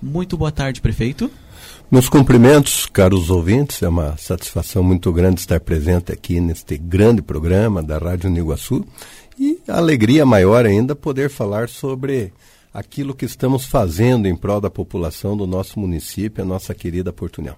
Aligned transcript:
Muito 0.00 0.36
boa 0.36 0.52
tarde, 0.52 0.80
prefeito. 0.80 1.30
Meus 1.90 2.08
cumprimentos, 2.08 2.86
caros 2.86 3.30
ouvintes. 3.30 3.82
É 3.82 3.88
uma 3.88 4.16
satisfação 4.16 4.82
muito 4.82 5.12
grande 5.12 5.40
estar 5.40 5.58
presente 5.58 6.12
aqui 6.12 6.40
neste 6.40 6.76
grande 6.76 7.20
programa 7.20 7.82
da 7.82 7.98
Rádio 7.98 8.30
Niguaçu 8.30 8.84
e 9.38 9.58
a 9.66 9.76
alegria 9.76 10.24
maior 10.24 10.64
ainda 10.64 10.94
poder 10.94 11.28
falar 11.28 11.68
sobre 11.68 12.32
aquilo 12.72 13.14
que 13.14 13.24
estamos 13.24 13.64
fazendo 13.64 14.28
em 14.28 14.36
prol 14.36 14.60
da 14.60 14.70
população 14.70 15.36
do 15.36 15.46
nosso 15.46 15.80
município, 15.80 16.44
a 16.44 16.46
nossa 16.46 16.74
querida 16.74 17.12
Porto 17.12 17.38
União. 17.38 17.56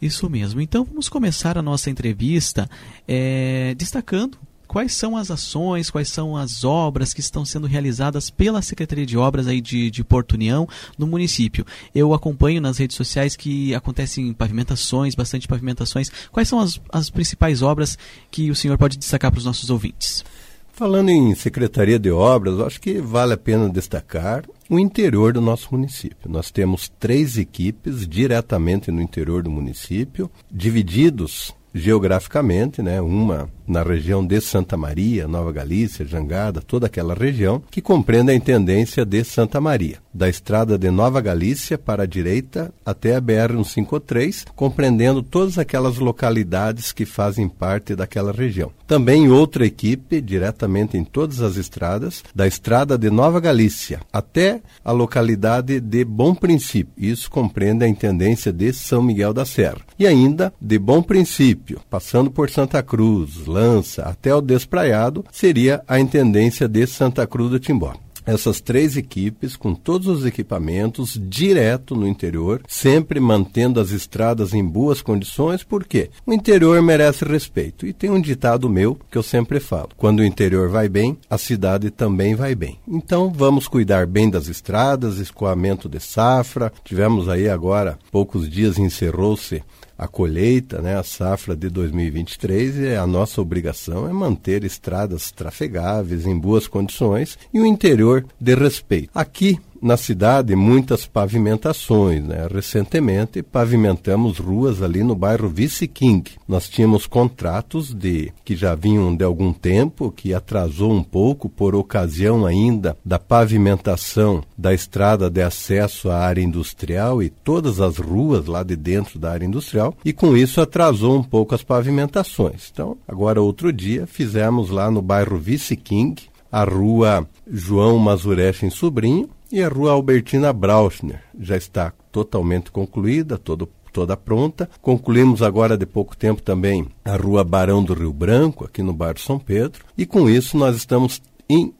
Isso 0.00 0.28
mesmo. 0.28 0.60
Então 0.60 0.84
vamos 0.84 1.08
começar 1.08 1.56
a 1.56 1.62
nossa 1.62 1.88
entrevista 1.88 2.68
é, 3.08 3.74
destacando 3.78 4.36
quais 4.72 4.94
são 4.94 5.18
as 5.18 5.30
ações, 5.30 5.90
quais 5.90 6.08
são 6.08 6.34
as 6.34 6.64
obras 6.64 7.12
que 7.12 7.20
estão 7.20 7.44
sendo 7.44 7.66
realizadas 7.66 8.30
pela 8.30 8.62
Secretaria 8.62 9.04
de 9.04 9.18
Obras 9.18 9.46
aí 9.46 9.60
de, 9.60 9.90
de 9.90 10.02
Porto 10.02 10.32
União 10.32 10.66
no 10.96 11.06
município. 11.06 11.66
Eu 11.94 12.14
acompanho 12.14 12.58
nas 12.58 12.78
redes 12.78 12.96
sociais 12.96 13.36
que 13.36 13.74
acontecem 13.74 14.32
pavimentações, 14.32 15.14
bastante 15.14 15.46
pavimentações. 15.46 16.10
Quais 16.32 16.48
são 16.48 16.58
as, 16.58 16.80
as 16.90 17.10
principais 17.10 17.60
obras 17.60 17.98
que 18.30 18.50
o 18.50 18.54
senhor 18.54 18.78
pode 18.78 18.96
destacar 18.96 19.30
para 19.30 19.40
os 19.40 19.44
nossos 19.44 19.68
ouvintes? 19.68 20.24
Falando 20.72 21.10
em 21.10 21.34
Secretaria 21.34 21.98
de 21.98 22.10
Obras, 22.10 22.58
acho 22.60 22.80
que 22.80 22.98
vale 22.98 23.34
a 23.34 23.36
pena 23.36 23.68
destacar 23.68 24.42
o 24.70 24.78
interior 24.78 25.34
do 25.34 25.40
nosso 25.42 25.68
município. 25.70 26.30
Nós 26.30 26.50
temos 26.50 26.90
três 26.98 27.36
equipes 27.36 28.08
diretamente 28.08 28.90
no 28.90 29.02
interior 29.02 29.42
do 29.42 29.50
município, 29.50 30.30
divididos 30.50 31.54
geograficamente, 31.74 32.82
né, 32.82 33.00
uma 33.00 33.48
na 33.66 33.82
região 33.82 34.24
de 34.24 34.40
Santa 34.40 34.76
Maria, 34.76 35.26
Nova 35.26 35.52
Galícia, 35.52 36.04
Jangada, 36.04 36.60
toda 36.60 36.86
aquela 36.86 37.14
região, 37.14 37.62
que 37.70 37.80
compreende 37.80 38.30
a 38.30 38.34
intendência 38.34 39.04
de 39.04 39.24
Santa 39.24 39.60
Maria, 39.60 39.98
da 40.12 40.28
estrada 40.28 40.76
de 40.76 40.90
Nova 40.90 41.20
Galícia 41.20 41.78
para 41.78 42.02
a 42.02 42.06
direita 42.06 42.72
até 42.84 43.16
a 43.16 43.22
BR-153, 43.22 44.46
compreendendo 44.54 45.22
todas 45.22 45.58
aquelas 45.58 45.98
localidades 45.98 46.92
que 46.92 47.06
fazem 47.06 47.48
parte 47.48 47.94
daquela 47.94 48.32
região. 48.32 48.70
Também 48.92 49.30
outra 49.30 49.64
equipe, 49.64 50.20
diretamente 50.20 50.98
em 50.98 51.02
todas 51.02 51.40
as 51.40 51.56
estradas, 51.56 52.22
da 52.34 52.46
estrada 52.46 52.98
de 52.98 53.08
Nova 53.08 53.40
Galícia 53.40 54.00
até 54.12 54.60
a 54.84 54.92
localidade 54.92 55.80
de 55.80 56.04
Bom 56.04 56.34
Princípio. 56.34 56.92
Isso 56.98 57.30
compreende 57.30 57.86
a 57.86 57.88
intendência 57.88 58.52
de 58.52 58.70
São 58.70 59.02
Miguel 59.02 59.32
da 59.32 59.46
Serra. 59.46 59.80
E 59.98 60.06
ainda 60.06 60.52
de 60.60 60.78
Bom 60.78 61.02
Princípio, 61.02 61.80
passando 61.88 62.30
por 62.30 62.50
Santa 62.50 62.82
Cruz, 62.82 63.46
Lança 63.46 64.02
até 64.02 64.34
o 64.34 64.42
Despraiado, 64.42 65.24
seria 65.32 65.82
a 65.88 65.98
intendência 65.98 66.68
de 66.68 66.86
Santa 66.86 67.26
Cruz 67.26 67.50
do 67.50 67.58
Timbó 67.58 67.94
essas 68.24 68.60
três 68.60 68.96
equipes 68.96 69.56
com 69.56 69.74
todos 69.74 70.06
os 70.08 70.24
equipamentos 70.24 71.20
direto 71.22 71.94
no 71.94 72.06
interior, 72.06 72.62
sempre 72.66 73.20
mantendo 73.20 73.80
as 73.80 73.90
estradas 73.90 74.54
em 74.54 74.64
boas 74.64 75.02
condições, 75.02 75.62
porque 75.62 76.10
o 76.26 76.32
interior 76.32 76.80
merece 76.82 77.24
respeito. 77.24 77.86
E 77.86 77.92
tem 77.92 78.10
um 78.10 78.20
ditado 78.20 78.68
meu 78.68 78.98
que 79.10 79.18
eu 79.18 79.22
sempre 79.22 79.60
falo: 79.60 79.90
quando 79.96 80.20
o 80.20 80.24
interior 80.24 80.68
vai 80.68 80.88
bem, 80.88 81.18
a 81.28 81.38
cidade 81.38 81.90
também 81.90 82.34
vai 82.34 82.54
bem. 82.54 82.78
Então 82.86 83.32
vamos 83.34 83.68
cuidar 83.68 84.06
bem 84.06 84.30
das 84.30 84.48
estradas, 84.48 85.18
escoamento 85.18 85.88
de 85.88 86.00
safra. 86.00 86.72
Tivemos 86.84 87.28
aí 87.28 87.48
agora, 87.48 87.98
poucos 88.10 88.48
dias 88.48 88.78
encerrou-se 88.78 89.62
a 90.02 90.08
colheita, 90.08 90.82
né, 90.82 90.98
a 90.98 91.04
safra 91.04 91.54
de 91.54 91.70
2023, 91.70 92.76
e 92.78 92.96
a 92.96 93.06
nossa 93.06 93.40
obrigação 93.40 94.08
é 94.08 94.12
manter 94.12 94.64
estradas 94.64 95.30
trafegáveis 95.30 96.26
em 96.26 96.36
boas 96.36 96.66
condições 96.66 97.38
e 97.54 97.60
o 97.60 97.66
interior 97.66 98.24
de 98.40 98.54
respeito. 98.56 99.10
Aqui 99.14 99.60
na 99.82 99.96
cidade 99.96 100.54
muitas 100.54 101.04
pavimentações. 101.04 102.22
Né? 102.22 102.46
Recentemente 102.48 103.42
pavimentamos 103.42 104.38
ruas 104.38 104.80
ali 104.80 105.02
no 105.02 105.16
bairro 105.16 105.48
Vice 105.48 105.88
King. 105.88 106.30
Nós 106.46 106.68
tínhamos 106.68 107.06
contratos 107.06 107.92
de 107.92 108.32
que 108.44 108.54
já 108.54 108.74
vinham 108.76 109.14
de 109.14 109.24
algum 109.24 109.52
tempo, 109.52 110.12
que 110.12 110.32
atrasou 110.32 110.92
um 110.92 111.02
pouco 111.02 111.48
por 111.48 111.74
ocasião 111.74 112.46
ainda 112.46 112.96
da 113.04 113.18
pavimentação 113.18 114.42
da 114.56 114.72
estrada 114.72 115.28
de 115.28 115.42
acesso 115.42 116.08
à 116.08 116.18
área 116.18 116.42
industrial 116.42 117.22
e 117.22 117.28
todas 117.28 117.80
as 117.80 117.98
ruas 117.98 118.46
lá 118.46 118.62
de 118.62 118.76
dentro 118.76 119.18
da 119.18 119.32
área 119.32 119.44
industrial, 119.44 119.96
e 120.04 120.12
com 120.12 120.36
isso 120.36 120.60
atrasou 120.60 121.16
um 121.16 121.22
pouco 121.22 121.54
as 121.54 121.62
pavimentações. 121.62 122.70
Então, 122.72 122.96
agora 123.08 123.42
outro 123.42 123.72
dia 123.72 124.06
fizemos 124.06 124.70
lá 124.70 124.90
no 124.90 125.02
bairro 125.02 125.38
Vice 125.38 125.76
King 125.76 126.22
a 126.52 126.64
rua 126.64 127.26
João 127.50 127.98
Mazurech 127.98 128.66
em 128.66 128.68
Sobrinho, 128.70 129.30
e 129.52 129.62
a 129.62 129.68
rua 129.68 129.92
Albertina 129.92 130.50
Brauchner 130.50 131.22
já 131.38 131.58
está 131.58 131.92
totalmente 132.10 132.70
concluída, 132.70 133.36
todo, 133.36 133.68
toda 133.92 134.16
pronta. 134.16 134.68
Concluímos 134.80 135.42
agora 135.42 135.76
de 135.76 135.84
pouco 135.84 136.16
tempo 136.16 136.40
também 136.40 136.88
a 137.04 137.16
rua 137.16 137.44
Barão 137.44 137.84
do 137.84 137.92
Rio 137.92 138.14
Branco, 138.14 138.64
aqui 138.64 138.82
no 138.82 138.94
bairro 138.94 139.20
São 139.20 139.38
Pedro. 139.38 139.84
E 139.96 140.06
com 140.06 140.28
isso 140.28 140.56
nós 140.56 140.74
estamos 140.74 141.20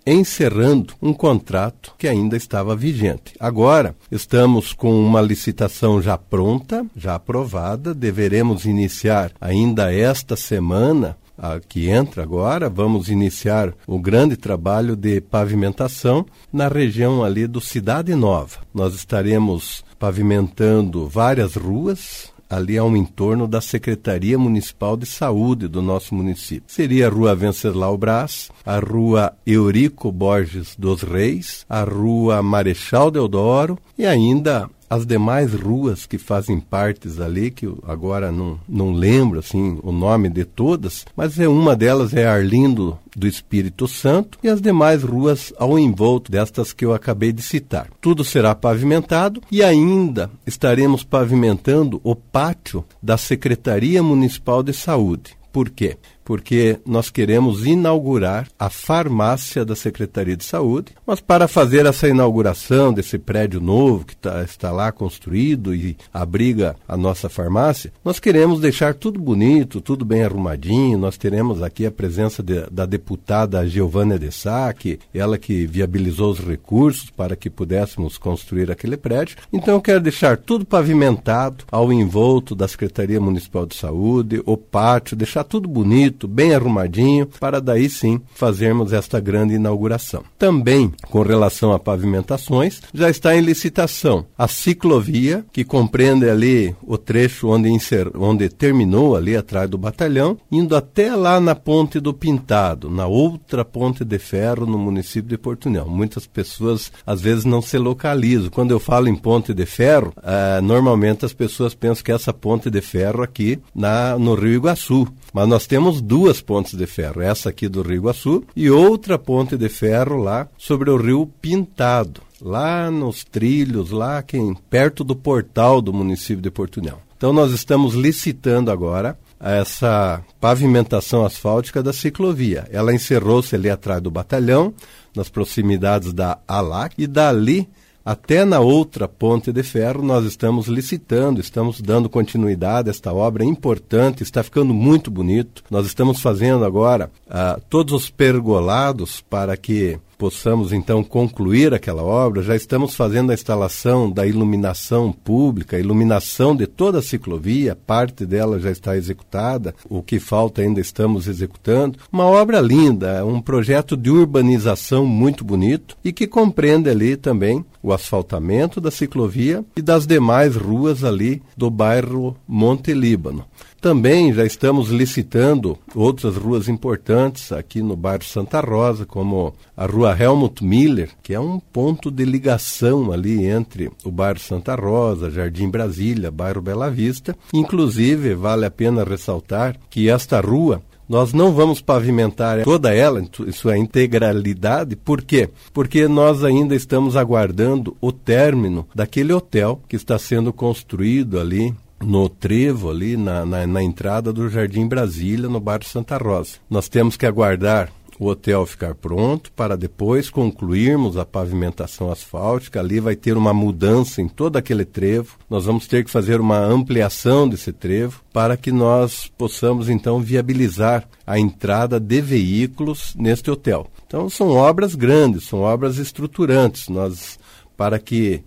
encerrando 0.06 0.92
um 1.00 1.14
contrato 1.14 1.94
que 1.96 2.06
ainda 2.06 2.36
estava 2.36 2.76
vigente. 2.76 3.34
Agora 3.40 3.96
estamos 4.10 4.74
com 4.74 4.92
uma 4.92 5.22
licitação 5.22 6.02
já 6.02 6.18
pronta, 6.18 6.84
já 6.94 7.14
aprovada, 7.14 7.94
deveremos 7.94 8.66
iniciar 8.66 9.32
ainda 9.40 9.90
esta 9.90 10.36
semana 10.36 11.16
a, 11.42 11.58
que 11.58 11.90
entra 11.90 12.22
agora, 12.22 12.70
vamos 12.70 13.08
iniciar 13.08 13.74
o 13.84 13.98
grande 13.98 14.36
trabalho 14.36 14.94
de 14.94 15.20
pavimentação 15.20 16.24
na 16.52 16.68
região 16.68 17.24
ali 17.24 17.48
do 17.48 17.60
Cidade 17.60 18.14
Nova. 18.14 18.60
Nós 18.72 18.94
estaremos 18.94 19.84
pavimentando 19.98 21.08
várias 21.08 21.56
ruas, 21.56 22.32
ali 22.52 22.76
ao 22.76 22.94
entorno 22.94 23.48
da 23.48 23.62
Secretaria 23.62 24.38
Municipal 24.38 24.94
de 24.94 25.06
Saúde 25.06 25.66
do 25.66 25.80
nosso 25.80 26.14
município. 26.14 26.64
Seria 26.66 27.06
a 27.06 27.10
Rua 27.10 27.34
Venceslau 27.34 27.96
Brás, 27.96 28.50
a 28.64 28.78
Rua 28.78 29.32
Eurico 29.46 30.12
Borges 30.12 30.76
dos 30.78 31.02
Reis, 31.02 31.64
a 31.66 31.82
Rua 31.82 32.42
Marechal 32.42 33.10
Deodoro 33.10 33.78
e 33.96 34.04
ainda 34.04 34.68
as 34.92 35.06
demais 35.06 35.54
ruas 35.54 36.04
que 36.04 36.18
fazem 36.18 36.60
partes 36.60 37.18
ali, 37.18 37.50
que 37.50 37.66
agora 37.82 38.30
não, 38.30 38.60
não 38.68 38.92
lembro 38.92 39.38
assim 39.38 39.80
o 39.82 39.90
nome 39.90 40.28
de 40.28 40.44
todas, 40.44 41.06
mas 41.16 41.40
é 41.40 41.48
uma 41.48 41.74
delas 41.74 42.12
é 42.12 42.26
Arlindo 42.26 42.98
do 43.16 43.26
Espírito 43.26 43.88
Santo 43.88 44.38
e 44.42 44.48
as 44.50 44.60
demais 44.60 45.02
ruas 45.02 45.50
ao 45.56 45.78
envolto 45.78 46.30
destas 46.30 46.74
que 46.74 46.84
eu 46.84 46.92
acabei 46.92 47.32
de 47.32 47.40
citar. 47.40 47.88
Tudo 48.02 48.22
será 48.22 48.54
pavimentado 48.54 49.40
e 49.50 49.62
ainda 49.62 50.30
estaremos 50.46 51.02
pavimentando 51.02 51.98
o 52.04 52.14
pátio 52.14 52.84
da 53.02 53.16
Secretaria 53.16 54.02
Municipal 54.02 54.62
de 54.62 54.74
Saúde. 54.74 55.34
Por 55.50 55.70
quê? 55.70 55.96
Porque 56.24 56.78
nós 56.86 57.10
queremos 57.10 57.66
inaugurar 57.66 58.48
a 58.58 58.70
farmácia 58.70 59.64
da 59.64 59.74
Secretaria 59.74 60.36
de 60.36 60.44
Saúde, 60.44 60.92
mas 61.06 61.20
para 61.20 61.48
fazer 61.48 61.86
essa 61.86 62.08
inauguração 62.08 62.92
desse 62.92 63.18
prédio 63.18 63.60
novo 63.60 64.04
que 64.04 64.16
tá, 64.16 64.42
está 64.42 64.70
lá 64.70 64.90
construído 64.92 65.74
e 65.74 65.96
abriga 66.12 66.76
a 66.86 66.96
nossa 66.96 67.28
farmácia, 67.28 67.92
nós 68.04 68.18
queremos 68.18 68.60
deixar 68.60 68.94
tudo 68.94 69.20
bonito, 69.20 69.80
tudo 69.80 70.04
bem 70.04 70.22
arrumadinho. 70.22 70.98
Nós 70.98 71.16
teremos 71.16 71.62
aqui 71.62 71.86
a 71.86 71.90
presença 71.90 72.42
de, 72.42 72.68
da 72.70 72.86
deputada 72.86 73.66
Giovânia 73.66 74.18
de 74.18 74.32
que 74.78 74.98
ela 75.14 75.38
que 75.38 75.66
viabilizou 75.66 76.32
os 76.32 76.38
recursos 76.38 77.10
para 77.10 77.36
que 77.36 77.50
pudéssemos 77.50 78.18
construir 78.18 78.70
aquele 78.70 78.96
prédio. 78.96 79.36
Então 79.52 79.74
eu 79.74 79.80
quero 79.80 80.00
deixar 80.00 80.36
tudo 80.36 80.64
pavimentado 80.64 81.64
ao 81.70 81.92
envolto 81.92 82.54
da 82.54 82.66
Secretaria 82.66 83.20
Municipal 83.20 83.66
de 83.66 83.76
Saúde, 83.76 84.42
o 84.44 84.56
pátio, 84.56 85.16
deixar 85.16 85.44
tudo 85.44 85.68
bonito 85.68 86.21
bonito, 86.22 86.28
bem 86.28 86.54
arrumadinho, 86.54 87.28
para 87.40 87.60
daí 87.60 87.88
sim 87.88 88.20
fazermos 88.34 88.92
esta 88.92 89.20
grande 89.20 89.54
inauguração. 89.54 90.22
Também, 90.38 90.92
com 91.10 91.22
relação 91.22 91.72
a 91.72 91.78
pavimentações, 91.78 92.80
já 92.92 93.10
está 93.10 93.34
em 93.34 93.40
licitação 93.40 94.26
a 94.36 94.48
ciclovia, 94.48 95.44
que 95.52 95.64
compreende 95.64 96.28
ali 96.28 96.74
o 96.82 96.96
trecho 96.98 97.48
onde, 97.48 97.68
inser... 97.68 98.10
onde 98.14 98.48
terminou, 98.48 99.16
ali 99.16 99.36
atrás 99.36 99.68
do 99.68 99.78
batalhão, 99.78 100.38
indo 100.50 100.76
até 100.76 101.14
lá 101.14 101.40
na 101.40 101.54
Ponte 101.54 102.00
do 102.00 102.12
Pintado, 102.12 102.90
na 102.90 103.06
outra 103.06 103.64
ponte 103.64 104.04
de 104.04 104.18
ferro 104.18 104.66
no 104.66 104.78
município 104.78 105.28
de 105.28 105.38
Porto 105.38 105.66
União. 105.66 105.88
Muitas 105.88 106.26
pessoas 106.26 106.92
às 107.06 107.20
vezes 107.20 107.44
não 107.44 107.62
se 107.62 107.78
localizam. 107.78 108.50
Quando 108.50 108.72
eu 108.72 108.80
falo 108.80 109.08
em 109.08 109.14
ponte 109.14 109.54
de 109.54 109.66
ferro, 109.66 110.12
eh, 110.22 110.60
normalmente 110.60 111.24
as 111.24 111.32
pessoas 111.32 111.74
pensam 111.74 112.04
que 112.04 112.12
é 112.12 112.14
essa 112.14 112.32
ponte 112.32 112.70
de 112.70 112.80
ferro 112.80 113.22
aqui 113.22 113.58
na, 113.74 114.18
no 114.18 114.34
Rio 114.34 114.54
Iguaçu. 114.54 115.06
Mas 115.32 115.48
nós 115.48 115.66
temos 115.66 116.00
duas 116.00 116.40
pontes 116.40 116.74
de 116.74 116.86
ferro, 116.86 117.22
essa 117.22 117.48
aqui 117.48 117.68
do 117.68 117.80
Rio 117.82 117.96
Iguaçu 117.96 118.44
e 118.54 118.70
outra 118.70 119.18
ponte 119.18 119.56
de 119.56 119.68
ferro 119.68 120.16
lá 120.16 120.46
sobre 120.58 120.90
o 120.90 120.96
Rio 120.96 121.26
Pintado, 121.40 122.20
lá 122.40 122.90
nos 122.90 123.24
trilhos, 123.24 123.90
lá 123.90 124.22
quem, 124.22 124.54
perto 124.68 125.02
do 125.02 125.16
portal 125.16 125.80
do 125.80 125.92
município 125.92 126.42
de 126.42 126.50
Porto 126.50 126.78
União. 126.78 126.98
Então 127.16 127.32
nós 127.32 127.52
estamos 127.52 127.94
licitando 127.94 128.70
agora 128.70 129.16
essa 129.40 130.22
pavimentação 130.40 131.24
asfáltica 131.24 131.82
da 131.82 131.92
ciclovia. 131.92 132.68
Ela 132.70 132.94
encerrou-se 132.94 133.54
ali 133.54 133.70
atrás 133.70 134.00
do 134.02 134.10
batalhão, 134.10 134.74
nas 135.16 135.28
proximidades 135.28 136.12
da 136.12 136.38
ALAC, 136.46 136.94
e 136.98 137.06
dali 137.06 137.68
até 138.04 138.44
na 138.44 138.60
outra 138.60 139.06
ponte 139.06 139.52
de 139.52 139.62
ferro 139.62 140.02
nós 140.02 140.24
estamos 140.24 140.66
licitando, 140.66 141.40
estamos 141.40 141.80
dando 141.80 142.08
continuidade 142.08 142.88
a 142.88 142.90
esta 142.90 143.12
obra 143.12 143.44
importante, 143.44 144.22
está 144.22 144.42
ficando 144.42 144.74
muito 144.74 145.10
bonito. 145.10 145.62
Nós 145.70 145.86
estamos 145.86 146.20
fazendo 146.20 146.64
agora 146.64 147.10
uh, 147.26 147.60
todos 147.68 147.94
os 147.94 148.10
pergolados 148.10 149.20
para 149.20 149.56
que 149.56 149.98
possamos 150.22 150.72
então 150.72 151.02
concluir 151.02 151.74
aquela 151.74 152.04
obra, 152.04 152.44
já 152.44 152.54
estamos 152.54 152.94
fazendo 152.94 153.32
a 153.32 153.34
instalação 153.34 154.08
da 154.08 154.24
iluminação 154.24 155.10
pública, 155.12 155.80
iluminação 155.80 156.54
de 156.54 156.64
toda 156.64 157.00
a 157.00 157.02
ciclovia, 157.02 157.74
parte 157.74 158.24
dela 158.24 158.60
já 158.60 158.70
está 158.70 158.96
executada, 158.96 159.74
o 159.90 160.00
que 160.00 160.20
falta 160.20 160.62
ainda 160.62 160.80
estamos 160.80 161.26
executando. 161.26 161.98
Uma 162.12 162.26
obra 162.26 162.60
linda, 162.60 163.26
um 163.26 163.40
projeto 163.40 163.96
de 163.96 164.10
urbanização 164.10 165.04
muito 165.04 165.44
bonito 165.44 165.96
e 166.04 166.12
que 166.12 166.28
compreende 166.28 166.88
ali 166.88 167.16
também 167.16 167.64
o 167.82 167.92
asfaltamento 167.92 168.80
da 168.80 168.90
ciclovia 168.90 169.64
e 169.76 169.82
das 169.82 170.06
demais 170.06 170.56
ruas 170.56 171.02
ali 171.02 171.42
do 171.56 171.70
bairro 171.70 172.36
Monte 172.46 172.94
Líbano. 172.94 173.44
Também 173.80 174.32
já 174.32 174.44
estamos 174.46 174.90
licitando 174.90 175.76
outras 175.92 176.36
ruas 176.36 176.68
importantes 176.68 177.50
aqui 177.50 177.82
no 177.82 177.96
bairro 177.96 178.22
Santa 178.22 178.60
Rosa, 178.60 179.04
como 179.04 179.52
a 179.76 179.86
rua 179.86 180.16
Helmut 180.16 180.64
Miller, 180.64 181.10
que 181.20 181.34
é 181.34 181.40
um 181.40 181.58
ponto 181.58 182.08
de 182.08 182.24
ligação 182.24 183.10
ali 183.10 183.44
entre 183.44 183.90
o 184.04 184.10
bairro 184.12 184.38
Santa 184.38 184.76
Rosa, 184.76 185.32
Jardim 185.32 185.68
Brasília, 185.68 186.30
bairro 186.30 186.62
Bela 186.62 186.88
Vista. 186.88 187.36
Inclusive, 187.52 188.36
vale 188.36 188.66
a 188.66 188.70
pena 188.70 189.02
ressaltar 189.02 189.76
que 189.90 190.08
esta 190.08 190.40
rua 190.40 190.80
nós 191.12 191.34
não 191.34 191.52
vamos 191.52 191.82
pavimentar 191.82 192.64
toda 192.64 192.94
ela 192.94 193.20
em 193.20 193.52
sua 193.52 193.76
integralidade, 193.76 194.96
por 194.96 195.20
quê? 195.20 195.50
Porque 195.70 196.08
nós 196.08 196.42
ainda 196.42 196.74
estamos 196.74 197.18
aguardando 197.18 197.94
o 198.00 198.10
término 198.10 198.88
daquele 198.94 199.30
hotel 199.30 199.78
que 199.86 199.94
está 199.94 200.18
sendo 200.18 200.54
construído 200.54 201.38
ali 201.38 201.74
no 202.02 202.30
trevo 202.30 202.90
ali 202.90 203.18
na, 203.18 203.44
na, 203.44 203.66
na, 203.66 203.82
entrada 203.82 204.32
do 204.32 204.48
Jardim 204.48 204.88
Brasília, 204.88 205.50
no 205.50 205.60
bairro 205.60 205.84
Santa 205.84 206.16
Rosa. 206.16 206.56
Nós 206.68 206.88
temos 206.88 207.14
que 207.14 207.26
aguardar 207.26 207.92
o 208.22 208.28
hotel 208.28 208.64
ficar 208.64 208.94
pronto 208.94 209.50
para 209.50 209.76
depois 209.76 210.30
concluirmos 210.30 211.16
a 211.16 211.24
pavimentação 211.24 212.08
asfáltica. 212.08 212.78
Ali 212.78 213.00
vai 213.00 213.16
ter 213.16 213.36
uma 213.36 213.52
mudança 213.52 214.22
em 214.22 214.28
todo 214.28 214.56
aquele 214.56 214.84
trevo. 214.84 215.36
Nós 215.50 215.64
vamos 215.64 215.88
ter 215.88 216.04
que 216.04 216.10
fazer 216.10 216.40
uma 216.40 216.58
ampliação 216.58 217.48
desse 217.48 217.72
trevo 217.72 218.22
para 218.32 218.56
que 218.56 218.70
nós 218.70 219.26
possamos 219.36 219.88
então 219.88 220.20
viabilizar 220.20 221.08
a 221.26 221.36
entrada 221.36 221.98
de 221.98 222.20
veículos 222.20 223.12
neste 223.18 223.50
hotel. 223.50 223.88
Então 224.06 224.30
são 224.30 224.50
obras 224.50 224.94
grandes, 224.94 225.48
são 225.48 225.60
obras 225.60 225.98
estruturantes. 225.98 226.88
Nós 226.88 227.40
para 227.76 227.98
que 227.98 228.44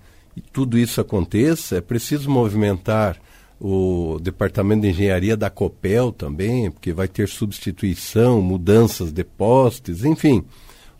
tudo 0.53 0.77
isso 0.77 1.01
aconteça 1.01 1.75
é 1.75 1.81
preciso 1.81 2.29
movimentar 2.29 3.17
o 3.59 4.19
departamento 4.21 4.81
de 4.81 4.89
engenharia 4.89 5.37
da 5.37 5.49
Copel 5.49 6.11
também, 6.11 6.69
porque 6.69 6.93
vai 6.93 7.07
ter 7.07 7.27
substituição, 7.27 8.41
mudanças 8.41 9.11
de 9.11 9.23
postes, 9.23 10.03
enfim. 10.03 10.43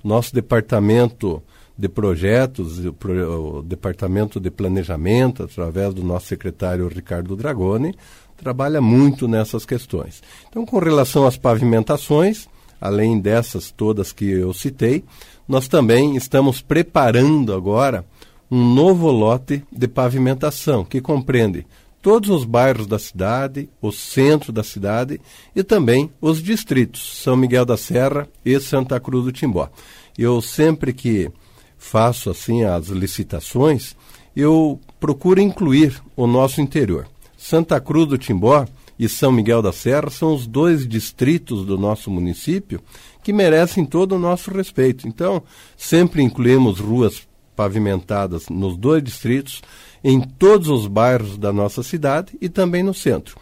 Nosso 0.04 0.34
departamento 0.34 1.42
de 1.78 1.90
projetos, 1.90 2.80
o, 2.86 3.62
departamento 3.62 4.40
de 4.40 4.50
planejamento, 4.50 5.44
através 5.44 5.94
do 5.94 6.04
nosso 6.04 6.28
secretário 6.28 6.88
Ricardo 6.88 7.36
Dragoni, 7.36 7.94
trabalha 8.38 8.80
muito 8.80 9.28
nessas 9.28 9.66
questões. 9.66 10.22
Então, 10.50 10.66
com 10.66 10.80
relação 10.80 11.26
às 11.26 11.38
pavimentações, 11.38 12.48
além 12.80 13.20
dessas 13.20 13.72
todas 13.72 14.14
que 14.14 14.26
eu 14.26 14.54
citei, 14.54 15.04
nós 15.48 15.68
também 15.68 16.16
estamos 16.16 16.62
preparando 16.62 17.54
agora 17.54 18.06
um 18.50 18.74
novo 18.74 19.10
lote 19.12 19.64
de 19.72 19.88
pavimentação 19.88 20.86
que 20.86 21.02
compreende 21.02 21.66
todos 22.06 22.30
os 22.30 22.46
bairros 22.46 22.86
da 22.86 23.00
cidade, 23.00 23.68
o 23.82 23.92
centro 23.92 24.54
da 24.54 24.62
cidade 24.62 25.20
e 25.56 25.64
também 25.64 26.12
os 26.22 26.40
distritos, 26.40 27.24
São 27.24 27.36
Miguel 27.36 27.66
da 27.66 27.78
Serra 27.78 28.30
e 28.46 28.60
Santa 28.60 29.00
Cruz 29.00 29.26
do 29.26 29.32
Timbó. 29.32 29.68
Eu 30.16 30.40
sempre 30.40 30.94
que 30.94 31.32
faço 31.80 32.30
assim 32.30 32.64
as 32.64 32.90
licitações, 32.90 33.96
eu 34.36 34.80
procuro 35.00 35.42
incluir 35.42 36.00
o 36.16 36.28
nosso 36.28 36.62
interior. 36.62 37.08
Santa 37.36 37.82
Cruz 37.82 38.08
do 38.08 38.20
Timbó 38.20 38.68
e 39.00 39.10
São 39.10 39.32
Miguel 39.32 39.64
da 39.64 39.74
Serra 39.74 40.12
são 40.12 40.36
os 40.36 40.46
dois 40.46 40.88
distritos 40.88 41.66
do 41.66 41.76
nosso 41.76 42.12
município 42.12 42.80
que 43.24 43.34
merecem 43.34 43.84
todo 43.84 44.14
o 44.14 44.20
nosso 44.20 44.52
respeito. 44.52 45.08
Então, 45.08 45.42
sempre 45.76 46.22
incluímos 46.22 46.80
ruas 46.80 47.24
pavimentadas 47.56 48.48
nos 48.50 48.78
dois 48.78 49.02
distritos, 49.02 49.62
em 50.08 50.22
todos 50.22 50.68
os 50.68 50.86
bairros 50.86 51.36
da 51.36 51.52
nossa 51.52 51.82
cidade 51.82 52.38
e 52.40 52.48
também 52.48 52.84
no 52.84 52.94
centro. 52.94 53.36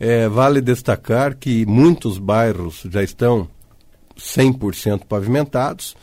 É, 0.00 0.26
vale 0.26 0.62
destacar 0.62 1.36
que 1.36 1.66
muitos 1.66 2.16
bairros 2.16 2.86
já 2.90 3.02
estão 3.02 3.46
100% 4.16 5.04
pavimentados, 5.06 5.94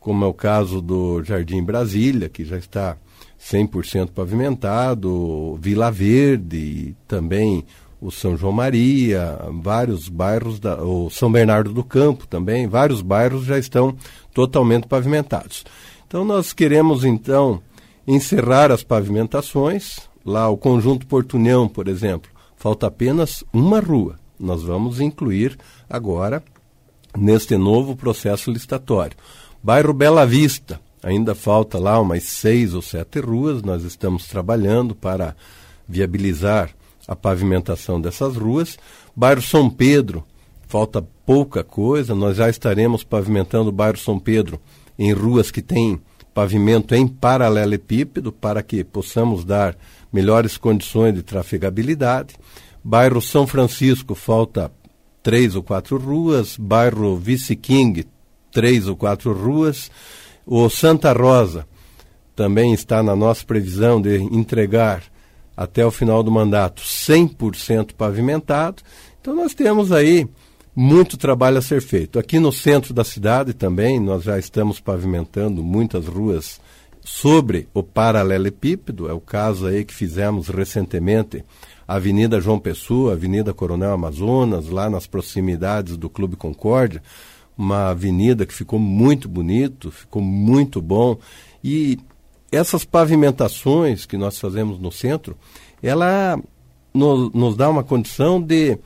como 0.00 0.24
é 0.24 0.26
o 0.26 0.32
caso 0.32 0.80
do 0.80 1.22
Jardim 1.22 1.62
Brasília, 1.62 2.30
que 2.30 2.46
já 2.46 2.56
está 2.56 2.96
100% 3.38 4.12
pavimentado, 4.12 5.58
Vila 5.60 5.90
Verde, 5.90 6.96
também 7.06 7.62
o 8.00 8.10
São 8.10 8.38
João 8.38 8.54
Maria, 8.54 9.38
vários 9.62 10.08
bairros, 10.08 10.58
da, 10.58 10.82
o 10.82 11.10
São 11.10 11.30
Bernardo 11.30 11.74
do 11.74 11.84
Campo 11.84 12.26
também, 12.26 12.66
vários 12.66 13.02
bairros 13.02 13.44
já 13.44 13.58
estão 13.58 13.94
totalmente 14.32 14.86
pavimentados. 14.86 15.62
Então 16.06 16.24
nós 16.24 16.54
queremos 16.54 17.04
então 17.04 17.60
encerrar 18.08 18.72
as 18.72 18.82
pavimentações. 18.82 19.98
Lá, 20.24 20.48
o 20.48 20.56
conjunto 20.56 21.06
Portunhão, 21.06 21.68
por 21.68 21.88
exemplo, 21.88 22.30
falta 22.56 22.86
apenas 22.86 23.44
uma 23.52 23.80
rua. 23.80 24.18
Nós 24.40 24.62
vamos 24.62 24.98
incluir 24.98 25.58
agora 25.88 26.42
neste 27.16 27.56
novo 27.56 27.94
processo 27.94 28.50
licitatório. 28.50 29.16
Bairro 29.62 29.92
Bela 29.92 30.26
Vista, 30.26 30.80
ainda 31.02 31.34
falta 31.34 31.78
lá 31.78 32.00
umas 32.00 32.22
seis 32.22 32.72
ou 32.72 32.80
sete 32.80 33.20
ruas. 33.20 33.62
Nós 33.62 33.82
estamos 33.82 34.26
trabalhando 34.26 34.94
para 34.94 35.36
viabilizar 35.86 36.70
a 37.06 37.14
pavimentação 37.14 38.00
dessas 38.00 38.36
ruas. 38.36 38.78
Bairro 39.14 39.42
São 39.42 39.68
Pedro, 39.68 40.24
falta 40.66 41.06
pouca 41.26 41.62
coisa. 41.62 42.14
Nós 42.14 42.38
já 42.38 42.48
estaremos 42.48 43.04
pavimentando 43.04 43.68
o 43.68 43.72
bairro 43.72 43.98
São 43.98 44.18
Pedro 44.18 44.58
em 44.98 45.12
ruas 45.12 45.50
que 45.50 45.60
têm 45.60 46.00
pavimento 46.38 46.94
em 46.94 47.08
paralelepípedo 47.08 48.30
para 48.30 48.62
que 48.62 48.84
possamos 48.84 49.44
dar 49.44 49.76
melhores 50.12 50.56
condições 50.56 51.12
de 51.12 51.20
trafegabilidade. 51.20 52.36
Bairro 52.84 53.20
São 53.20 53.44
Francisco 53.44 54.14
falta 54.14 54.70
três 55.20 55.56
ou 55.56 55.64
quatro 55.64 55.98
ruas, 55.98 56.56
bairro 56.56 57.16
Vice 57.16 57.56
King 57.56 58.06
três 58.52 58.86
ou 58.86 58.94
quatro 58.94 59.32
ruas, 59.32 59.90
o 60.46 60.70
Santa 60.70 61.12
Rosa 61.12 61.66
também 62.36 62.72
está 62.72 63.02
na 63.02 63.16
nossa 63.16 63.44
previsão 63.44 64.00
de 64.00 64.18
entregar 64.18 65.02
até 65.56 65.84
o 65.84 65.90
final 65.90 66.22
do 66.22 66.30
mandato 66.30 66.82
100% 66.82 67.94
pavimentado. 67.94 68.80
Então 69.20 69.34
nós 69.34 69.54
temos 69.54 69.90
aí 69.90 70.28
muito 70.80 71.16
trabalho 71.16 71.58
a 71.58 71.60
ser 71.60 71.82
feito. 71.82 72.20
Aqui 72.20 72.38
no 72.38 72.52
centro 72.52 72.94
da 72.94 73.02
cidade 73.02 73.52
também, 73.52 73.98
nós 73.98 74.22
já 74.22 74.38
estamos 74.38 74.78
pavimentando 74.78 75.60
muitas 75.60 76.06
ruas 76.06 76.60
sobre 77.02 77.66
o 77.74 77.82
paralelepípedo, 77.82 79.08
é 79.08 79.12
o 79.12 79.18
caso 79.20 79.66
aí 79.66 79.84
que 79.84 79.92
fizemos 79.92 80.46
recentemente, 80.46 81.44
Avenida 81.86 82.40
João 82.40 82.60
Pessoa, 82.60 83.14
Avenida 83.14 83.52
Coronel 83.52 83.90
Amazonas, 83.90 84.68
lá 84.68 84.88
nas 84.88 85.04
proximidades 85.04 85.96
do 85.96 86.08
Clube 86.08 86.36
Concórdia, 86.36 87.02
uma 87.56 87.88
avenida 87.88 88.46
que 88.46 88.54
ficou 88.54 88.78
muito 88.78 89.28
bonito, 89.28 89.90
ficou 89.90 90.22
muito 90.22 90.80
bom. 90.80 91.18
E 91.64 91.98
essas 92.52 92.84
pavimentações 92.84 94.06
que 94.06 94.16
nós 94.16 94.38
fazemos 94.38 94.78
no 94.78 94.92
centro, 94.92 95.36
ela 95.82 96.40
nos 96.94 97.56
dá 97.56 97.68
uma 97.68 97.82
condição 97.82 98.40
de 98.40 98.78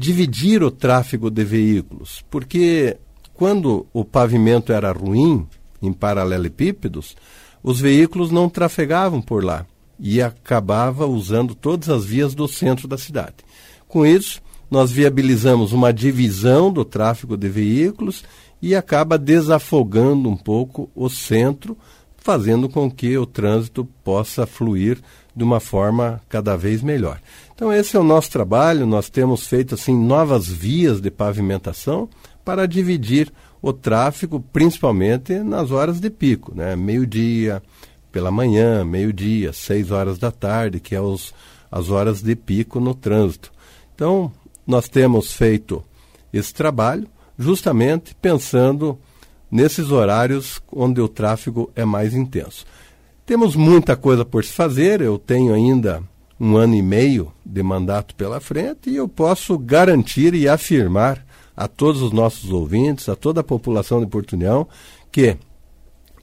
dividir 0.00 0.62
o 0.62 0.70
tráfego 0.70 1.30
de 1.30 1.44
veículos, 1.44 2.24
porque 2.30 2.96
quando 3.34 3.86
o 3.92 4.02
pavimento 4.02 4.72
era 4.72 4.92
ruim, 4.92 5.46
em 5.82 5.92
paralelepípedos, 5.92 7.14
os 7.62 7.78
veículos 7.78 8.30
não 8.30 8.48
trafegavam 8.48 9.20
por 9.20 9.44
lá 9.44 9.66
e 9.98 10.22
acabava 10.22 11.06
usando 11.06 11.54
todas 11.54 11.90
as 11.90 12.06
vias 12.06 12.34
do 12.34 12.48
centro 12.48 12.88
da 12.88 12.96
cidade. 12.96 13.44
Com 13.86 14.06
isso, 14.06 14.40
nós 14.70 14.90
viabilizamos 14.90 15.74
uma 15.74 15.92
divisão 15.92 16.72
do 16.72 16.82
tráfego 16.82 17.36
de 17.36 17.50
veículos 17.50 18.24
e 18.62 18.74
acaba 18.74 19.18
desafogando 19.18 20.30
um 20.30 20.36
pouco 20.36 20.90
o 20.94 21.10
centro, 21.10 21.76
fazendo 22.16 22.70
com 22.70 22.90
que 22.90 23.18
o 23.18 23.26
trânsito 23.26 23.84
possa 24.02 24.46
fluir 24.46 24.98
de 25.36 25.44
uma 25.44 25.60
forma 25.60 26.22
cada 26.26 26.56
vez 26.56 26.82
melhor. 26.82 27.20
Então 27.60 27.70
esse 27.70 27.94
é 27.94 28.00
o 28.00 28.02
nosso 28.02 28.30
trabalho, 28.30 28.86
nós 28.86 29.10
temos 29.10 29.46
feito 29.46 29.74
assim 29.74 29.94
novas 29.94 30.48
vias 30.48 30.98
de 30.98 31.10
pavimentação 31.10 32.08
para 32.42 32.66
dividir 32.66 33.30
o 33.60 33.70
tráfego, 33.70 34.40
principalmente 34.50 35.40
nas 35.40 35.70
horas 35.70 36.00
de 36.00 36.08
pico, 36.08 36.54
né? 36.54 36.74
meio-dia, 36.74 37.62
pela 38.10 38.30
manhã, 38.30 38.82
meio-dia, 38.82 39.52
seis 39.52 39.90
horas 39.90 40.18
da 40.18 40.30
tarde, 40.30 40.80
que 40.80 40.94
é 40.94 41.00
os, 41.02 41.34
as 41.70 41.90
horas 41.90 42.22
de 42.22 42.34
pico 42.34 42.80
no 42.80 42.94
trânsito. 42.94 43.52
Então, 43.94 44.32
nós 44.66 44.88
temos 44.88 45.34
feito 45.34 45.84
esse 46.32 46.54
trabalho 46.54 47.06
justamente 47.38 48.14
pensando 48.14 48.98
nesses 49.50 49.90
horários 49.90 50.62
onde 50.72 50.98
o 50.98 51.08
tráfego 51.08 51.70
é 51.76 51.84
mais 51.84 52.14
intenso. 52.14 52.64
Temos 53.26 53.54
muita 53.54 53.96
coisa 53.96 54.24
por 54.24 54.46
se 54.46 54.52
fazer, 54.54 55.02
eu 55.02 55.18
tenho 55.18 55.52
ainda 55.52 56.02
um 56.40 56.56
ano 56.56 56.74
e 56.74 56.80
meio 56.80 57.30
de 57.44 57.62
mandato 57.62 58.14
pela 58.14 58.40
frente 58.40 58.88
e 58.88 58.96
eu 58.96 59.06
posso 59.06 59.58
garantir 59.58 60.32
e 60.32 60.48
afirmar 60.48 61.24
a 61.54 61.68
todos 61.68 62.00
os 62.00 62.12
nossos 62.12 62.50
ouvintes, 62.50 63.10
a 63.10 63.14
toda 63.14 63.42
a 63.42 63.44
população 63.44 64.00
de 64.00 64.06
Portunhão, 64.06 64.66
que 65.12 65.36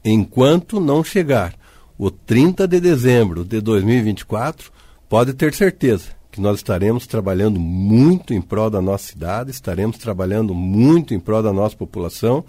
enquanto 0.03 0.79
não 0.79 1.03
chegar 1.03 1.53
o 1.95 2.09
30 2.09 2.67
de 2.67 2.79
dezembro 2.79 3.45
de 3.45 3.61
2024, 3.61 4.71
pode 5.07 5.33
ter 5.33 5.53
certeza 5.53 6.17
que 6.31 6.41
nós 6.41 6.57
estaremos 6.57 7.05
trabalhando 7.05 7.59
muito 7.59 8.33
em 8.33 8.41
prol 8.41 8.69
da 8.69 8.81
nossa 8.81 9.05
cidade, 9.05 9.51
estaremos 9.51 9.97
trabalhando 9.97 10.53
muito 10.53 11.13
em 11.13 11.19
prol 11.19 11.43
da 11.43 11.53
nossa 11.53 11.75
população 11.75 12.43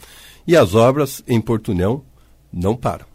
e 0.47 0.57
as 0.57 0.75
obras 0.75 1.23
em 1.27 1.41
Portunhão 1.41 2.03
não 2.53 2.75
param. 2.75 3.08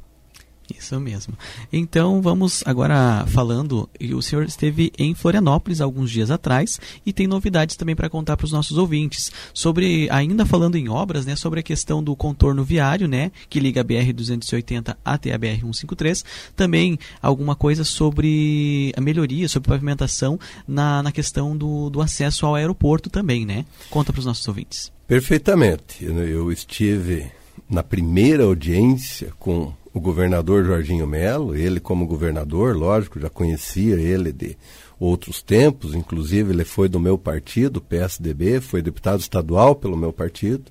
Isso 0.78 1.00
mesmo. 1.00 1.34
Então 1.72 2.22
vamos 2.22 2.64
agora 2.66 3.26
falando. 3.28 3.90
O 4.16 4.22
senhor 4.22 4.46
esteve 4.46 4.92
em 4.98 5.14
Florianópolis 5.14 5.82
alguns 5.82 6.12
dias 6.12 6.32
atrás 6.32 6.80
e 7.06 7.14
tem 7.14 7.28
novidades 7.28 7.76
também 7.76 7.96
para 7.96 8.10
contar 8.10 8.38
para 8.38 8.46
os 8.46 8.52
nossos 8.52 8.78
ouvintes 8.78 9.32
sobre 9.54 10.08
ainda 10.10 10.46
falando 10.46 10.76
em 10.76 10.90
obras, 10.90 11.26
né, 11.26 11.36
sobre 11.36 11.60
a 11.60 11.64
questão 11.64 12.04
do 12.04 12.16
contorno 12.16 12.64
viário, 12.64 13.08
né, 13.08 13.32
que 13.50 13.60
liga 13.60 13.82
a 13.82 13.84
BR 13.84 14.14
280 14.14 14.98
até 15.04 15.34
a 15.34 15.38
BR 15.38 15.60
153. 15.62 16.26
Também 16.56 16.98
alguma 17.22 17.56
coisa 17.56 17.84
sobre 17.84 18.94
a 18.96 19.02
melhoria, 19.02 19.48
sobre 19.48 19.70
pavimentação 19.70 20.40
na, 20.68 21.04
na 21.04 21.12
questão 21.12 21.56
do, 21.56 21.90
do 21.90 22.02
acesso 22.02 22.46
ao 22.46 22.56
aeroporto 22.56 23.10
também, 23.10 23.46
né? 23.46 23.66
Conta 23.90 24.12
para 24.12 24.20
os 24.20 24.26
nossos 24.26 24.48
ouvintes. 24.48 24.92
Perfeitamente. 25.08 26.06
Eu 26.06 26.52
estive 26.52 27.32
na 27.70 27.84
primeira 27.84 28.44
audiência 28.44 29.32
com 29.40 29.74
o 29.94 30.00
governador 30.00 30.66
Jorginho 30.66 31.06
Melo, 31.06 31.56
ele 31.56 31.80
como 31.80 32.08
governador, 32.08 32.76
lógico, 32.76 33.20
já 33.20 33.30
conhecia 33.30 33.96
ele 33.96 34.32
de 34.32 34.58
outros 35.00 35.42
tempos, 35.42 35.94
inclusive 35.94 36.52
ele 36.52 36.66
foi 36.66 36.90
do 36.90 37.00
meu 37.00 37.18
partido, 37.18 37.80
PSDB, 37.80 38.60
foi 38.60 38.82
deputado 38.82 39.20
estadual 39.20 39.76
pelo 39.76 39.96
meu 39.96 40.12
partido, 40.12 40.64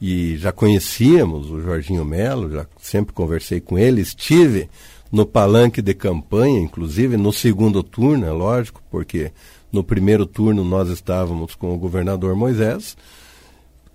e 0.00 0.36
já 0.36 0.52
conhecíamos 0.52 1.50
o 1.50 1.60
Jorginho 1.60 2.04
Melo, 2.04 2.50
já 2.50 2.66
sempre 2.78 3.14
conversei 3.14 3.60
com 3.60 3.78
ele, 3.78 4.02
estive 4.02 4.68
no 5.10 5.24
palanque 5.24 5.80
de 5.80 5.94
campanha, 5.94 6.60
inclusive 6.60 7.16
no 7.16 7.32
segundo 7.32 7.82
turno, 7.82 8.26
é 8.26 8.32
lógico, 8.32 8.82
porque 8.90 9.32
no 9.72 9.82
primeiro 9.82 10.26
turno 10.26 10.62
nós 10.62 10.88
estávamos 10.90 11.54
com 11.54 11.74
o 11.74 11.78
governador 11.78 12.34
Moisés, 12.34 12.96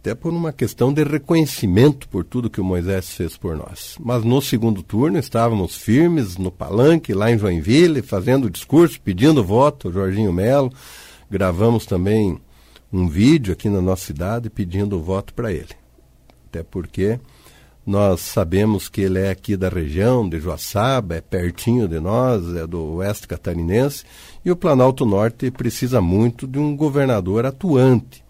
até 0.03 0.13
por 0.13 0.33
uma 0.33 0.51
questão 0.51 0.91
de 0.91 1.01
reconhecimento 1.01 2.10
por 2.10 2.25
tudo 2.25 2.50
que 2.50 2.60
o 2.60 2.63
Moisés 2.63 3.15
fez 3.15 3.38
por 3.38 3.55
nós. 3.55 3.95
Mas 4.01 4.22
no 4.25 4.41
segundo 4.41 4.83
turno 4.83 5.17
estávamos 5.17 5.77
firmes 5.77 6.36
no 6.36 6.51
palanque, 6.51 7.13
lá 7.13 7.31
em 7.31 7.38
Joinville, 7.38 8.01
fazendo 8.01 8.50
discurso, 8.50 9.00
pedindo 9.00 9.41
voto 9.41 9.93
Jorginho 9.93 10.33
Melo. 10.33 10.74
Gravamos 11.31 11.86
também 11.86 12.38
um 12.91 13.07
vídeo 13.07 13.53
aqui 13.53 13.69
na 13.69 13.81
nossa 13.81 14.07
cidade 14.07 14.50
pedindo 14.50 15.01
voto 15.01 15.33
para 15.33 15.53
ele. 15.53 15.72
Até 16.50 16.63
porque 16.63 17.17
nós 17.86 18.19
sabemos 18.19 18.89
que 18.89 19.00
ele 19.00 19.19
é 19.19 19.29
aqui 19.29 19.55
da 19.55 19.69
região 19.69 20.27
de 20.27 20.38
Joaçaba, 20.38 21.15
é 21.15 21.22
pertinho 21.22 21.88
de 21.88 22.01
nós, 22.01 22.53
é 22.57 22.67
do 22.67 22.95
oeste 22.95 23.25
catarinense, 23.25 24.03
e 24.43 24.51
o 24.51 24.55
Planalto 24.57 25.05
Norte 25.05 25.50
precisa 25.50 26.01
muito 26.01 26.45
de 26.45 26.60
um 26.60 26.75
governador 26.75 27.45
atuante 27.45 28.23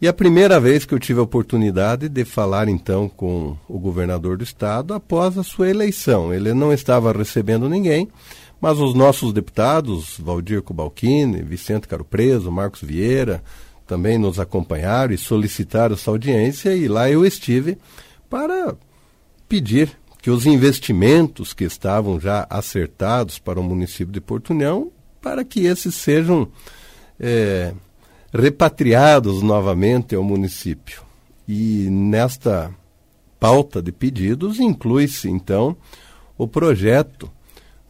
e 0.00 0.08
a 0.08 0.12
primeira 0.12 0.60
vez 0.60 0.84
que 0.84 0.92
eu 0.92 0.98
tive 0.98 1.20
a 1.20 1.22
oportunidade 1.22 2.08
de 2.08 2.24
falar 2.24 2.68
então 2.68 3.08
com 3.08 3.56
o 3.68 3.78
governador 3.78 4.36
do 4.36 4.44
estado 4.44 4.92
após 4.92 5.38
a 5.38 5.42
sua 5.42 5.70
eleição. 5.70 6.32
Ele 6.34 6.52
não 6.52 6.72
estava 6.72 7.12
recebendo 7.12 7.68
ninguém, 7.68 8.08
mas 8.60 8.78
os 8.78 8.94
nossos 8.94 9.32
deputados, 9.32 10.18
Valdir 10.18 10.62
Cubalcini, 10.62 11.42
Vicente 11.42 11.86
Caro 11.86 12.04
Preso, 12.04 12.50
Marcos 12.50 12.82
Vieira, 12.82 13.42
também 13.86 14.18
nos 14.18 14.40
acompanharam 14.40 15.12
e 15.12 15.18
solicitaram 15.18 15.94
essa 15.94 16.10
audiência 16.10 16.74
e 16.74 16.88
lá 16.88 17.10
eu 17.10 17.24
estive 17.24 17.78
para 18.28 18.74
pedir 19.48 19.96
que 20.20 20.30
os 20.30 20.46
investimentos 20.46 21.52
que 21.52 21.64
estavam 21.64 22.18
já 22.18 22.46
acertados 22.48 23.38
para 23.38 23.60
o 23.60 23.62
município 23.62 24.12
de 24.12 24.20
Porto 24.22 24.50
União, 24.50 24.90
para 25.20 25.44
que 25.44 25.66
esses 25.66 25.94
sejam 25.94 26.48
é, 27.20 27.74
repatriados 28.34 29.42
novamente 29.42 30.16
ao 30.16 30.24
município. 30.24 31.02
E 31.46 31.88
nesta 31.88 32.74
pauta 33.38 33.80
de 33.80 33.92
pedidos 33.92 34.58
inclui-se, 34.58 35.28
então, 35.30 35.76
o 36.36 36.48
projeto 36.48 37.30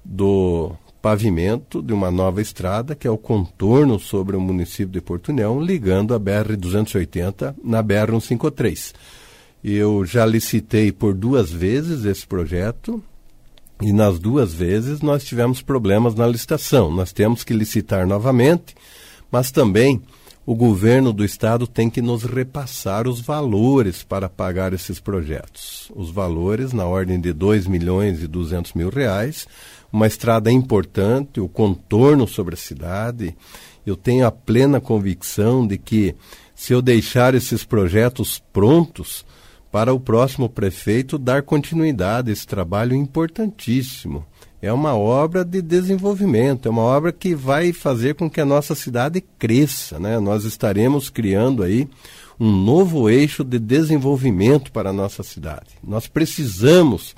do 0.04 0.72
pavimento 1.00 1.82
de 1.82 1.92
uma 1.92 2.10
nova 2.10 2.42
estrada, 2.42 2.94
que 2.94 3.06
é 3.06 3.10
o 3.10 3.16
contorno 3.16 3.98
sobre 3.98 4.36
o 4.36 4.40
município 4.40 4.92
de 4.92 5.00
Porto 5.00 5.30
União, 5.30 5.60
ligando 5.60 6.14
a 6.14 6.20
BR-280 6.20 7.54
na 7.62 7.82
BR-153. 7.82 8.92
Eu 9.62 10.04
já 10.04 10.26
licitei 10.26 10.92
por 10.92 11.14
duas 11.14 11.50
vezes 11.50 12.04
esse 12.04 12.26
projeto 12.26 13.02
e 13.80 13.92
nas 13.92 14.18
duas 14.18 14.52
vezes 14.52 15.00
nós 15.00 15.24
tivemos 15.24 15.62
problemas 15.62 16.14
na 16.14 16.26
licitação. 16.26 16.90
Nós 16.90 17.12
temos 17.12 17.44
que 17.44 17.54
licitar 17.54 18.06
novamente, 18.06 18.74
mas 19.30 19.50
também 19.50 20.02
o 20.46 20.54
governo 20.54 21.12
do 21.12 21.24
estado 21.24 21.66
tem 21.66 21.88
que 21.88 22.02
nos 22.02 22.22
repassar 22.24 23.08
os 23.08 23.20
valores 23.20 24.02
para 24.02 24.28
pagar 24.28 24.74
esses 24.74 25.00
projetos. 25.00 25.90
Os 25.94 26.10
valores 26.10 26.72
na 26.72 26.84
ordem 26.84 27.18
de 27.18 27.32
2 27.32 27.66
milhões 27.66 28.22
e 28.22 28.26
200 28.26 28.74
mil 28.74 28.90
reais, 28.90 29.46
uma 29.90 30.06
estrada 30.06 30.52
importante, 30.52 31.40
o 31.40 31.48
contorno 31.48 32.28
sobre 32.28 32.54
a 32.54 32.58
cidade. 32.58 33.34
Eu 33.86 33.96
tenho 33.96 34.26
a 34.26 34.30
plena 34.30 34.80
convicção 34.80 35.66
de 35.66 35.78
que 35.78 36.14
se 36.54 36.72
eu 36.72 36.82
deixar 36.82 37.34
esses 37.34 37.64
projetos 37.64 38.42
prontos, 38.52 39.24
para 39.74 39.92
o 39.92 39.98
próximo 39.98 40.48
prefeito 40.48 41.18
dar 41.18 41.42
continuidade 41.42 42.30
a 42.30 42.32
esse 42.32 42.46
trabalho 42.46 42.94
importantíssimo 42.94 44.24
é 44.64 44.72
uma 44.72 44.96
obra 44.96 45.44
de 45.44 45.60
desenvolvimento, 45.60 46.66
é 46.66 46.70
uma 46.70 46.80
obra 46.80 47.12
que 47.12 47.34
vai 47.34 47.70
fazer 47.70 48.14
com 48.14 48.30
que 48.30 48.40
a 48.40 48.46
nossa 48.46 48.74
cidade 48.74 49.22
cresça. 49.38 49.98
Né? 49.98 50.18
Nós 50.18 50.44
estaremos 50.44 51.10
criando 51.10 51.62
aí 51.62 51.86
um 52.40 52.50
novo 52.50 53.10
eixo 53.10 53.44
de 53.44 53.58
desenvolvimento 53.58 54.72
para 54.72 54.88
a 54.88 54.92
nossa 54.92 55.22
cidade. 55.22 55.76
Nós 55.86 56.06
precisamos 56.06 57.14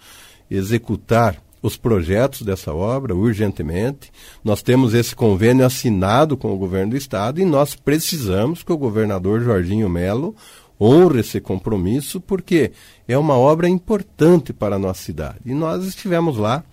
executar 0.51 1.41
os 1.63 1.77
projetos 1.77 2.43
dessa 2.43 2.75
obra 2.75 3.15
urgentemente. 3.15 4.11
Nós 4.43 4.61
temos 4.61 4.93
esse 4.93 5.15
convênio 5.15 5.65
assinado 5.65 6.37
com 6.37 6.53
o 6.53 6.59
governo 6.59 6.91
do 6.91 6.97
estado 6.97 7.41
e 7.41 7.45
nós 7.45 7.77
precisamos 7.77 8.65
que 8.65 8.73
o 8.73 8.79
governador 8.79 9.41
Jorginho 9.41 9.89
Melo 9.89 10.35
honre 10.81 11.21
esse 11.21 11.41
compromisso, 11.41 12.21
porque 12.21 12.73
é 13.07 13.17
uma 13.17 13.39
obra 13.39 13.69
importante 13.69 14.53
para 14.53 14.75
a 14.75 14.81
nossa 14.81 15.01
cidade. 15.01 15.39
E 15.47 15.55
nós 15.55 15.85
estivemos 15.85 16.39
lá 16.39 16.65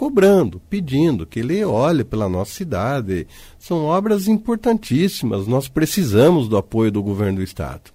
cobrando, 0.00 0.62
pedindo 0.70 1.26
que 1.26 1.40
ele 1.40 1.62
olhe 1.62 2.02
pela 2.04 2.26
nossa 2.26 2.52
cidade. 2.52 3.26
São 3.58 3.84
obras 3.84 4.28
importantíssimas, 4.28 5.46
nós 5.46 5.68
precisamos 5.68 6.48
do 6.48 6.56
apoio 6.56 6.90
do 6.90 7.02
governo 7.02 7.36
do 7.36 7.42
Estado. 7.42 7.90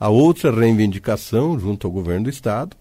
A 0.00 0.08
outra 0.08 0.50
reivindicação, 0.50 1.60
junto 1.60 1.86
ao 1.86 1.92
governo 1.92 2.24
do 2.24 2.30
Estado, 2.30 2.74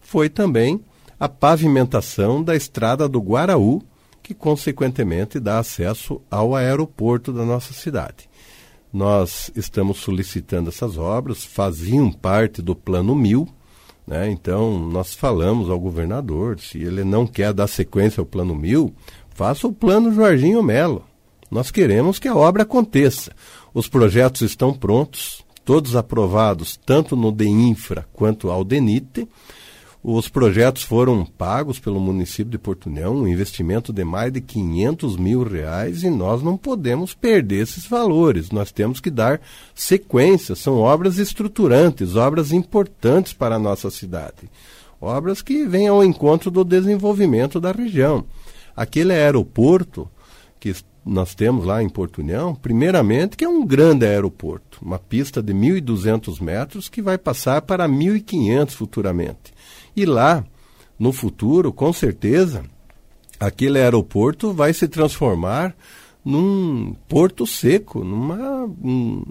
foi 0.00 0.28
também 0.28 0.80
a 1.18 1.28
pavimentação 1.28 2.42
da 2.42 2.56
estrada 2.56 3.08
do 3.08 3.20
Guaraú, 3.20 3.80
que 4.20 4.34
consequentemente 4.34 5.38
dá 5.38 5.60
acesso 5.60 6.20
ao 6.28 6.56
aeroporto 6.56 7.32
da 7.32 7.44
nossa 7.44 7.72
cidade. 7.72 8.28
Nós 8.92 9.48
estamos 9.54 9.98
solicitando 9.98 10.70
essas 10.70 10.98
obras, 10.98 11.44
faziam 11.44 12.10
parte 12.10 12.60
do 12.60 12.74
Plano 12.74 13.14
Mil, 13.14 13.48
né? 14.06 14.30
Então, 14.30 14.78
nós 14.78 15.14
falamos 15.14 15.70
ao 15.70 15.78
governador, 15.80 16.58
se 16.60 16.78
ele 16.78 17.04
não 17.04 17.26
quer 17.26 17.52
dar 17.52 17.66
sequência 17.66 18.20
ao 18.20 18.26
Plano 18.26 18.54
Mil, 18.54 18.94
faça 19.30 19.66
o 19.66 19.72
Plano 19.72 20.12
Jorginho 20.12 20.62
Melo. 20.62 21.04
Nós 21.50 21.70
queremos 21.70 22.18
que 22.18 22.28
a 22.28 22.34
obra 22.34 22.64
aconteça. 22.64 23.32
Os 23.72 23.88
projetos 23.88 24.42
estão 24.42 24.72
prontos, 24.72 25.44
todos 25.64 25.96
aprovados, 25.96 26.76
tanto 26.84 27.16
no 27.16 27.32
DEINFRA 27.32 28.06
quanto 28.12 28.50
ao 28.50 28.64
DENITE. 28.64 29.28
Os 30.06 30.28
projetos 30.28 30.82
foram 30.82 31.24
pagos 31.24 31.78
pelo 31.78 31.98
município 31.98 32.50
de 32.50 32.58
Porto 32.58 32.90
União, 32.90 33.16
um 33.16 33.26
investimento 33.26 33.90
de 33.90 34.04
mais 34.04 34.30
de 34.30 34.38
500 34.38 35.16
mil 35.16 35.42
reais, 35.42 36.02
e 36.02 36.10
nós 36.10 36.42
não 36.42 36.58
podemos 36.58 37.14
perder 37.14 37.62
esses 37.62 37.86
valores. 37.86 38.50
Nós 38.50 38.70
temos 38.70 39.00
que 39.00 39.10
dar 39.10 39.40
sequência. 39.74 40.54
São 40.54 40.80
obras 40.80 41.16
estruturantes, 41.16 42.16
obras 42.16 42.52
importantes 42.52 43.32
para 43.32 43.54
a 43.54 43.58
nossa 43.58 43.90
cidade. 43.90 44.50
obras 45.00 45.40
que 45.40 45.66
vêm 45.66 45.88
ao 45.88 46.04
encontro 46.04 46.50
do 46.50 46.64
desenvolvimento 46.64 47.58
da 47.58 47.72
região. 47.72 48.26
Aquele 48.76 49.12
aeroporto 49.12 50.06
que 50.60 50.74
nós 51.04 51.34
temos 51.34 51.64
lá 51.64 51.82
em 51.82 51.88
Porto 51.88 52.18
União, 52.18 52.54
primeiramente, 52.54 53.38
que 53.38 53.44
é 53.44 53.48
um 53.48 53.66
grande 53.66 54.04
aeroporto, 54.04 54.80
uma 54.82 54.98
pista 54.98 55.42
de 55.42 55.54
1.200 55.54 56.42
metros 56.42 56.90
que 56.90 57.00
vai 57.00 57.16
passar 57.16 57.62
para 57.62 57.88
1.500 57.88 58.70
futuramente. 58.70 59.53
E 59.96 60.04
lá, 60.04 60.44
no 60.98 61.12
futuro, 61.12 61.72
com 61.72 61.92
certeza, 61.92 62.64
aquele 63.38 63.78
aeroporto 63.78 64.52
vai 64.52 64.72
se 64.72 64.88
transformar 64.88 65.74
num 66.24 66.94
porto 67.06 67.46
seco, 67.46 68.02
numa 68.02 68.64
um, 68.82 69.22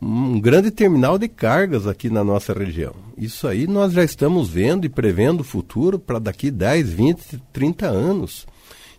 um 0.00 0.38
grande 0.38 0.70
terminal 0.70 1.18
de 1.18 1.28
cargas 1.28 1.86
aqui 1.86 2.10
na 2.10 2.22
nossa 2.22 2.52
região. 2.52 2.94
Isso 3.16 3.48
aí 3.48 3.66
nós 3.66 3.92
já 3.92 4.04
estamos 4.04 4.48
vendo 4.48 4.84
e 4.84 4.88
prevendo 4.88 5.40
o 5.40 5.44
futuro 5.44 5.98
para 5.98 6.18
daqui 6.18 6.50
10, 6.50 6.90
20, 6.90 7.42
30 7.52 7.86
anos. 7.86 8.46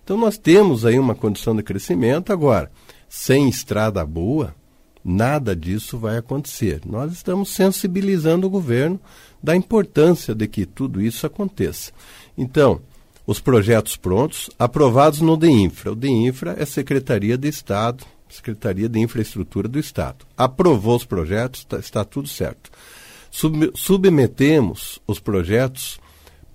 Então 0.04 0.18
nós 0.18 0.38
temos 0.38 0.86
aí 0.86 0.98
uma 0.98 1.16
condição 1.16 1.56
de 1.56 1.64
crescimento. 1.64 2.34
Agora, 2.34 2.72
sem 3.08 3.48
estrada 3.48 4.06
boa, 4.06 4.56
nada 5.04 5.56
disso 5.56 5.98
vai 5.98 6.18
acontecer. 6.18 6.82
Nós 6.86 7.12
estamos 7.12 7.50
sensibilizando 7.50 8.48
o 8.48 8.50
governo 8.50 9.00
da 9.46 9.56
importância 9.56 10.34
de 10.34 10.48
que 10.48 10.66
tudo 10.66 11.00
isso 11.00 11.26
aconteça. 11.28 11.92
Então, 12.36 12.82
os 13.28 13.40
projetos 13.40 13.96
prontos, 13.96 14.50
aprovados 14.58 15.22
no 15.22 15.38
DEINFRA. 15.38 15.92
O 15.92 15.96
DEINFRA 15.96 16.56
é 16.58 16.66
Secretaria 16.66 17.38
de 17.38 17.48
Estado, 17.48 18.04
Secretaria 18.28 18.90
de 18.90 19.00
Infraestrutura 19.00 19.68
do 19.68 19.80
Estado. 19.80 20.26
Aprovou 20.36 20.96
os 20.96 21.06
projetos, 21.06 21.62
está, 21.62 21.78
está 21.78 22.04
tudo 22.04 22.28
certo. 22.28 22.72
Sub, 23.30 23.72
submetemos 23.76 25.00
os 25.06 25.20
projetos 25.20 26.00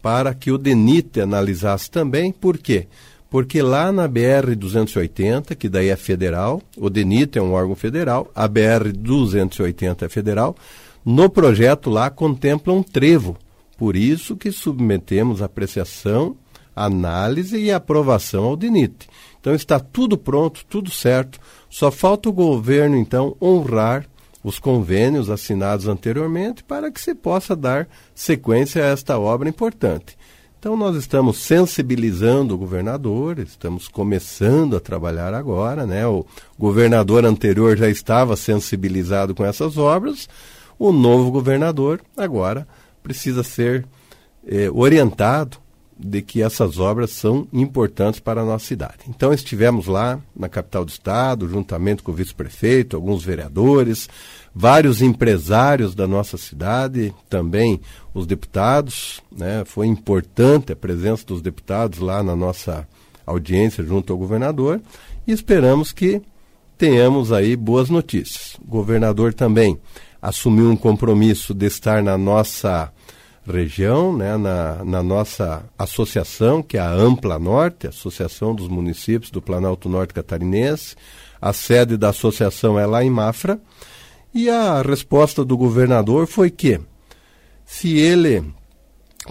para 0.02 0.35
que 0.35 0.50
o 0.50 0.59
DENIT 0.59 1.20
analisasse 1.20 1.90
também, 1.90 2.32
por 2.32 2.59
quê? 2.59 2.88
Porque 3.28 3.62
lá 3.62 3.92
na 3.92 4.09
BR-280, 4.09 5.54
que 5.54 5.68
daí 5.68 5.88
é 5.88 5.97
federal, 5.97 6.61
o 6.76 6.90
DENIT 6.90 7.38
é 7.38 7.42
um 7.42 7.52
órgão 7.52 7.76
federal, 7.76 8.28
a 8.35 8.49
BR-280 8.49 10.02
é 10.02 10.09
federal, 10.09 10.56
no 11.04 11.28
projeto 11.28 11.90
lá 11.90 12.11
contempla 12.11 12.73
um 12.73 12.83
trevo. 12.83 13.37
Por 13.78 13.97
isso 13.97 14.37
que 14.37 14.52
submetemos 14.52 15.40
apreciação, 15.40 16.37
análise 16.75 17.59
e 17.59 17.73
aprovação 17.73 18.45
ao 18.45 18.57
DENIT. 18.57 19.09
Então 19.40 19.54
está 19.54 19.80
tudo 19.80 20.19
pronto, 20.19 20.64
tudo 20.69 20.90
certo. 20.90 21.40
Só 21.69 21.90
falta 21.90 22.28
o 22.28 22.33
governo, 22.33 22.97
então, 22.97 23.37
honrar 23.40 24.07
os 24.42 24.59
convênios 24.59 25.30
assinados 25.30 25.87
anteriormente 25.87 26.64
para 26.64 26.90
que 26.90 27.00
se 27.00 27.14
possa 27.14 27.54
dar 27.54 27.88
sequência 28.14 28.83
a 28.83 28.88
esta 28.88 29.19
obra 29.19 29.49
importante. 29.49 30.16
Então, 30.59 30.76
nós 30.76 30.95
estamos 30.95 31.38
sensibilizando 31.38 32.54
o 32.54 32.59
governador, 32.59 33.38
estamos 33.38 33.88
começando 33.88 34.76
a 34.76 34.80
trabalhar 34.80 35.33
agora. 35.33 35.87
Né? 35.87 36.07
O 36.07 36.26
governador 36.59 37.25
anterior 37.25 37.78
já 37.78 37.88
estava 37.88 38.37
sensibilizado 38.37 39.35
com 39.35 39.42
essas 39.42 39.78
obras, 39.78 40.28
o 40.80 40.92
novo 40.92 41.30
governador 41.30 42.00
agora 42.16 42.66
precisa 43.02 43.42
ser 43.42 43.87
eh, 44.46 44.70
orientado 44.72 45.58
de 45.94 46.22
que 46.22 46.42
essas 46.42 46.78
obras 46.78 47.10
são 47.10 47.46
importantes 47.52 48.18
para 48.18 48.40
a 48.40 48.44
nossa 48.44 48.64
cidade. 48.64 49.00
Então 49.06 49.30
estivemos 49.30 49.87
lá 49.87 50.18
na 50.34 50.49
capital 50.49 50.82
do 50.82 50.88
estado, 50.88 51.46
juntamente 51.46 52.02
com 52.02 52.10
o 52.10 52.14
vice-prefeito, 52.14 52.96
alguns 52.96 53.22
vereadores, 53.22 54.08
vários 54.54 55.02
empresários 55.02 55.94
da 55.94 56.08
nossa 56.08 56.38
cidade, 56.38 57.14
também 57.28 57.78
os 58.14 58.26
deputados. 58.26 59.20
Né? 59.30 59.62
Foi 59.66 59.87
importante 59.87 60.72
a 60.72 60.76
presença 60.76 61.26
dos 61.26 61.42
deputados 61.42 61.99
lá 61.99 62.22
na 62.22 62.34
nossa 62.34 62.88
audiência 63.26 63.84
junto 63.84 64.14
ao 64.14 64.18
governador 64.18 64.80
e 65.26 65.32
esperamos 65.32 65.92
que 65.92 66.22
tenhamos 66.78 67.30
aí 67.30 67.54
boas 67.54 67.90
notícias. 67.90 68.56
O 68.62 68.70
governador 68.70 69.34
também 69.34 69.78
assumiu 70.21 70.71
um 70.71 70.76
compromisso 70.76 71.54
de 71.54 71.67
estar 71.67 72.02
na 72.02 72.19
nossa 72.19 72.93
região, 73.47 74.17
né, 74.17 74.37
na, 74.37 74.85
na 74.85 75.02
nossa 75.02 75.65
associação, 75.78 76.63
que 76.63 76.76
é 76.76 76.80
a 76.80 76.91
Ampla 76.91 77.39
Norte, 77.39 77.87
Associação 77.87 78.54
dos 78.54 78.69
Municípios 78.69 79.30
do 79.30 79.41
Planalto 79.41 79.89
Norte 79.89 80.15
Catarinense. 80.15 80.95
A 81.41 81.52
sede 81.52 81.97
da 81.97 82.11
associação 82.11 82.78
é 82.78 82.87
lá 82.87 83.02
em 83.02 83.11
Mafra. 83.11 83.59
E 84.33 84.49
a 84.49 84.83
resposta 84.83 85.45
do 85.45 85.56
governador 85.56 86.26
foi 86.26 86.50
que, 86.50 86.78
se 87.65 87.99
ele, 87.99 88.45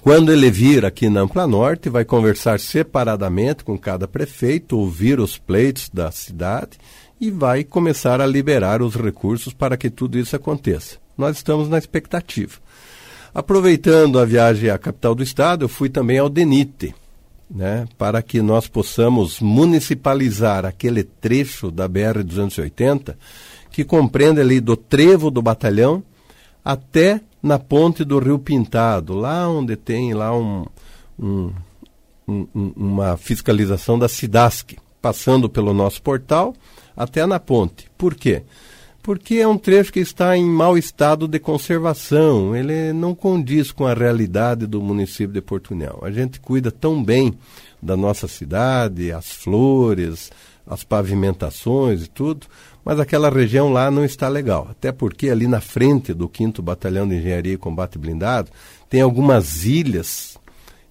quando 0.02 0.32
ele 0.32 0.52
vir 0.52 0.84
aqui 0.84 1.08
na 1.08 1.22
Ampla 1.22 1.48
Norte, 1.48 1.88
vai 1.88 2.04
conversar 2.04 2.60
separadamente 2.60 3.64
com 3.64 3.78
cada 3.78 4.08
prefeito, 4.08 4.78
ouvir 4.78 5.20
os 5.20 5.38
pleitos 5.38 5.90
da 5.94 6.12
cidade 6.12 6.78
e 7.20 7.30
vai 7.30 7.64
começar 7.64 8.22
a 8.22 8.26
liberar 8.26 8.82
os 8.82 8.96
recursos 8.96 9.54
para 9.54 9.76
que 9.76 9.90
tudo 9.90 10.18
isso 10.18 10.36
aconteça. 10.36 10.98
Nós 11.18 11.38
estamos 11.38 11.68
na 11.68 11.78
expectativa. 11.78 12.58
Aproveitando 13.34 14.20
a 14.20 14.26
viagem 14.26 14.70
à 14.70 14.78
capital 14.78 15.14
do 15.14 15.22
estado, 15.22 15.66
eu 15.66 15.70
fui 15.70 15.90
também 15.90 16.18
ao 16.18 16.30
DENITE, 16.30 16.96
né, 17.50 17.88
para 17.98 18.22
que 18.22 18.42
nós 18.42 18.68
possamos 18.68 19.40
municipalizar 19.40 20.66
aquele 20.66 21.04
trecho 21.04 21.70
da 21.72 21.90
BR-280 21.90 23.16
que 23.72 23.84
compreende 23.84 24.40
ali 24.40 24.60
do 24.60 24.78
trevo 24.78 25.30
do 25.30 25.42
batalhão 25.42 26.04
até 26.64 27.22
na 27.42 27.58
ponte 27.58 28.04
do 28.04 28.20
Rio 28.20 28.40
Pintado, 28.40 29.14
lá 29.14 29.48
onde 29.48 29.76
tem 29.76 30.14
lá 30.14 30.36
um, 30.36 30.66
um, 31.18 31.54
um, 32.28 32.74
uma 32.76 33.18
fiscalização 33.18 33.98
da 33.98 34.08
SIDASC, 34.08 34.78
passando 35.02 35.50
pelo 35.50 35.74
nosso 35.74 36.02
portal 36.02 36.54
até 36.96 37.26
na 37.26 37.40
ponte. 37.40 37.90
Por 37.98 38.16
quê? 38.16 38.44
porque 39.02 39.36
é 39.38 39.48
um 39.48 39.58
trecho 39.58 39.92
que 39.92 40.00
está 40.00 40.38
em 40.38 40.46
mau 40.46 40.78
estado 40.78 41.28
de 41.28 41.40
conservação, 41.40 42.56
ele 42.56 42.94
não 42.94 43.16
condiz 43.16 43.72
com 43.72 43.88
a 43.88 43.94
realidade 43.94 44.68
do 44.68 44.82
município 44.82 45.34
de 45.34 45.42
Porto. 45.42 45.76
A 46.04 46.12
gente 46.12 46.40
cuida 46.40 46.70
tão 46.70 47.04
bem 47.04 47.34
da 47.82 47.96
nossa 47.96 48.28
cidade, 48.28 49.12
as 49.12 49.32
flores, 49.32 50.32
as 50.68 50.84
pavimentações 50.84 52.06
e 52.06 52.08
tudo, 52.08 52.46
mas 52.84 53.00
aquela 53.00 53.30
região 53.30 53.72
lá 53.72 53.90
não 53.90 54.04
está 54.04 54.28
legal. 54.28 54.68
Até 54.70 54.92
porque 54.92 55.30
ali 55.30 55.48
na 55.48 55.62
frente 55.62 56.14
do 56.14 56.30
5 56.32 56.62
Batalhão 56.62 57.08
de 57.08 57.16
Engenharia 57.16 57.54
e 57.54 57.58
Combate 57.58 57.98
Blindado 57.98 58.52
tem 58.90 59.02
algumas 59.02 59.66
ilhas 59.66 60.38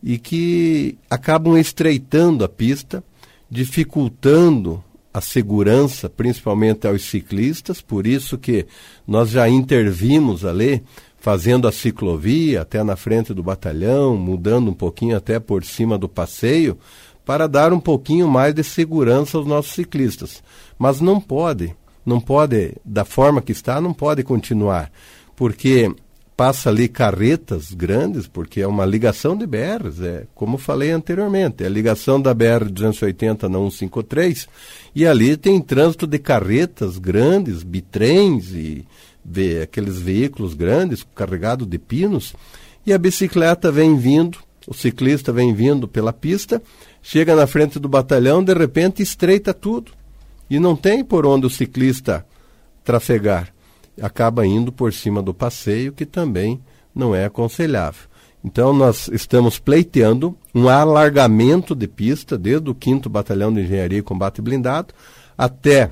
e 0.03 0.19
que 0.19 0.97
acabam 1.11 1.57
estreitando 1.57 2.45
a 2.45 2.49
pista, 2.49 3.03
dificultando 3.51 4.83
a 5.13 5.21
segurança, 5.21 6.09
principalmente 6.09 6.87
aos 6.87 7.03
ciclistas, 7.03 7.81
por 7.81 8.07
isso 8.07 8.37
que 8.37 8.67
nós 9.07 9.31
já 9.31 9.49
intervimos 9.49 10.45
ali, 10.45 10.83
fazendo 11.19 11.67
a 11.67 11.73
ciclovia 11.73 12.63
até 12.63 12.83
na 12.83 12.97
frente 12.97 13.35
do 13.35 13.43
batalhão, 13.43 14.17
mudando 14.17 14.71
um 14.71 14.75
pouquinho 14.75 15.17
até 15.17 15.41
por 15.41 15.65
cima 15.65 15.99
do 15.99 16.09
passeio, 16.09 16.79
para 17.25 17.47
dar 17.47 17.73
um 17.73 17.81
pouquinho 17.81 18.29
mais 18.29 18.55
de 18.55 18.63
segurança 18.63 19.37
aos 19.37 19.47
nossos 19.47 19.73
ciclistas. 19.73 20.43
Mas 20.79 21.01
não 21.01 21.21
pode, 21.21 21.75
não 22.05 22.21
pode, 22.21 22.75
da 22.85 23.05
forma 23.05 23.43
que 23.43 23.53
está, 23.53 23.81
não 23.81 23.93
pode 23.93 24.23
continuar, 24.23 24.91
porque 25.37 25.95
passa 26.39 26.71
ali 26.71 26.87
carretas 26.87 27.73
grandes, 27.73 28.29
porque 28.29 28.61
é 28.61 28.67
uma 28.69 28.87
ligação 28.87 29.37
de 29.37 29.45
BRs, 29.45 30.01
é 30.01 30.25
como 30.37 30.57
falei 30.57 30.93
anteriormente, 30.93 31.65
é 31.65 31.67
a 31.67 31.69
ligação 31.69 32.23
da 32.23 32.33
BR 32.33 32.71
280 32.71 33.49
na 33.49 33.59
153, 33.59 34.49
e 34.95 35.05
ali 35.05 35.37
tem 35.37 35.61
trânsito 35.61 36.07
de 36.07 36.17
carretas 36.17 36.97
grandes, 36.97 37.65
bitrens 37.65 38.53
e 38.53 38.87
aqueles 39.61 39.99
veículos 39.99 40.55
grandes 40.55 41.05
carregados 41.13 41.67
de 41.67 41.77
pinos, 41.77 42.37
e 42.87 42.93
a 42.93 42.99
bicicleta 42.99 43.73
vem 43.73 43.97
vindo, 43.97 44.39
o 44.69 44.73
ciclista 44.73 45.33
vem 45.33 45.53
vindo 45.53 45.89
pela 45.89 46.13
pista, 46.13 46.63
chega 47.03 47.35
na 47.35 47.49
frente 47.49 47.81
do 47.81 47.89
batalhão, 47.89 48.45
de 48.45 48.55
repente 48.55 49.03
estreita 49.03 49.53
tudo. 49.53 49.91
E 50.49 50.61
não 50.61 50.77
tem 50.77 51.05
por 51.05 51.27
onde 51.27 51.47
o 51.47 51.51
ciclista 51.51 52.25
trafegar 52.85 53.53
acaba 54.01 54.47
indo 54.47 54.73
por 54.73 54.93
cima 54.93 55.23
do 55.23 55.35
passeio, 55.35 55.93
que 55.93 56.07
também 56.07 56.61
não 56.95 57.15
é 57.15 57.25
aconselhável. 57.25 58.09
Então, 58.45 58.73
nós 58.73 59.09
estamos 59.09 59.59
pleiteando 59.59 60.37
um 60.55 60.69
alargamento 60.69 61.75
de 61.75 61.89
pista, 61.89 62.39
desde 62.39 62.71
o 62.71 62.77
5 62.79 63.09
Batalhão 63.09 63.53
de 63.53 63.63
Engenharia 63.63 63.99
e 63.99 64.03
Combate 64.03 64.41
Blindado 64.41 64.95
até 65.37 65.91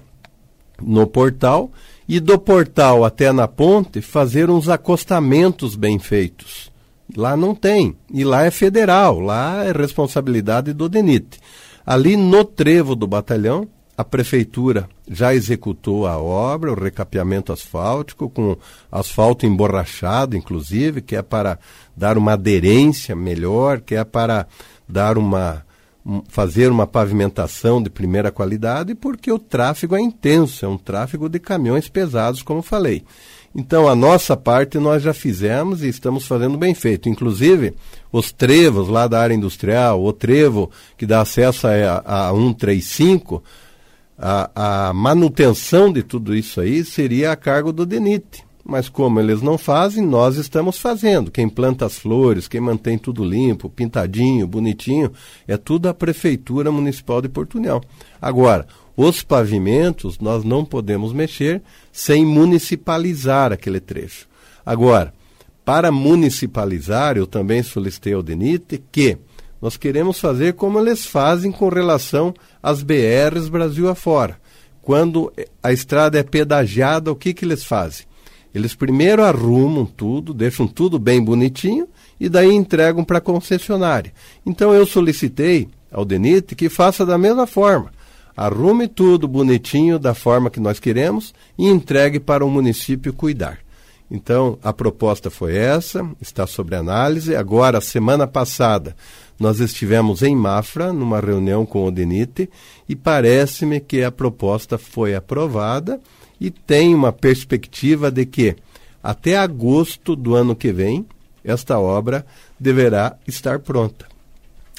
no 0.81 1.07
portal, 1.07 1.71
e 2.09 2.21
do 2.21 2.39
portal 2.39 3.05
até 3.05 3.33
na 3.33 3.49
ponte, 3.49 4.01
fazer 4.01 4.49
uns 4.49 4.69
acostamentos 4.69 5.75
bem 5.75 5.99
feitos. 5.99 6.71
Lá 7.17 7.37
não 7.37 7.55
tem, 7.55 7.97
e 8.13 8.25
lá 8.25 8.45
é 8.45 8.51
federal, 8.51 9.21
lá 9.21 9.65
é 9.65 9.73
responsabilidade 9.73 10.73
do 10.73 10.89
DENIT. 10.89 11.39
Ali 11.85 12.17
no 12.17 12.45
trevo 12.45 12.95
do 12.95 13.07
batalhão, 13.07 13.69
a 13.97 14.05
prefeitura 14.05 14.89
já 15.09 15.35
executou 15.35 16.07
a 16.07 16.19
obra, 16.19 16.73
o 16.73 16.79
recapeamento 16.79 17.53
asfáltico, 17.53 18.29
com 18.29 18.57
asfalto 18.93 19.47
emborrachado, 19.47 20.37
inclusive, 20.37 21.01
que 21.01 21.17
é 21.17 21.23
para 21.23 21.59
dar 21.97 22.19
uma 22.19 22.33
aderência 22.33 23.17
melhor, 23.17 23.81
que 23.81 23.95
é 23.95 24.05
para 24.05 24.47
dar 24.89 25.17
uma 25.17 25.65
fazer 26.29 26.71
uma 26.71 26.87
pavimentação 26.87 27.83
de 27.83 27.91
primeira 27.91 28.31
qualidade, 28.31 28.95
porque 28.95 29.33
o 29.33 29.41
tráfego 29.41 29.97
é 29.97 30.01
intenso, 30.01 30.65
é 30.65 30.69
um 30.69 30.79
tráfego 30.79 31.29
de 31.29 31.41
caminhões 31.41 31.89
pesados, 31.89 32.43
como 32.43 32.63
falei. 32.63 33.03
Então, 33.59 33.89
a 33.89 33.95
nossa 33.97 34.37
parte 34.37 34.79
nós 34.79 35.03
já 35.03 35.15
fizemos 35.15 35.83
e 35.83 35.89
estamos 35.89 36.27
fazendo 36.27 36.59
bem 36.59 36.75
feito. 36.75 37.09
Inclusive, 37.09 37.75
os 38.13 38.31
trevos 38.31 38.87
lá 38.87 39.09
da 39.09 39.19
área 39.19 39.35
industrial, 39.35 40.05
o 40.05 40.13
trevo 40.13 40.71
que 40.97 41.07
dá 41.07 41.23
acesso 41.23 41.67
a, 41.67 42.29
a 42.29 42.31
135, 42.31 43.43
a, 44.19 44.89
a 44.89 44.93
manutenção 44.93 45.93
de 45.93 46.03
tudo 46.03 46.35
isso 46.35 46.61
aí 46.61 46.85
seria 46.85 47.33
a 47.33 47.37
cargo 47.37 47.73
do 47.73 47.85
DENIT. 47.85 48.45
Mas 48.69 48.89
como 48.89 49.21
eles 49.21 49.43
não 49.43 49.57
fazem, 49.57 50.05
nós 50.05 50.37
estamos 50.37 50.77
fazendo. 50.77 51.31
Quem 51.31 51.49
planta 51.49 51.87
as 51.87 51.97
flores, 51.97 52.49
quem 52.49 52.61
mantém 52.61 52.99
tudo 52.99 53.25
limpo, 53.25 53.71
pintadinho, 53.71 54.45
bonitinho, 54.45 55.13
é 55.47 55.57
tudo 55.57 55.89
a 55.89 55.95
Prefeitura 55.95 56.73
Municipal 56.73 57.23
de 57.23 57.29
Porto. 57.29 57.61
Agora, 58.21 58.67
os 58.97 59.23
pavimentos 59.23 60.19
nós 60.19 60.43
não 60.43 60.65
podemos 60.65 61.13
mexer 61.13 61.63
sem 61.93 62.27
municipalizar 62.27 63.53
aquele 63.53 63.79
trecho. 63.79 64.27
Agora, 64.65 65.15
para 65.65 65.93
municipalizar, 65.93 67.17
eu 67.17 67.27
também 67.27 67.63
solicitei 67.63 68.15
ao 68.15 68.23
DENIT 68.23 68.83
que 68.91 69.17
nós 69.61 69.77
queremos 69.77 70.19
fazer 70.19 70.55
como 70.55 70.79
eles 70.79 71.07
fazem 71.07 71.51
com 71.51 71.69
relação 71.69 72.35
às 72.63 72.83
BRs 72.83 73.49
Brasil 73.49 73.89
afora. 73.89 74.39
Quando 74.83 75.33
a 75.63 75.73
estrada 75.73 76.19
é 76.19 76.23
pedagiada, 76.23 77.11
o 77.11 77.17
que, 77.17 77.35
que 77.35 77.45
eles 77.45 77.65
fazem? 77.65 78.07
Eles 78.55 78.75
primeiro 78.75 79.23
arrumam 79.23 79.85
tudo, 79.85 80.33
deixam 80.33 80.67
tudo 80.67 80.99
bem 80.99 81.23
bonitinho 81.23 81.89
e 82.19 82.29
daí 82.29 82.53
entregam 82.53 83.05
para 83.05 83.19
a 83.19 83.21
concessionária. 83.21 84.13
Então 84.45 84.73
eu 84.73 84.87
solicitei 84.87 85.69
ao 85.91 86.05
DENIT 86.05 86.55
que 86.55 86.69
faça 86.69 87.05
da 87.05 87.19
mesma 87.19 87.47
forma 87.47 87.91
arrume 88.37 88.87
tudo 88.87 89.27
bonitinho 89.27 89.99
da 89.99 90.13
forma 90.13 90.51
que 90.51 90.61
nós 90.61 90.79
queremos 90.79 91.33
e 91.57 91.67
entregue 91.67 92.21
para 92.21 92.45
o 92.45 92.51
município 92.51 93.13
cuidar. 93.13 93.59
Então, 94.11 94.59
a 94.63 94.73
proposta 94.73 95.31
foi 95.31 95.57
essa, 95.57 96.09
está 96.21 96.47
sobre 96.47 96.77
análise. 96.77 97.35
Agora, 97.35 97.81
semana 97.81 98.27
passada, 98.27 98.95
nós 99.39 99.61
estivemos 99.61 100.23
em 100.23 100.35
Mafra, 100.35 100.93
numa 100.93 101.21
reunião 101.21 101.67
com 101.67 101.87
o 101.87 101.91
DENIT, 101.91 102.49
e 102.89 102.97
parece-me 102.97 103.81
que 103.81 104.03
a 104.03 104.11
proposta 104.11 104.79
foi 104.79 105.15
aprovada 105.15 106.01
e 106.41 106.51
tem 106.51 106.95
uma 106.95 107.13
perspectiva 107.13 108.11
de 108.11 108.25
que, 108.27 108.57
até 109.03 109.37
agosto 109.37 110.17
do 110.17 110.35
ano 110.35 110.57
que 110.57 110.73
vem, 110.73 111.07
esta 111.45 111.79
obra 111.79 112.27
deverá 112.59 113.17
estar 113.27 113.59
pronta. 113.61 114.07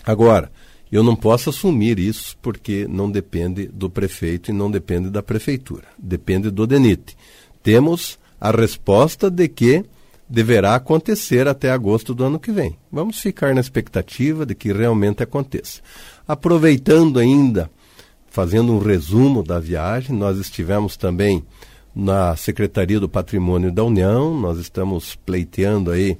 Agora, 0.03 0.51
eu 0.91 1.03
não 1.03 1.15
posso 1.15 1.49
assumir 1.49 1.99
isso 1.99 2.35
porque 2.41 2.87
não 2.89 3.11
depende 3.11 3.67
do 3.67 3.89
prefeito 3.89 4.51
e 4.51 4.53
não 4.53 4.71
depende 4.71 5.09
da 5.09 5.21
prefeitura, 5.21 5.83
depende 5.97 6.49
do 6.49 6.65
DENIT. 6.65 7.15
Temos 7.61 8.17
a 8.39 8.51
resposta 8.51 9.29
de 9.29 9.47
que 9.47 9.83
deverá 10.29 10.75
acontecer 10.75 11.47
até 11.47 11.71
agosto 11.71 12.13
do 12.13 12.23
ano 12.23 12.39
que 12.39 12.51
vem. 12.51 12.77
Vamos 12.91 13.19
ficar 13.19 13.53
na 13.53 13.61
expectativa 13.61 14.45
de 14.45 14.53
que 14.53 14.73
realmente 14.73 15.23
aconteça. 15.23 15.81
Aproveitando 16.27 17.19
ainda, 17.19 17.69
fazendo 18.27 18.73
um 18.73 18.79
resumo 18.79 19.41
da 19.41 19.59
viagem, 19.59 20.15
nós 20.15 20.37
estivemos 20.37 20.97
também 20.97 21.43
na 21.95 22.35
Secretaria 22.35 22.99
do 22.99 23.09
Patrimônio 23.09 23.71
da 23.71 23.83
União, 23.83 24.37
nós 24.39 24.59
estamos 24.59 25.15
pleiteando 25.15 25.91
aí 25.91 26.17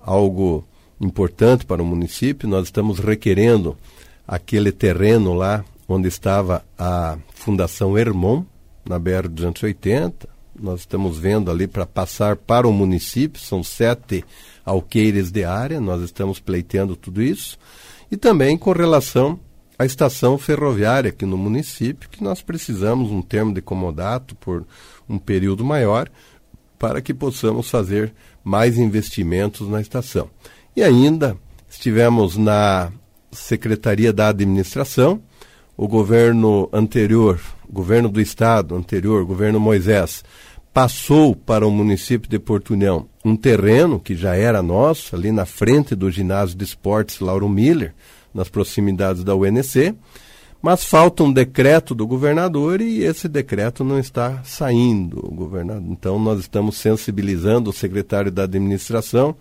algo 0.00 0.64
importante 1.00 1.66
para 1.66 1.82
o 1.82 1.86
município, 1.86 2.48
nós 2.48 2.64
estamos 2.64 2.98
requerendo 2.98 3.76
aquele 4.26 4.72
terreno 4.72 5.34
lá 5.34 5.64
onde 5.88 6.08
estava 6.08 6.64
a 6.78 7.18
Fundação 7.34 7.96
Hermon, 7.96 8.44
na 8.88 8.98
BR-280. 8.98 10.26
Nós 10.58 10.80
estamos 10.80 11.18
vendo 11.18 11.50
ali 11.50 11.66
para 11.66 11.86
passar 11.86 12.36
para 12.36 12.66
o 12.66 12.72
município, 12.72 13.40
são 13.40 13.62
sete 13.62 14.24
alqueires 14.64 15.30
de 15.30 15.44
área, 15.44 15.80
nós 15.80 16.02
estamos 16.02 16.40
pleiteando 16.40 16.96
tudo 16.96 17.22
isso. 17.22 17.58
E 18.10 18.16
também 18.16 18.56
com 18.58 18.72
relação 18.72 19.38
à 19.78 19.84
estação 19.84 20.36
ferroviária 20.36 21.10
aqui 21.10 21.24
no 21.24 21.38
município, 21.38 22.08
que 22.08 22.22
nós 22.22 22.42
precisamos 22.42 23.10
um 23.10 23.22
termo 23.22 23.54
de 23.54 23.62
comodato 23.62 24.34
por 24.34 24.66
um 25.08 25.18
período 25.18 25.64
maior 25.64 26.08
para 26.78 27.00
que 27.00 27.14
possamos 27.14 27.68
fazer 27.70 28.12
mais 28.42 28.78
investimentos 28.78 29.68
na 29.68 29.80
estação. 29.80 30.30
E 30.74 30.82
ainda 30.82 31.36
estivemos 31.68 32.36
na 32.36 32.90
Secretaria 33.30 34.12
da 34.12 34.28
Administração, 34.28 35.20
o 35.76 35.86
governo 35.86 36.68
anterior, 36.72 37.40
governo 37.70 38.08
do 38.08 38.20
estado 38.20 38.74
anterior, 38.74 39.24
governo 39.24 39.60
Moisés, 39.60 40.24
passou 40.72 41.34
para 41.34 41.66
o 41.66 41.70
município 41.70 42.28
de 42.28 42.38
Porto 42.38 42.74
União 42.74 43.06
um 43.24 43.36
terreno 43.36 43.98
que 43.98 44.14
já 44.14 44.34
era 44.34 44.62
nosso, 44.62 45.14
ali 45.14 45.30
na 45.32 45.44
frente 45.44 45.94
do 45.94 46.10
ginásio 46.10 46.56
de 46.56 46.64
esportes 46.64 47.20
Lauro 47.20 47.48
Miller, 47.48 47.94
nas 48.32 48.48
proximidades 48.48 49.24
da 49.24 49.34
UNC, 49.34 49.94
mas 50.60 50.84
falta 50.84 51.22
um 51.22 51.32
decreto 51.32 51.94
do 51.94 52.06
governador 52.06 52.80
e 52.80 53.02
esse 53.02 53.28
decreto 53.28 53.84
não 53.84 53.98
está 53.98 54.42
saindo, 54.44 55.20
governador. 55.32 55.86
Então 55.90 56.18
nós 56.18 56.40
estamos 56.40 56.76
sensibilizando 56.76 57.70
o 57.70 57.72
secretário 57.72 58.30
da 58.30 58.44
administração 58.44 59.36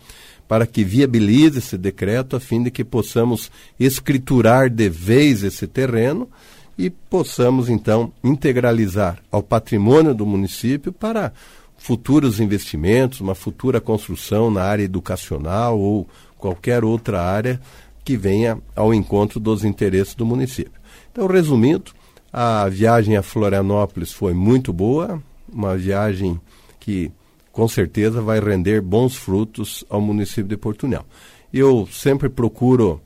para 0.48 0.66
que 0.66 0.84
viabilize 0.84 1.60
esse 1.60 1.78
decreto, 1.78 2.36
a 2.36 2.40
fim 2.40 2.64
de 2.64 2.72
que 2.72 2.84
possamos 2.84 3.52
escriturar 3.80 4.70
de 4.70 4.90
vez 4.90 5.44
esse 5.44 5.68
terreno 5.68 6.30
e 6.78 6.90
possamos, 6.90 7.70
então, 7.70 8.12
integralizar 8.24 9.20
ao 9.32 9.42
patrimônio 9.42 10.14
do 10.14 10.26
município 10.26 10.92
para 10.92 11.34
futuros 11.78 12.40
investimentos, 12.40 13.20
uma 13.20 13.36
futura 13.36 13.82
construção 13.82 14.52
na 14.52 14.64
área 14.64 14.84
educacional 14.84 15.80
ou 15.80 16.08
qualquer 16.38 16.84
outra 16.84 17.22
área 17.22 17.60
que 18.04 18.16
venha 18.16 18.60
ao 18.76 18.94
encontro 18.94 19.40
dos 19.40 19.64
interesses 19.64 20.16
do 20.16 20.26
município. 20.26 20.80
Então, 21.12 21.28
resumindo, 21.28 21.92
a 22.32 22.70
viagem 22.70 23.18
a 23.18 23.24
Florianópolis 23.24 24.12
foi 24.12 24.34
muito 24.34 24.72
boa, 24.72 25.22
uma 25.52 25.76
viagem 25.76 26.40
que 26.80 27.12
com 27.52 27.68
certeza 27.68 28.22
vai 28.22 28.40
render 28.40 28.82
bons 28.82 29.16
frutos 29.16 29.84
ao 29.90 30.00
município 30.00 30.46
de 30.46 30.58
Porto 30.58 30.84
União. 30.84 31.04
Eu 31.52 31.88
sempre 31.92 32.30
procuro, 32.30 33.02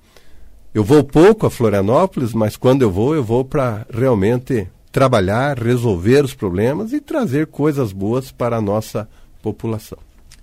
eu 0.74 0.84
vou 0.84 1.04
pouco 1.04 1.46
a 1.46 1.52
Florianópolis, 1.52 2.34
mas 2.34 2.56
quando 2.56 2.82
eu 2.82 2.92
vou, 2.92 3.14
eu 3.14 3.24
vou 3.24 3.44
para 3.44 3.86
realmente 3.94 4.68
trabalhar, 4.92 5.58
resolver 5.58 6.24
os 6.24 6.34
problemas 6.34 6.94
e 6.94 7.00
trazer 7.00 7.48
coisas 7.48 7.92
boas 7.92 8.32
para 8.32 8.58
a 8.58 8.62
nossa 8.62 9.08
população. 9.42 9.98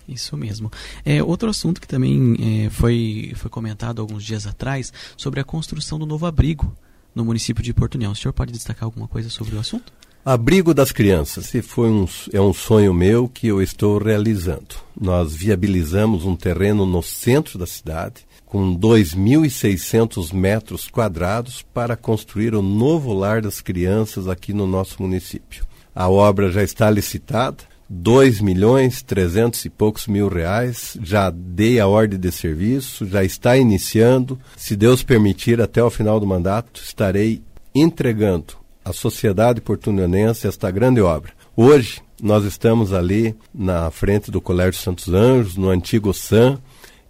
Isso 0.08 0.36
mesmo. 0.36 0.70
É, 1.04 1.22
outro 1.22 1.50
assunto 1.50 1.80
que 1.80 1.86
também 1.86 2.64
é, 2.64 2.70
foi, 2.70 3.32
foi 3.36 3.50
comentado 3.50 4.00
alguns 4.00 4.24
dias 4.24 4.46
atrás 4.46 4.92
sobre 5.16 5.38
a 5.38 5.44
construção 5.44 5.98
do 5.98 6.06
novo 6.06 6.24
abrigo 6.24 6.74
no 7.14 7.24
município 7.24 7.62
de 7.62 7.74
Porto 7.74 7.96
União. 7.96 8.12
O 8.12 8.16
senhor 8.16 8.32
pode 8.32 8.52
destacar 8.52 8.84
alguma 8.84 9.06
coisa 9.06 9.28
sobre 9.28 9.54
o 9.54 9.60
assunto? 9.60 9.92
Abrigo 10.24 10.74
das 10.74 10.92
crianças, 10.92 11.46
se 11.46 11.62
foi 11.62 11.88
um, 11.88 12.06
é 12.32 12.40
um 12.40 12.52
sonho 12.52 12.92
meu 12.92 13.28
que 13.28 13.46
eu 13.46 13.62
estou 13.62 13.98
realizando. 13.98 14.76
Nós 14.98 15.34
viabilizamos 15.34 16.24
um 16.24 16.36
terreno 16.36 16.84
no 16.84 17.02
centro 17.02 17.58
da 17.58 17.66
cidade, 17.66 18.26
com 18.48 18.74
2.600 18.74 20.32
metros 20.32 20.88
quadrados, 20.88 21.62
para 21.62 21.96
construir 21.96 22.54
o 22.54 22.62
novo 22.62 23.12
lar 23.12 23.42
das 23.42 23.60
crianças 23.60 24.26
aqui 24.26 24.54
no 24.54 24.66
nosso 24.66 25.02
município. 25.02 25.66
A 25.94 26.08
obra 26.08 26.50
já 26.50 26.62
está 26.62 26.88
licitada, 26.88 27.58
2 27.90 28.40
milhões 28.40 29.02
300 29.02 29.66
e 29.66 29.70
poucos 29.70 30.06
mil 30.06 30.28
reais. 30.28 30.96
Já 31.02 31.30
dei 31.30 31.78
a 31.78 31.86
ordem 31.86 32.18
de 32.18 32.32
serviço, 32.32 33.06
já 33.06 33.22
está 33.22 33.56
iniciando. 33.56 34.38
Se 34.56 34.74
Deus 34.74 35.02
permitir, 35.02 35.60
até 35.60 35.82
o 35.82 35.90
final 35.90 36.18
do 36.18 36.26
mandato, 36.26 36.80
estarei 36.82 37.42
entregando 37.74 38.54
a 38.82 38.94
sociedade 38.94 39.60
portunionense 39.60 40.46
esta 40.46 40.70
grande 40.70 41.02
obra. 41.02 41.32
Hoje, 41.54 42.00
nós 42.22 42.44
estamos 42.44 42.92
ali 42.92 43.34
na 43.54 43.90
frente 43.90 44.30
do 44.30 44.40
Colégio 44.40 44.80
Santos 44.80 45.12
Anjos, 45.12 45.56
no 45.56 45.68
antigo 45.68 46.12
SAM. 46.14 46.58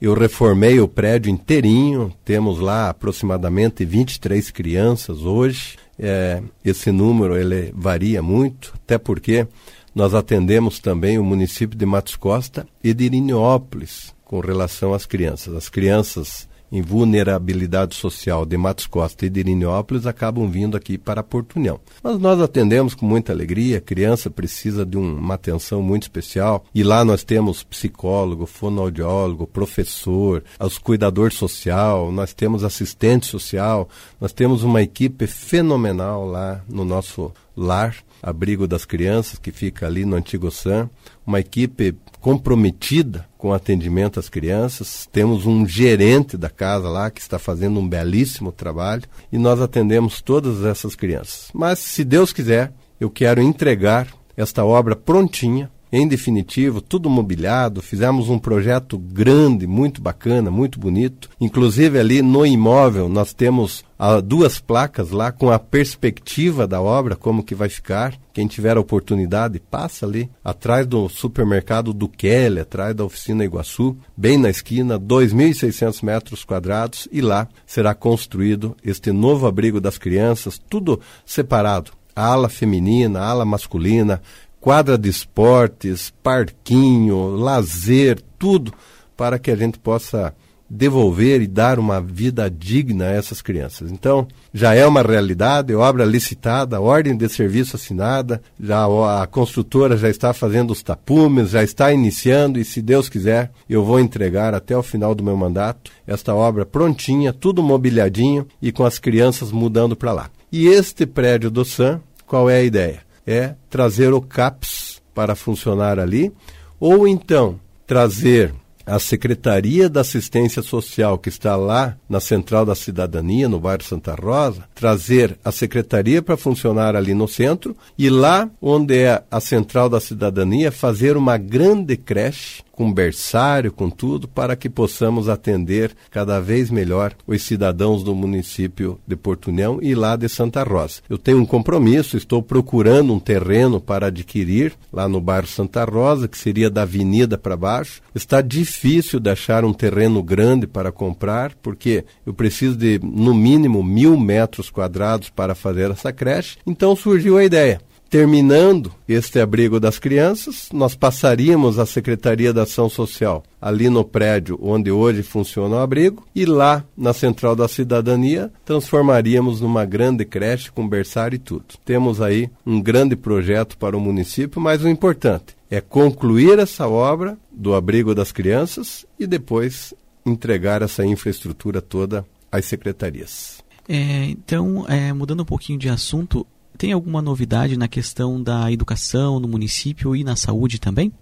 Eu 0.00 0.14
reformei 0.14 0.80
o 0.80 0.86
prédio 0.86 1.30
inteirinho, 1.30 2.12
temos 2.24 2.60
lá 2.60 2.88
aproximadamente 2.88 3.84
23 3.84 4.50
crianças 4.52 5.22
hoje. 5.22 5.76
É, 5.98 6.40
esse 6.64 6.92
número 6.92 7.36
ele 7.36 7.72
varia 7.74 8.22
muito, 8.22 8.72
até 8.76 8.96
porque 8.96 9.46
nós 9.92 10.14
atendemos 10.14 10.78
também 10.78 11.18
o 11.18 11.24
município 11.24 11.76
de 11.76 11.84
Matos 11.84 12.14
Costa 12.14 12.64
e 12.82 12.94
de 12.94 13.06
Irineópolis 13.06 14.14
com 14.24 14.38
relação 14.38 14.94
às 14.94 15.04
crianças. 15.04 15.54
As 15.54 15.68
crianças 15.68 16.47
em 16.70 16.82
vulnerabilidade 16.82 17.94
social 17.94 18.44
de 18.44 18.56
Matos 18.56 18.86
Costa 18.86 19.26
e 19.26 19.30
de 19.30 19.40
Irinópolis 19.40 20.06
acabam 20.06 20.48
vindo 20.48 20.76
aqui 20.76 20.98
para 20.98 21.22
Porto 21.22 21.56
União. 21.56 21.80
Mas 22.02 22.18
nós 22.18 22.40
atendemos 22.40 22.94
com 22.94 23.06
muita 23.06 23.32
alegria, 23.32 23.78
a 23.78 23.80
criança 23.80 24.30
precisa 24.30 24.84
de 24.84 24.96
um, 24.96 25.16
uma 25.16 25.34
atenção 25.34 25.82
muito 25.82 26.02
especial 26.02 26.64
e 26.74 26.82
lá 26.82 27.04
nós 27.04 27.24
temos 27.24 27.62
psicólogo, 27.62 28.46
fonoaudiólogo, 28.46 29.46
professor, 29.46 30.44
os 30.60 30.78
cuidador 30.78 31.32
social, 31.32 32.12
nós 32.12 32.32
temos 32.32 32.64
assistente 32.64 33.26
social, 33.26 33.88
nós 34.20 34.32
temos 34.32 34.62
uma 34.62 34.82
equipe 34.82 35.26
fenomenal 35.26 36.26
lá 36.26 36.62
no 36.68 36.84
nosso 36.84 37.32
lar, 37.56 37.96
abrigo 38.22 38.66
das 38.68 38.84
crianças, 38.84 39.38
que 39.38 39.50
fica 39.50 39.86
ali 39.86 40.04
no 40.04 40.16
Antigo 40.16 40.50
Sam, 40.50 40.88
uma 41.26 41.40
equipe 41.40 41.94
comprometida 42.20 43.26
com 43.36 43.48
o 43.48 43.52
atendimento 43.52 44.18
às 44.18 44.28
crianças. 44.28 45.08
Temos 45.10 45.46
um 45.46 45.66
gerente 45.66 46.36
da 46.36 46.50
casa 46.50 46.88
lá 46.88 47.10
que 47.10 47.20
está 47.20 47.38
fazendo 47.38 47.78
um 47.80 47.88
belíssimo 47.88 48.52
trabalho 48.52 49.04
e 49.32 49.38
nós 49.38 49.60
atendemos 49.60 50.20
todas 50.20 50.64
essas 50.64 50.94
crianças. 50.94 51.48
Mas, 51.54 51.78
se 51.78 52.04
Deus 52.04 52.32
quiser, 52.32 52.72
eu 53.00 53.08
quero 53.08 53.40
entregar 53.40 54.08
esta 54.36 54.64
obra 54.64 54.94
prontinha 54.94 55.70
em 55.92 56.06
definitivo, 56.06 56.80
tudo 56.80 57.08
mobiliado, 57.08 57.80
fizemos 57.80 58.28
um 58.28 58.38
projeto 58.38 58.98
grande, 58.98 59.66
muito 59.66 60.00
bacana, 60.00 60.50
muito 60.50 60.78
bonito. 60.78 61.28
Inclusive 61.40 61.98
ali 61.98 62.22
no 62.22 62.44
imóvel 62.44 63.08
nós 63.08 63.32
temos 63.32 63.84
ah, 63.98 64.20
duas 64.20 64.60
placas 64.60 65.10
lá 65.10 65.32
com 65.32 65.50
a 65.50 65.58
perspectiva 65.58 66.66
da 66.66 66.80
obra, 66.80 67.16
como 67.16 67.42
que 67.42 67.54
vai 67.54 67.68
ficar. 67.68 68.14
Quem 68.32 68.46
tiver 68.46 68.76
a 68.76 68.80
oportunidade, 68.80 69.58
passa 69.58 70.06
ali, 70.06 70.30
atrás 70.44 70.86
do 70.86 71.08
supermercado 71.08 71.92
do 71.92 72.08
Kelly, 72.08 72.60
atrás 72.60 72.94
da 72.94 73.04
oficina 73.04 73.44
Iguaçu, 73.44 73.96
bem 74.16 74.38
na 74.38 74.48
esquina, 74.48 75.00
2.600 75.00 76.04
metros 76.04 76.44
quadrados, 76.44 77.08
e 77.10 77.20
lá 77.20 77.48
será 77.66 77.94
construído 77.94 78.76
este 78.84 79.10
novo 79.10 79.46
abrigo 79.46 79.80
das 79.80 79.98
crianças, 79.98 80.60
tudo 80.68 81.00
separado. 81.26 81.90
A 82.14 82.26
ala 82.32 82.48
feminina, 82.48 83.20
a 83.20 83.28
ala 83.28 83.44
masculina, 83.44 84.20
quadra 84.60 84.98
de 84.98 85.08
esportes, 85.08 86.12
parquinho, 86.22 87.36
lazer, 87.36 88.20
tudo 88.38 88.72
para 89.16 89.38
que 89.38 89.50
a 89.50 89.56
gente 89.56 89.78
possa 89.78 90.34
devolver 90.70 91.40
e 91.40 91.46
dar 91.46 91.78
uma 91.78 92.00
vida 92.00 92.50
digna 92.50 93.06
a 93.06 93.12
essas 93.12 93.40
crianças. 93.40 93.90
Então, 93.90 94.28
já 94.52 94.74
é 94.74 94.86
uma 94.86 95.02
realidade, 95.02 95.74
obra 95.74 96.04
licitada, 96.04 96.80
ordem 96.80 97.16
de 97.16 97.28
serviço 97.28 97.76
assinada, 97.76 98.42
já 98.60 98.84
a 99.22 99.26
construtora 99.26 99.96
já 99.96 100.10
está 100.10 100.34
fazendo 100.34 100.70
os 100.70 100.82
tapumes, 100.82 101.50
já 101.50 101.62
está 101.62 101.92
iniciando 101.92 102.58
e 102.58 102.64
se 102.64 102.82
Deus 102.82 103.08
quiser, 103.08 103.50
eu 103.68 103.82
vou 103.82 103.98
entregar 103.98 104.54
até 104.54 104.76
o 104.76 104.82
final 104.82 105.14
do 105.14 105.24
meu 105.24 105.36
mandato 105.36 105.90
esta 106.06 106.34
obra 106.34 106.66
prontinha, 106.66 107.32
tudo 107.32 107.62
mobiliadinho 107.62 108.46
e 108.60 108.70
com 108.70 108.84
as 108.84 108.98
crianças 108.98 109.50
mudando 109.50 109.96
para 109.96 110.12
lá. 110.12 110.30
E 110.52 110.66
este 110.66 111.06
prédio 111.06 111.50
do 111.50 111.64
SAM, 111.64 112.00
qual 112.26 112.48
é 112.48 112.58
a 112.58 112.62
ideia? 112.62 113.07
É 113.28 113.54
trazer 113.68 114.14
o 114.14 114.22
CAPS 114.22 115.02
para 115.14 115.34
funcionar 115.34 115.98
ali, 115.98 116.32
ou 116.80 117.06
então 117.06 117.60
trazer 117.86 118.54
a 118.86 118.98
Secretaria 118.98 119.86
da 119.86 120.00
Assistência 120.00 120.62
Social, 120.62 121.18
que 121.18 121.28
está 121.28 121.54
lá 121.56 121.94
na 122.08 122.20
Central 122.20 122.64
da 122.64 122.74
Cidadania, 122.74 123.46
no 123.46 123.60
bairro 123.60 123.84
Santa 123.84 124.14
Rosa, 124.14 124.64
trazer 124.74 125.38
a 125.44 125.52
Secretaria 125.52 126.22
para 126.22 126.38
funcionar 126.38 126.96
ali 126.96 127.12
no 127.12 127.28
centro 127.28 127.76
e 127.98 128.08
lá 128.08 128.48
onde 128.62 128.96
é 128.96 129.22
a 129.30 129.40
Central 129.40 129.90
da 129.90 130.00
Cidadania, 130.00 130.72
fazer 130.72 131.18
uma 131.18 131.36
grande 131.36 131.98
creche 131.98 132.62
com 132.78 132.92
berçário, 132.92 133.72
com 133.72 133.90
tudo, 133.90 134.28
para 134.28 134.54
que 134.54 134.70
possamos 134.70 135.28
atender 135.28 135.90
cada 136.12 136.38
vez 136.38 136.70
melhor 136.70 137.12
os 137.26 137.42
cidadãos 137.42 138.04
do 138.04 138.14
município 138.14 139.00
de 139.04 139.16
Porto 139.16 139.48
União 139.48 139.80
e 139.82 139.96
lá 139.96 140.14
de 140.14 140.28
Santa 140.28 140.62
Rosa. 140.62 141.00
Eu 141.10 141.18
tenho 141.18 141.38
um 141.38 141.44
compromisso, 141.44 142.16
estou 142.16 142.40
procurando 142.40 143.12
um 143.12 143.18
terreno 143.18 143.80
para 143.80 144.06
adquirir 144.06 144.74
lá 144.92 145.08
no 145.08 145.20
bairro 145.20 145.48
Santa 145.48 145.84
Rosa, 145.84 146.28
que 146.28 146.38
seria 146.38 146.70
da 146.70 146.82
avenida 146.82 147.36
para 147.36 147.56
baixo. 147.56 148.00
Está 148.14 148.40
difícil 148.40 149.18
de 149.18 149.28
achar 149.28 149.64
um 149.64 149.72
terreno 149.72 150.22
grande 150.22 150.64
para 150.64 150.92
comprar, 150.92 151.54
porque 151.60 152.04
eu 152.24 152.32
preciso 152.32 152.76
de 152.76 153.00
no 153.02 153.34
mínimo 153.34 153.82
mil 153.82 154.16
metros 154.16 154.70
quadrados 154.70 155.30
para 155.30 155.56
fazer 155.56 155.90
essa 155.90 156.12
creche. 156.12 156.58
Então 156.64 156.94
surgiu 156.94 157.38
a 157.38 157.44
ideia 157.44 157.80
Terminando 158.10 158.90
este 159.06 159.38
abrigo 159.38 159.78
das 159.78 159.98
crianças, 159.98 160.70
nós 160.72 160.94
passaríamos 160.94 161.78
à 161.78 161.84
Secretaria 161.84 162.54
da 162.54 162.62
Ação 162.62 162.88
Social, 162.88 163.44
ali 163.60 163.90
no 163.90 164.02
prédio 164.02 164.58
onde 164.62 164.90
hoje 164.90 165.22
funciona 165.22 165.76
o 165.76 165.78
abrigo, 165.80 166.26
e 166.34 166.46
lá 166.46 166.82
na 166.96 167.12
Central 167.12 167.54
da 167.54 167.68
Cidadania 167.68 168.50
transformaríamos 168.64 169.60
numa 169.60 169.84
grande 169.84 170.24
creche 170.24 170.72
com 170.72 170.88
berçário 170.88 171.36
e 171.36 171.38
tudo. 171.38 171.66
Temos 171.84 172.22
aí 172.22 172.48
um 172.64 172.80
grande 172.80 173.14
projeto 173.14 173.76
para 173.76 173.94
o 173.94 174.00
município, 174.00 174.58
mas 174.58 174.82
o 174.82 174.88
importante 174.88 175.54
é 175.70 175.78
concluir 175.82 176.58
essa 176.58 176.88
obra 176.88 177.36
do 177.52 177.74
abrigo 177.74 178.14
das 178.14 178.32
crianças 178.32 179.04
e 179.18 179.26
depois 179.26 179.92
entregar 180.24 180.80
essa 180.80 181.04
infraestrutura 181.04 181.82
toda 181.82 182.24
às 182.50 182.64
secretarias. 182.64 183.62
É, 183.86 184.24
então, 184.24 184.86
é, 184.88 185.12
mudando 185.12 185.40
um 185.40 185.46
pouquinho 185.46 185.78
de 185.78 185.88
assunto, 185.88 186.46
tem 186.78 186.92
alguma 186.92 187.20
novidade 187.20 187.76
na 187.76 187.88
questão 187.88 188.40
da 188.40 188.70
educação 188.70 189.40
no 189.40 189.48
município 189.48 190.14
e 190.14 190.22
na 190.22 190.36
saúde 190.36 190.78
também? 190.78 191.12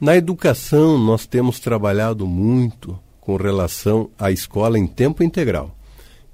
Na 0.00 0.16
educação, 0.16 0.98
nós 0.98 1.26
temos 1.26 1.60
trabalhado 1.60 2.26
muito 2.26 2.98
com 3.20 3.36
relação 3.36 4.08
à 4.18 4.32
escola 4.32 4.78
em 4.78 4.86
tempo 4.86 5.22
integral. 5.22 5.76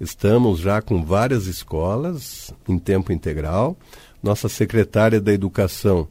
Estamos 0.00 0.60
já 0.60 0.80
com 0.80 1.04
várias 1.04 1.46
escolas 1.46 2.54
em 2.68 2.78
tempo 2.78 3.12
integral. 3.12 3.76
Nossa 4.22 4.48
secretária 4.48 5.20
da 5.20 5.32
Educação 5.32 6.06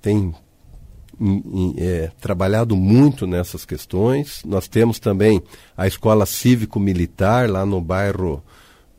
tem 0.00 0.32
é, 1.76 2.10
trabalhado 2.20 2.76
muito 2.76 3.26
nessas 3.26 3.64
questões. 3.64 4.42
Nós 4.44 4.68
temos 4.68 4.98
também 4.98 5.42
a 5.76 5.86
escola 5.86 6.26
cívico-militar 6.26 7.50
lá 7.50 7.66
no 7.66 7.80
bairro 7.80 8.42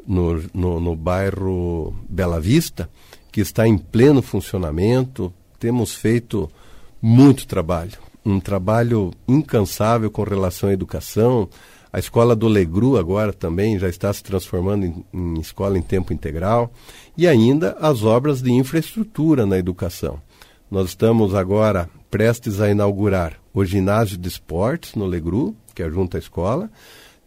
no, 0.08 0.44
no, 0.54 0.80
no 0.80 0.96
bairro 0.96 1.96
Bela 2.08 2.40
Vista, 2.40 2.90
que 3.36 3.42
está 3.42 3.68
em 3.68 3.78
pleno 3.78 4.22
funcionamento. 4.22 5.34
Temos 5.60 5.94
feito 5.94 6.50
muito 7.02 7.46
trabalho, 7.46 7.98
um 8.26 8.40
trabalho 8.40 9.12
incansável 9.28 10.10
com 10.10 10.24
relação 10.24 10.70
à 10.70 10.72
educação. 10.72 11.50
A 11.92 12.00
escola 12.00 12.34
do 12.34 12.48
Legru 12.48 12.96
agora 12.96 13.34
também 13.34 13.78
já 13.78 13.90
está 13.90 14.14
se 14.14 14.24
transformando 14.24 14.86
em, 14.86 15.06
em, 15.14 15.38
escola 15.42 15.78
em 15.78 15.82
tempo 15.82 16.14
integral. 16.14 16.72
E 17.18 17.28
ainda 17.28 17.76
as 17.82 18.04
obras 18.04 18.42
de 18.42 18.54
infraestrutura 18.54 19.46
na 19.46 19.58
educação. 19.58 20.18
Nós 20.72 20.92
estamos 20.92 21.36
agora 21.36 21.90
prestes 22.10 22.62
a 22.62 22.70
inaugurar 22.70 23.34
o 23.54 23.66
ginásio 23.66 24.18
de 24.18 24.30
esportes 24.30 24.96
no 24.96 25.06
Legru, 25.06 25.54
que 25.74 25.84
é 25.84 25.90
junto 25.90 26.16
à 26.16 26.20
escola. 26.22 26.72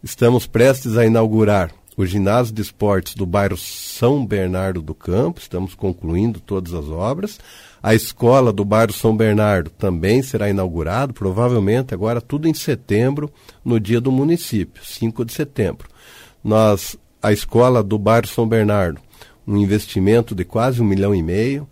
Estamos 0.03 0.47
prestes 0.47 0.97
a 0.97 1.05
inaugurar 1.05 1.71
o 1.99 2.05
ginásio 2.05 2.53
de 2.53 2.61
esportes 2.61 3.13
do 3.13 3.25
bairro 3.25 3.57
São 3.57 4.25
Bernardo 4.25 4.81
do 4.81 4.95
Campo, 4.95 5.41
estamos 5.41 5.75
concluindo 5.75 6.39
todas 6.39 6.73
as 6.73 6.87
obras. 6.87 7.37
A 7.83 7.93
escola 7.93 8.53
do 8.53 8.63
bairro 8.63 8.93
São 8.93 9.17
Bernardo 9.17 9.69
também 9.69 10.21
será 10.21 10.49
inaugurada, 10.49 11.11
provavelmente 11.11 11.93
agora 11.93 12.21
tudo 12.21 12.47
em 12.47 12.53
setembro, 12.53 13.29
no 13.65 13.81
dia 13.81 13.99
do 13.99 14.13
município, 14.13 14.81
5 14.81 15.25
de 15.25 15.33
setembro. 15.33 15.89
Nós, 16.41 16.95
a 17.21 17.33
escola 17.33 17.83
do 17.83 17.99
bairro 17.99 18.27
São 18.27 18.47
Bernardo, 18.47 19.01
um 19.45 19.57
investimento 19.57 20.33
de 20.33 20.45
quase 20.45 20.81
um 20.81 20.85
milhão 20.85 21.13
e 21.13 21.21
meio. 21.21 21.67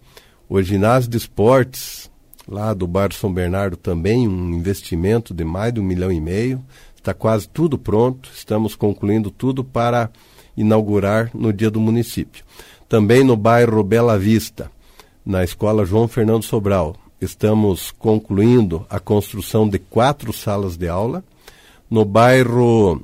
O 0.49 0.61
ginásio 0.61 1.09
de 1.09 1.15
esportes, 1.15 2.11
lá 2.45 2.73
do 2.73 2.85
bairro 2.85 3.13
São 3.13 3.33
Bernardo, 3.33 3.77
também 3.77 4.27
um 4.27 4.51
investimento 4.51 5.33
de 5.33 5.45
mais 5.45 5.73
de 5.73 5.79
um 5.79 5.83
milhão 5.83 6.11
e 6.11 6.19
meio. 6.19 6.61
Está 7.07 7.13
quase 7.13 7.47
tudo 7.47 7.77
pronto, 7.77 8.29
estamos 8.35 8.75
concluindo 8.75 9.31
tudo 9.31 9.63
para 9.63 10.11
inaugurar 10.57 11.31
no 11.33 11.53
dia 11.53 11.71
do 11.71 11.79
município. 11.79 12.43
Também 12.89 13.23
no 13.23 13.37
bairro 13.37 13.81
Bela 13.81 14.19
Vista, 14.19 14.69
na 15.25 15.41
escola 15.41 15.85
João 15.85 16.09
Fernando 16.09 16.43
Sobral, 16.43 16.97
estamos 17.21 17.91
concluindo 17.91 18.85
a 18.89 18.99
construção 18.99 19.69
de 19.69 19.79
quatro 19.79 20.33
salas 20.33 20.75
de 20.75 20.89
aula. 20.89 21.23
No 21.89 22.03
bairro 22.03 23.01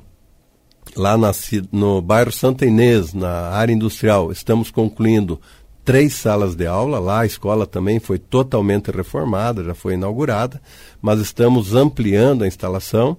lá 0.94 1.16
na, 1.16 1.32
no 1.72 2.02
bairro 2.02 2.30
Santa 2.30 2.66
Inês, 2.66 3.14
na 3.14 3.48
área 3.48 3.72
industrial, 3.72 4.30
estamos 4.30 4.70
concluindo 4.70 5.40
três 5.84 6.14
salas 6.14 6.54
de 6.54 6.66
aula. 6.66 6.98
Lá 6.98 7.20
a 7.20 7.26
escola 7.26 7.66
também 7.66 7.98
foi 8.00 8.18
totalmente 8.18 8.90
reformada, 8.90 9.62
já 9.62 9.74
foi 9.74 9.94
inaugurada, 9.94 10.60
mas 11.00 11.20
estamos 11.20 11.74
ampliando 11.74 12.44
a 12.44 12.46
instalação. 12.46 13.16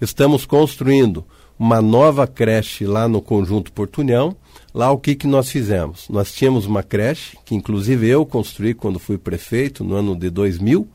Estamos 0.00 0.44
construindo 0.44 1.24
uma 1.58 1.82
nova 1.82 2.26
creche 2.26 2.86
lá 2.86 3.08
no 3.08 3.22
Conjunto 3.22 3.72
Portunhão. 3.72 4.36
Lá 4.74 4.90
o 4.90 4.98
que, 4.98 5.14
que 5.14 5.26
nós 5.26 5.50
fizemos? 5.50 6.08
Nós 6.08 6.32
tínhamos 6.32 6.66
uma 6.66 6.82
creche, 6.82 7.36
que 7.44 7.54
inclusive 7.54 8.06
eu 8.08 8.26
construí 8.26 8.74
quando 8.74 8.98
fui 8.98 9.18
prefeito, 9.18 9.82
no 9.82 9.94
ano 9.94 10.14
de 10.14 10.30
2000, 10.30 10.86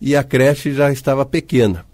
e 0.00 0.16
a 0.16 0.22
creche 0.22 0.72
já 0.72 0.90
estava 0.90 1.24
pequena. 1.24 1.84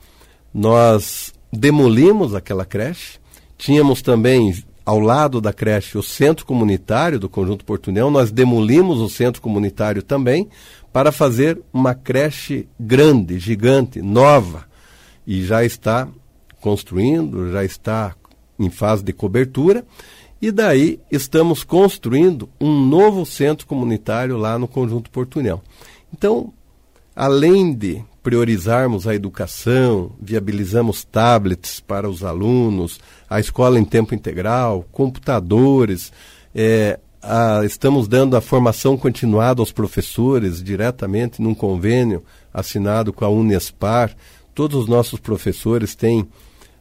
Nós 0.52 1.32
demolimos 1.52 2.34
aquela 2.34 2.64
creche, 2.64 3.18
Tínhamos 3.56 4.02
também 4.02 4.62
ao 4.84 4.98
lado 4.98 5.40
da 5.40 5.52
creche 5.52 5.96
o 5.96 6.02
centro 6.02 6.44
comunitário 6.44 7.18
do 7.18 7.28
Conjunto 7.28 7.64
Portunhão. 7.64 8.10
Nós 8.10 8.30
demolimos 8.30 9.00
o 9.00 9.08
centro 9.08 9.40
comunitário 9.40 10.02
também 10.02 10.48
para 10.92 11.10
fazer 11.10 11.60
uma 11.72 11.94
creche 11.94 12.68
grande, 12.78 13.38
gigante, 13.38 14.02
nova. 14.02 14.66
E 15.26 15.44
já 15.44 15.64
está 15.64 16.06
construindo, 16.60 17.50
já 17.50 17.64
está 17.64 18.14
em 18.58 18.70
fase 18.70 19.02
de 19.02 19.12
cobertura. 19.12 19.84
E 20.40 20.52
daí 20.52 21.00
estamos 21.10 21.64
construindo 21.64 22.48
um 22.60 22.84
novo 22.84 23.24
centro 23.24 23.66
comunitário 23.66 24.36
lá 24.36 24.58
no 24.58 24.68
Conjunto 24.68 25.10
Portunhão. 25.10 25.62
Então, 26.12 26.52
além 27.16 27.72
de 27.72 28.04
priorizarmos 28.24 29.06
a 29.06 29.14
educação, 29.14 30.12
viabilizamos 30.18 31.04
tablets 31.04 31.78
para 31.78 32.08
os 32.08 32.24
alunos, 32.24 32.98
a 33.28 33.38
escola 33.38 33.78
em 33.78 33.84
tempo 33.84 34.14
integral, 34.14 34.86
computadores, 34.90 36.10
é, 36.54 36.98
a, 37.22 37.60
estamos 37.66 38.08
dando 38.08 38.34
a 38.34 38.40
formação 38.40 38.96
continuada 38.96 39.60
aos 39.60 39.70
professores 39.70 40.62
diretamente 40.62 41.42
num 41.42 41.54
convênio 41.54 42.24
assinado 42.52 43.12
com 43.12 43.26
a 43.26 43.28
Unespar. 43.28 44.16
Todos 44.54 44.80
os 44.80 44.88
nossos 44.88 45.20
professores 45.20 45.94
têm 45.94 46.26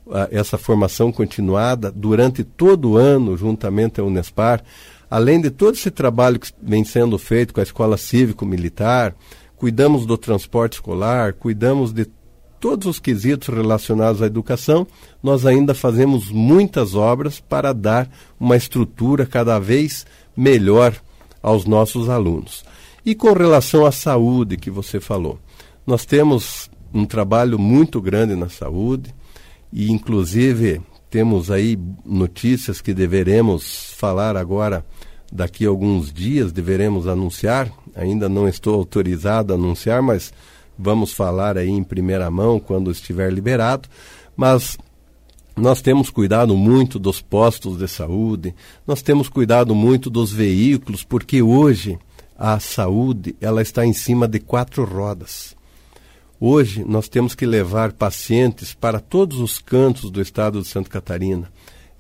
a, 0.10 0.30
essa 0.32 0.58
formação 0.58 1.12
continuada 1.12 1.92
durante 1.92 2.46
todo 2.46 2.92
o 2.92 2.98
ano, 2.98 3.36
juntamente 3.36 4.00
à 4.00 4.04
Unespar. 4.06 4.64
Além 5.12 5.42
de 5.42 5.52
todo 5.52 5.76
esse 5.76 5.92
trabalho 5.92 6.40
que 6.40 6.54
vem 6.62 6.86
sendo 6.86 7.18
feito 7.18 7.54
com 7.54 7.60
a 7.60 7.64
Escola 7.64 7.98
Cívico-Militar, 7.98 9.14
cuidamos 9.64 10.06
do 10.06 10.18
transporte 10.18 10.74
escolar, 10.74 11.32
cuidamos 11.32 11.94
de 11.94 12.06
todos 12.60 12.86
os 12.86 13.00
quesitos 13.00 13.48
relacionados 13.48 14.22
à 14.22 14.26
educação, 14.26 14.86
nós 15.24 15.46
ainda 15.46 15.74
fazemos 15.74 16.30
muitas 16.30 16.96
obras 16.96 17.40
para 17.40 17.72
dar 17.72 18.10
uma 18.38 18.58
estrutura 18.58 19.26
cada 19.26 19.58
vez 19.60 20.06
melhor 20.36 20.94
aos 21.42 21.64
nossos 21.64 22.10
alunos. 22.10 22.66
E 23.06 23.16
com 23.16 23.32
relação 23.32 23.86
à 23.86 23.92
saúde 23.94 24.58
que 24.58 24.70
você 24.70 25.00
falou, 25.00 25.40
nós 25.88 26.06
temos 26.06 26.70
um 26.94 27.06
trabalho 27.06 27.58
muito 27.58 28.02
grande 28.02 28.36
na 28.36 28.50
saúde 28.50 29.16
e 29.72 29.90
inclusive 29.90 30.82
temos 31.10 31.50
aí 31.50 31.80
notícias 32.06 32.82
que 32.82 32.94
deveremos 32.94 33.94
falar 33.96 34.36
agora 34.36 34.86
daqui 35.34 35.66
a 35.66 35.70
alguns 35.70 36.14
dias 36.14 36.52
deveremos 36.52 37.08
anunciar. 37.08 37.72
Ainda 37.96 38.30
não 38.30 38.48
estou 38.48 38.76
autorizado 38.76 39.52
a 39.52 39.56
anunciar, 39.56 40.02
mas 40.02 40.32
vamos 40.78 41.12
falar 41.12 41.58
aí 41.58 41.70
em 41.70 41.84
primeira 41.84 42.30
mão 42.30 42.60
quando 42.60 42.92
estiver 42.92 43.34
liberado. 43.34 43.90
Mas 44.38 44.78
nós 45.56 45.82
temos 45.82 46.12
cuidado 46.12 46.56
muito 46.56 47.00
dos 47.00 47.20
postos 47.20 47.78
de 47.78 47.88
saúde, 47.88 48.54
nós 48.86 49.02
temos 49.02 49.28
cuidado 49.28 49.74
muito 49.74 50.10
dos 50.10 50.32
veículos, 50.32 51.04
porque 51.04 51.42
hoje 51.42 51.98
a 52.38 52.60
saúde 52.60 53.36
ela 53.42 53.62
está 53.62 53.86
em 53.86 53.94
cima 53.94 54.28
de 54.28 54.40
quatro 54.40 54.86
rodas. 54.86 55.56
Hoje 56.40 56.84
nós 56.88 57.08
temos 57.08 57.34
que 57.34 57.46
levar 57.46 57.94
pacientes 57.94 58.74
para 58.74 59.00
todos 59.00 59.40
os 59.40 59.58
cantos 59.58 60.12
do 60.12 60.22
estado 60.22 60.62
de 60.62 60.68
Santa 60.68 60.90
Catarina. 60.90 61.52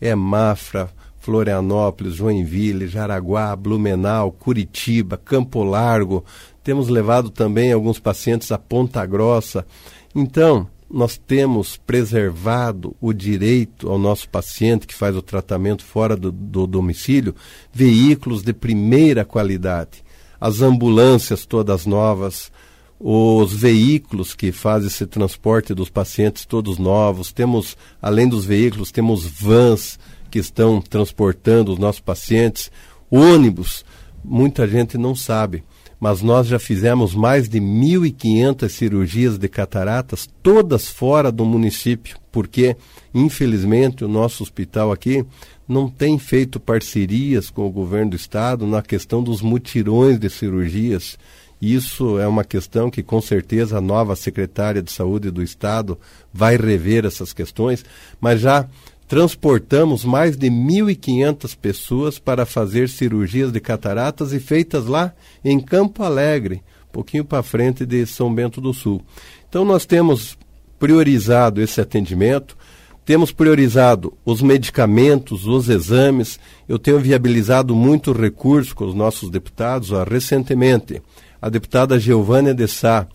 É 0.01 0.13
Mafra, 0.13 0.89
Florianópolis, 1.23 2.15
Joinville, 2.15 2.85
Jaraguá, 2.85 3.55
Blumenau, 3.55 4.29
Curitiba, 4.29 5.15
Campo 5.15 5.63
Largo. 5.63 6.25
Temos 6.61 6.89
levado 6.89 7.29
também 7.29 7.71
alguns 7.71 7.97
pacientes 7.97 8.51
a 8.51 8.57
Ponta 8.57 9.05
Grossa. 9.05 9.65
Então, 10.13 10.67
nós 10.91 11.17
temos 11.17 11.77
preservado 11.77 12.93
o 12.99 13.13
direito 13.13 13.89
ao 13.89 13.97
nosso 13.97 14.27
paciente 14.27 14.85
que 14.85 14.93
faz 14.93 15.15
o 15.15 15.21
tratamento 15.21 15.85
fora 15.85 16.17
do, 16.17 16.29
do 16.29 16.67
domicílio, 16.67 17.33
veículos 17.71 18.43
de 18.43 18.51
primeira 18.51 19.23
qualidade, 19.23 20.03
as 20.41 20.61
ambulâncias 20.61 21.45
todas 21.45 21.85
novas, 21.85 22.51
os 22.99 23.53
veículos 23.53 24.35
que 24.35 24.51
fazem 24.51 24.87
esse 24.87 25.07
transporte 25.07 25.73
dos 25.73 25.89
pacientes 25.89 26.45
todos 26.45 26.77
novos. 26.77 27.31
Temos, 27.31 27.77
além 28.01 28.27
dos 28.27 28.43
veículos, 28.45 28.91
temos 28.91 29.25
vans 29.25 29.97
que 30.33 30.39
estão 30.39 30.81
transportando 30.81 31.71
os 31.71 31.77
nossos 31.77 32.01
pacientes, 32.01 32.71
ônibus, 33.07 33.85
muita 34.23 34.67
gente 34.67 34.97
não 34.97 35.13
sabe, 35.13 35.63
mas 35.99 36.23
nós 36.23 36.47
já 36.47 36.57
fizemos 36.57 37.13
mais 37.13 37.47
de 37.47 37.59
1.500 37.59 38.67
cirurgias 38.67 39.37
de 39.37 39.47
cataratas, 39.47 40.27
todas 40.41 40.87
fora 40.87 41.31
do 41.31 41.45
município, 41.45 42.17
porque, 42.31 42.75
infelizmente, 43.13 44.03
o 44.03 44.07
nosso 44.07 44.41
hospital 44.41 44.91
aqui 44.91 45.23
não 45.67 45.87
tem 45.87 46.17
feito 46.17 46.59
parcerias 46.59 47.51
com 47.51 47.67
o 47.67 47.71
governo 47.71 48.09
do 48.09 48.15
estado 48.15 48.65
na 48.65 48.81
questão 48.81 49.21
dos 49.21 49.39
mutirões 49.39 50.17
de 50.17 50.31
cirurgias. 50.31 51.15
Isso 51.61 52.17
é 52.17 52.27
uma 52.27 52.43
questão 52.43 52.89
que, 52.89 53.03
com 53.03 53.21
certeza, 53.21 53.77
a 53.77 53.81
nova 53.81 54.15
secretária 54.15 54.81
de 54.81 54.91
saúde 54.91 55.29
do 55.29 55.43
estado 55.43 55.95
vai 56.33 56.57
rever 56.57 57.05
essas 57.05 57.33
questões, 57.33 57.85
mas 58.19 58.41
já 58.41 58.67
transportamos 59.13 60.03
mais 60.03 60.35
de 60.35 60.49
1.500 60.49 61.55
pessoas 61.55 62.17
para 62.17 62.47
fazer 62.47 62.89
cirurgias 62.89 63.51
de 63.51 63.59
cataratas 63.59 64.33
e 64.33 64.39
feitas 64.39 64.87
lá 64.87 65.13
em 65.45 65.59
Campo 65.59 66.01
Alegre, 66.01 66.63
um 66.89 66.91
pouquinho 66.91 67.23
para 67.23 67.43
frente 67.43 67.85
de 67.85 68.07
São 68.07 68.33
Bento 68.33 68.59
do 68.59 68.73
Sul. 68.73 69.03
Então 69.47 69.63
nós 69.63 69.85
temos 69.85 70.35
priorizado 70.79 71.61
esse 71.61 71.79
atendimento, 71.79 72.57
temos 73.05 73.31
priorizado 73.31 74.17
os 74.25 74.41
medicamentos, 74.41 75.45
os 75.45 75.69
exames. 75.69 76.39
Eu 76.67 76.79
tenho 76.79 76.97
viabilizado 76.97 77.75
muito 77.75 78.13
recurso 78.13 78.75
com 78.75 78.87
os 78.87 78.95
nossos 78.95 79.29
deputados. 79.29 79.91
Ó, 79.91 80.03
recentemente, 80.03 81.03
a 81.39 81.49
deputada 81.49 81.99
Giovânia 81.99 82.51
de 82.51 82.67
Sá, 82.67 83.05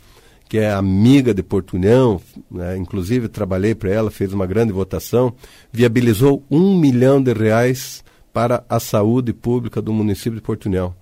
que 0.49 0.59
é 0.59 0.73
amiga 0.73 1.35
de 1.35 1.43
Portunhão, 1.43 2.21
né, 2.51 2.77
inclusive 2.77 3.29
trabalhei 3.29 3.75
para 3.75 3.91
ela, 3.91 4.11
fez 4.11 4.33
uma 4.33 4.47
grande 4.47 4.73
votação, 4.73 5.35
viabilizou 5.71 6.43
um 6.51 6.79
milhão 6.79 7.23
de 7.23 7.33
reais 7.33 8.03
para 8.33 8.65
a 8.69 8.81
saúde 8.81 9.33
pública 9.33 9.83
do 9.83 9.93
município 9.93 10.37
de 10.37 10.41
Portunhão. 10.41 10.95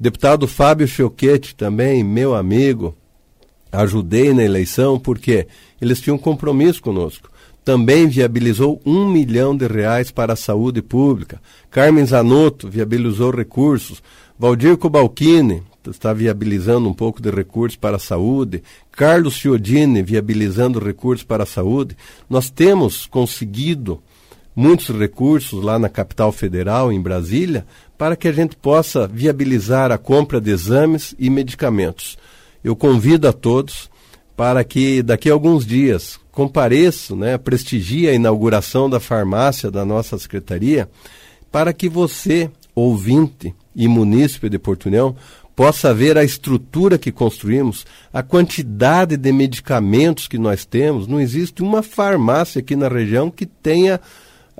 Deputado 0.00 0.48
Fábio 0.48 0.88
Choquete, 0.88 1.54
também 1.54 2.02
meu 2.02 2.34
amigo, 2.34 2.96
ajudei 3.70 4.32
na 4.32 4.42
eleição 4.42 4.98
porque 4.98 5.46
eles 5.80 6.00
tinham 6.00 6.16
compromisso 6.16 6.80
conosco. 6.82 7.30
Também 7.64 8.06
viabilizou 8.08 8.80
um 8.84 9.08
milhão 9.08 9.56
de 9.56 9.66
reais 9.66 10.10
para 10.10 10.34
a 10.34 10.36
saúde 10.36 10.82
pública. 10.82 11.40
Carmen 11.70 12.04
Zanotto 12.04 12.68
viabilizou 12.68 13.30
recursos. 13.30 14.02
Valdir 14.38 14.76
Cobalcini 14.76 15.62
está 15.90 16.12
viabilizando 16.12 16.88
um 16.88 16.94
pouco 16.94 17.20
de 17.20 17.30
recursos 17.30 17.76
para 17.76 17.96
a 17.96 18.00
saúde, 18.00 18.62
Carlos 18.92 19.34
Chiodini 19.34 20.02
viabilizando 20.02 20.78
recursos 20.78 21.24
para 21.24 21.42
a 21.42 21.46
saúde. 21.46 21.96
Nós 22.28 22.50
temos 22.50 23.06
conseguido 23.06 24.02
muitos 24.54 24.88
recursos 24.88 25.62
lá 25.62 25.78
na 25.78 25.88
capital 25.88 26.30
federal, 26.30 26.92
em 26.92 27.00
Brasília, 27.00 27.66
para 27.98 28.16
que 28.16 28.28
a 28.28 28.32
gente 28.32 28.56
possa 28.56 29.06
viabilizar 29.06 29.90
a 29.90 29.98
compra 29.98 30.40
de 30.40 30.50
exames 30.50 31.14
e 31.18 31.28
medicamentos. 31.28 32.16
Eu 32.62 32.76
convido 32.76 33.28
a 33.28 33.32
todos 33.32 33.90
para 34.36 34.64
que 34.64 35.02
daqui 35.02 35.30
a 35.30 35.32
alguns 35.32 35.64
dias 35.66 36.18
compareçam, 36.32 37.16
né, 37.16 37.38
prestigie 37.38 38.08
a 38.08 38.12
inauguração 38.12 38.90
da 38.90 38.98
farmácia 38.98 39.70
da 39.70 39.84
nossa 39.84 40.18
secretaria, 40.18 40.88
para 41.52 41.72
que 41.72 41.88
você, 41.88 42.50
ouvinte 42.74 43.54
e 43.76 43.86
munícipe 43.86 44.48
de 44.48 44.58
Portunhão, 44.58 45.14
possa 45.54 45.94
ver 45.94 46.18
a 46.18 46.24
estrutura 46.24 46.98
que 46.98 47.12
construímos, 47.12 47.86
a 48.12 48.22
quantidade 48.22 49.16
de 49.16 49.32
medicamentos 49.32 50.26
que 50.26 50.38
nós 50.38 50.64
temos. 50.64 51.06
Não 51.06 51.20
existe 51.20 51.62
uma 51.62 51.82
farmácia 51.82 52.58
aqui 52.58 52.74
na 52.74 52.88
região 52.88 53.30
que 53.30 53.46
tenha 53.46 54.00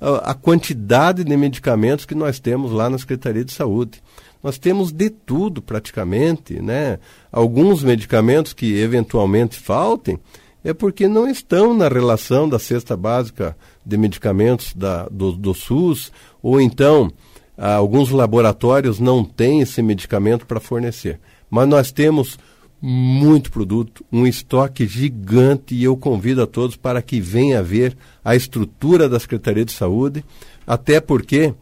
a, 0.01 0.31
a 0.31 0.35
quantidade 0.35 1.25
de 1.25 1.37
medicamentos 1.37 2.05
que 2.05 2.15
nós 2.15 2.39
temos 2.39 2.71
lá 2.71 2.89
na 2.89 2.99
Secretaria 2.99 3.45
de 3.45 3.53
Saúde. 3.53 4.03
Nós 4.43 4.59
temos 4.59 4.93
de 4.93 5.09
tudo 5.11 5.63
praticamente, 5.63 6.61
né? 6.61 6.99
Alguns 7.33 7.83
medicamentos 7.83 8.53
que 8.53 8.79
eventualmente 8.79 9.59
faltem 9.59 10.19
é 10.63 10.73
porque 10.73 11.09
não 11.09 11.29
estão 11.29 11.75
na 11.75 11.89
relação 11.89 12.49
da 12.49 12.59
cesta 12.59 12.97
básica 12.97 13.57
de 13.85 13.97
medicamentos 13.97 14.73
da, 14.75 15.09
do, 15.09 15.33
do 15.33 15.55
SUS, 15.55 16.13
ou 16.43 16.61
então 16.61 17.11
ah, 17.11 17.24
alguns 17.57 18.11
laboratórios 18.11 18.99
não 18.99 19.25
têm 19.25 19.61
esse 19.61 19.83
medicamento 19.83 20.47
para 20.47 20.61
fornecer. 20.61 21.21
Mas 21.51 21.69
nós 21.69 21.93
temos 21.93 22.39
muito 22.87 23.51
produto, 23.51 24.05
um 24.13 24.27
estoque 24.27 24.87
gigante 24.87 25.75
e 25.75 25.85
eu 25.85 25.97
convido 25.97 26.43
a 26.43 26.47
todos 26.47 26.77
para 26.77 27.01
que 27.01 27.21
venha 27.21 27.63
ver 27.63 27.97
a 28.23 28.37
estrutura 28.37 29.09
da 29.09 29.19
Secretaria 29.19 29.65
de 29.65 29.73
Saúde, 29.73 30.25
até 30.67 31.01
porque 31.01 31.55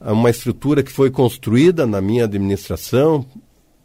é 0.00 0.12
uma 0.12 0.30
estrutura 0.30 0.82
que 0.82 0.90
foi 0.90 1.10
construída 1.10 1.86
na 1.86 2.00
minha 2.00 2.24
administração, 2.24 3.26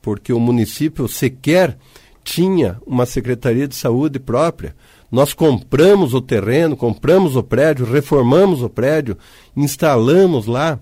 porque 0.01 0.32
o 0.32 0.39
município 0.39 1.07
sequer 1.07 1.78
tinha 2.24 2.80
uma 2.86 3.05
Secretaria 3.05 3.68
de 3.68 3.76
Saúde 3.76 4.18
própria. 4.18 4.74
Nós 5.11 5.34
compramos 5.34 6.13
o 6.13 6.22
terreno, 6.22 6.78
compramos 6.78 7.36
o 7.36 7.43
prédio, 7.43 7.86
reformamos 7.86 8.63
o 8.63 8.70
prédio, 8.70 9.18
instalamos 9.55 10.45
lá 10.45 10.80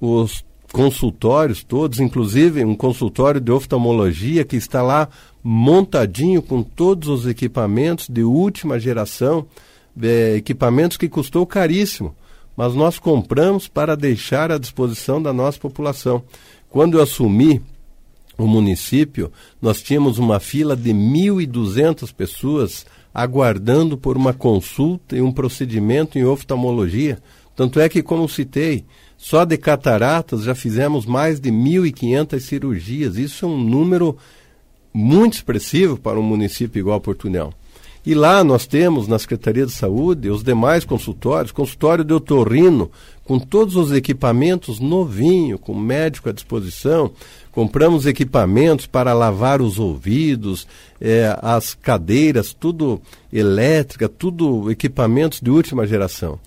os 0.00 0.44
consultórios 0.72 1.64
todos, 1.64 2.00
inclusive 2.00 2.64
um 2.64 2.74
consultório 2.74 3.40
de 3.40 3.50
oftalmologia 3.50 4.44
que 4.44 4.56
está 4.56 4.82
lá 4.82 5.08
montadinho 5.42 6.40
com 6.40 6.62
todos 6.62 7.08
os 7.08 7.26
equipamentos 7.26 8.08
de 8.08 8.22
última 8.22 8.78
geração, 8.78 9.46
é, 10.00 10.36
equipamentos 10.36 10.96
que 10.96 11.08
custou 11.08 11.44
caríssimo, 11.46 12.14
mas 12.56 12.74
nós 12.74 12.98
compramos 12.98 13.68
para 13.68 13.96
deixar 13.96 14.52
à 14.52 14.58
disposição 14.58 15.20
da 15.20 15.32
nossa 15.32 15.58
população. 15.58 16.22
Quando 16.68 16.98
eu 16.98 17.02
assumi 17.02 17.60
o 18.38 18.46
município, 18.46 19.32
nós 19.60 19.82
tínhamos 19.82 20.18
uma 20.18 20.38
fila 20.38 20.76
de 20.76 20.90
1.200 20.90 22.12
pessoas 22.14 22.86
aguardando 23.12 23.98
por 23.98 24.16
uma 24.16 24.32
consulta 24.32 25.16
e 25.16 25.20
um 25.20 25.32
procedimento 25.32 26.18
em 26.18 26.24
oftalmologia. 26.24 27.18
Tanto 27.56 27.80
é 27.80 27.88
que, 27.88 28.02
como 28.02 28.28
citei, 28.28 28.84
só 29.22 29.44
de 29.44 29.58
cataratas 29.58 30.44
já 30.44 30.54
fizemos 30.54 31.04
mais 31.04 31.38
de 31.38 31.50
1.500 31.50 32.40
cirurgias. 32.40 33.18
Isso 33.18 33.44
é 33.44 33.48
um 33.48 33.62
número 33.62 34.16
muito 34.94 35.34
expressivo 35.34 35.98
para 35.98 36.18
um 36.18 36.22
município 36.22 36.80
igual 36.80 36.96
a 36.96 37.00
Portunhol. 37.00 37.52
E 38.04 38.14
lá 38.14 38.42
nós 38.42 38.66
temos, 38.66 39.06
na 39.06 39.18
Secretaria 39.18 39.66
de 39.66 39.72
Saúde, 39.72 40.30
os 40.30 40.42
demais 40.42 40.86
consultórios, 40.86 41.52
consultório 41.52 42.02
de 42.02 42.14
otorrino, 42.14 42.90
com 43.22 43.38
todos 43.38 43.76
os 43.76 43.92
equipamentos 43.92 44.80
novinho, 44.80 45.58
com 45.58 45.78
médico 45.78 46.30
à 46.30 46.32
disposição. 46.32 47.10
Compramos 47.52 48.06
equipamentos 48.06 48.86
para 48.86 49.12
lavar 49.12 49.60
os 49.60 49.78
ouvidos, 49.78 50.66
é, 50.98 51.36
as 51.42 51.74
cadeiras, 51.74 52.54
tudo 52.54 53.02
elétrica, 53.30 54.08
tudo 54.08 54.70
equipamentos 54.70 55.42
de 55.42 55.50
última 55.50 55.86
geração 55.86 56.40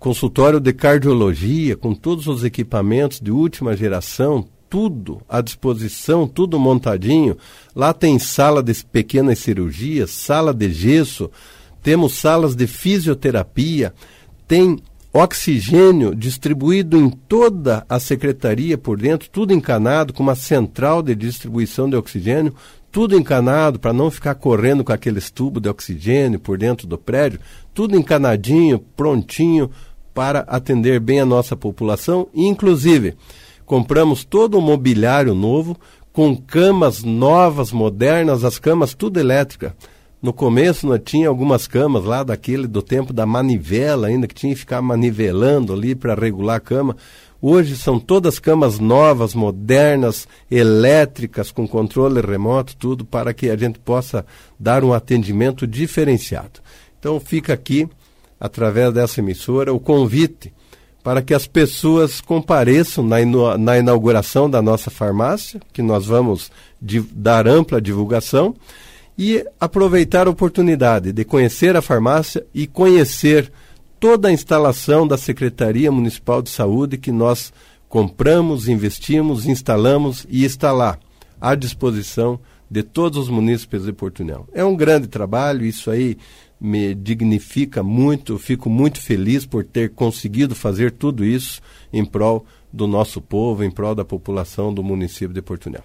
consultório 0.00 0.58
de 0.58 0.72
cardiologia, 0.72 1.76
com 1.76 1.94
todos 1.94 2.26
os 2.26 2.42
equipamentos 2.42 3.20
de 3.20 3.30
última 3.30 3.76
geração, 3.76 4.48
tudo 4.68 5.20
à 5.28 5.42
disposição, 5.42 6.26
tudo 6.26 6.58
montadinho. 6.58 7.36
Lá 7.76 7.92
tem 7.92 8.18
sala 8.18 8.62
de 8.62 8.72
pequenas 8.82 9.40
cirurgias, 9.40 10.10
sala 10.10 10.54
de 10.54 10.72
gesso, 10.72 11.30
temos 11.82 12.14
salas 12.14 12.56
de 12.56 12.66
fisioterapia, 12.66 13.92
tem 14.48 14.78
oxigênio 15.12 16.14
distribuído 16.14 16.96
em 16.96 17.10
toda 17.10 17.84
a 17.86 18.00
secretaria 18.00 18.78
por 18.78 18.98
dentro, 18.98 19.28
tudo 19.28 19.52
encanado 19.52 20.14
com 20.14 20.22
uma 20.22 20.34
central 20.34 21.02
de 21.02 21.14
distribuição 21.14 21.90
de 21.90 21.96
oxigênio, 21.96 22.54
tudo 22.90 23.16
encanado 23.16 23.78
para 23.78 23.92
não 23.92 24.10
ficar 24.10 24.34
correndo 24.34 24.82
com 24.82 24.92
aqueles 24.92 25.30
tubos 25.30 25.62
de 25.62 25.68
oxigênio 25.68 26.40
por 26.40 26.56
dentro 26.56 26.86
do 26.86 26.96
prédio, 26.96 27.40
tudo 27.74 27.96
encanadinho, 27.96 28.78
prontinho 28.78 29.70
para 30.12 30.40
atender 30.40 31.00
bem 31.00 31.20
a 31.20 31.26
nossa 31.26 31.56
população. 31.56 32.28
Inclusive, 32.34 33.14
compramos 33.64 34.24
todo 34.24 34.58
o 34.58 34.62
mobiliário 34.62 35.34
novo, 35.34 35.76
com 36.12 36.36
camas 36.36 37.02
novas, 37.02 37.72
modernas, 37.72 38.44
as 38.44 38.58
camas 38.58 38.94
tudo 38.94 39.20
elétrica. 39.20 39.74
No 40.22 40.34
começo 40.34 40.86
nós 40.86 41.00
tinha 41.02 41.28
algumas 41.28 41.66
camas 41.66 42.04
lá 42.04 42.22
daquele 42.22 42.66
do 42.66 42.82
tempo 42.82 43.12
da 43.12 43.24
manivela 43.24 44.08
ainda, 44.08 44.26
que 44.26 44.34
tinha 44.34 44.52
que 44.52 44.60
ficar 44.60 44.82
manivelando 44.82 45.72
ali 45.72 45.94
para 45.94 46.14
regular 46.14 46.56
a 46.56 46.60
cama. 46.60 46.96
Hoje 47.40 47.74
são 47.74 47.98
todas 47.98 48.38
camas 48.38 48.78
novas, 48.78 49.34
modernas, 49.34 50.28
elétricas, 50.50 51.50
com 51.50 51.66
controle 51.66 52.20
remoto, 52.20 52.76
tudo 52.76 53.02
para 53.02 53.32
que 53.32 53.48
a 53.48 53.56
gente 53.56 53.78
possa 53.78 54.26
dar 54.58 54.84
um 54.84 54.92
atendimento 54.92 55.66
diferenciado. 55.66 56.60
Então 56.98 57.18
fica 57.18 57.54
aqui 57.54 57.88
através 58.40 58.92
dessa 58.92 59.20
emissora, 59.20 59.72
o 59.72 59.78
convite 59.78 60.52
para 61.02 61.22
que 61.22 61.34
as 61.34 61.46
pessoas 61.46 62.20
compareçam 62.20 63.04
na, 63.04 63.16
na 63.58 63.78
inauguração 63.78 64.48
da 64.48 64.60
nossa 64.60 64.90
farmácia, 64.90 65.60
que 65.72 65.82
nós 65.82 66.06
vamos 66.06 66.50
dar 67.12 67.46
ampla 67.46 67.80
divulgação, 67.80 68.54
e 69.16 69.44
aproveitar 69.58 70.26
a 70.26 70.30
oportunidade 70.30 71.12
de 71.12 71.24
conhecer 71.24 71.76
a 71.76 71.82
farmácia 71.82 72.46
e 72.54 72.66
conhecer 72.66 73.52
toda 73.98 74.28
a 74.28 74.32
instalação 74.32 75.06
da 75.06 75.18
Secretaria 75.18 75.92
Municipal 75.92 76.40
de 76.40 76.48
Saúde 76.48 76.96
que 76.96 77.12
nós 77.12 77.52
compramos, 77.88 78.68
investimos, 78.68 79.46
instalamos 79.46 80.26
e 80.30 80.44
está 80.44 80.72
lá 80.72 80.98
à 81.38 81.54
disposição 81.54 82.40
de 82.70 82.82
todos 82.82 83.18
os 83.18 83.28
munícipes 83.28 83.84
de 83.84 83.92
Portunhol. 83.92 84.46
É 84.54 84.64
um 84.64 84.76
grande 84.76 85.08
trabalho, 85.08 85.66
isso 85.66 85.90
aí 85.90 86.16
me 86.60 86.94
dignifica 86.94 87.82
muito, 87.82 88.38
fico 88.38 88.68
muito 88.68 89.00
feliz 89.00 89.46
por 89.46 89.64
ter 89.64 89.90
conseguido 89.90 90.54
fazer 90.54 90.92
tudo 90.92 91.24
isso 91.24 91.62
em 91.92 92.04
prol 92.04 92.44
do 92.72 92.86
nosso 92.86 93.20
povo, 93.20 93.64
em 93.64 93.70
prol 93.70 93.94
da 93.94 94.04
população 94.04 94.72
do 94.72 94.82
município 94.82 95.32
de 95.32 95.40
Portunhol. 95.40 95.82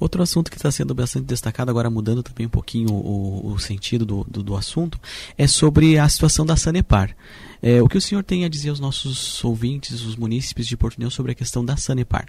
Outro 0.00 0.22
assunto 0.22 0.50
que 0.50 0.56
está 0.56 0.72
sendo 0.72 0.94
bastante 0.94 1.26
destacado, 1.26 1.70
agora 1.70 1.90
mudando 1.90 2.22
também 2.22 2.46
um 2.46 2.50
pouquinho 2.50 2.90
o, 2.90 3.52
o 3.52 3.58
sentido 3.58 4.06
do, 4.06 4.24
do, 4.24 4.42
do, 4.42 4.56
assunto, 4.56 4.98
é 5.36 5.46
sobre 5.46 5.98
a 5.98 6.08
situação 6.08 6.46
da 6.46 6.56
Sanepar. 6.56 7.14
É, 7.60 7.82
o 7.82 7.88
que 7.88 7.98
o 7.98 8.00
senhor 8.00 8.24
tem 8.24 8.46
a 8.46 8.48
dizer 8.48 8.70
aos 8.70 8.80
nossos 8.80 9.44
ouvintes, 9.44 10.02
os 10.02 10.16
munícipes 10.16 10.66
de 10.66 10.74
Portunhol, 10.74 11.10
sobre 11.10 11.32
a 11.32 11.34
questão 11.34 11.62
da 11.62 11.76
Sanepar? 11.76 12.26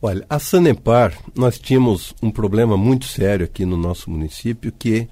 Olha, 0.00 0.24
a 0.30 0.38
Sanepar, 0.38 1.18
nós 1.34 1.58
tínhamos 1.58 2.14
um 2.22 2.30
problema 2.30 2.74
muito 2.74 3.06
sério 3.06 3.44
aqui 3.44 3.66
no 3.66 3.76
nosso 3.76 4.10
município, 4.10 4.72
que 4.72 5.06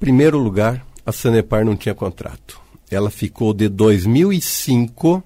Primeiro 0.00 0.38
lugar, 0.38 0.86
a 1.04 1.12
Sanepar 1.12 1.62
não 1.62 1.76
tinha 1.76 1.94
contrato. 1.94 2.58
Ela 2.90 3.10
ficou 3.10 3.52
de 3.52 3.68
2005 3.68 5.22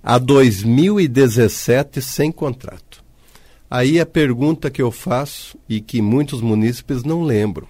a 0.00 0.18
2017 0.18 2.00
sem 2.00 2.30
contrato. 2.30 3.02
Aí 3.68 3.98
a 3.98 4.06
pergunta 4.06 4.70
que 4.70 4.80
eu 4.80 4.92
faço 4.92 5.58
e 5.68 5.80
que 5.80 6.00
muitos 6.00 6.40
munícipes 6.40 7.02
não 7.02 7.24
lembram. 7.24 7.66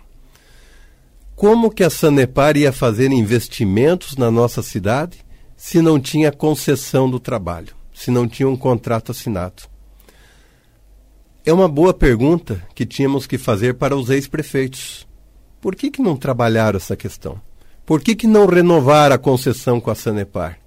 Como 1.35 1.71
que 1.71 1.83
a 1.83 1.89
Sanepar 1.89 2.59
ia 2.59 2.73
fazer 2.73 3.11
investimentos 3.11 4.15
na 4.15 4.31
nossa 4.31 4.63
cidade 4.63 5.25
se 5.57 5.81
não 5.81 5.99
tinha 5.99 6.31
concessão 6.31 7.09
do 7.09 7.19
trabalho, 7.19 7.75
se 7.95 8.11
não 8.11 8.29
tinha 8.29 8.47
um 8.47 8.57
contrato 8.57 9.13
assinado? 9.13 9.63
É 11.43 11.51
uma 11.55 11.69
boa 11.69 11.95
pergunta 11.95 12.63
que 12.75 12.85
tínhamos 12.85 13.27
que 13.27 13.39
fazer 13.39 13.77
para 13.77 13.97
os 13.97 14.11
ex-prefeitos. 14.11 15.07
Por 15.65 15.75
que, 15.75 15.91
que 15.91 16.03
não 16.03 16.15
trabalharam 16.15 16.77
essa 16.77 16.95
questão? 16.95 17.41
Por 17.87 18.03
que, 18.03 18.15
que 18.15 18.27
não 18.27 18.45
renovar 18.45 19.11
a 19.11 19.17
concessão 19.17 19.81
com 19.81 19.91
a 19.91 19.95
Sanepar? 19.95 20.59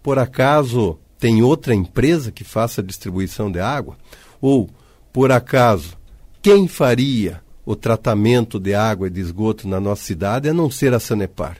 Por 0.00 0.16
acaso 0.16 0.96
tem 1.18 1.42
outra 1.42 1.74
empresa 1.74 2.30
que 2.30 2.44
faça 2.44 2.80
a 2.80 2.84
distribuição 2.84 3.50
de 3.50 3.58
água? 3.58 3.96
Ou, 4.40 4.70
por 5.12 5.32
acaso, 5.32 5.98
quem 6.40 6.68
faria 6.68 7.42
o 7.66 7.74
tratamento 7.74 8.60
de 8.60 8.76
água 8.76 9.08
e 9.08 9.10
de 9.10 9.20
esgoto 9.20 9.66
na 9.66 9.80
nossa 9.80 10.04
cidade 10.04 10.48
a 10.48 10.54
não 10.54 10.70
ser 10.70 10.94
a 10.94 11.00
Sanepar? 11.00 11.56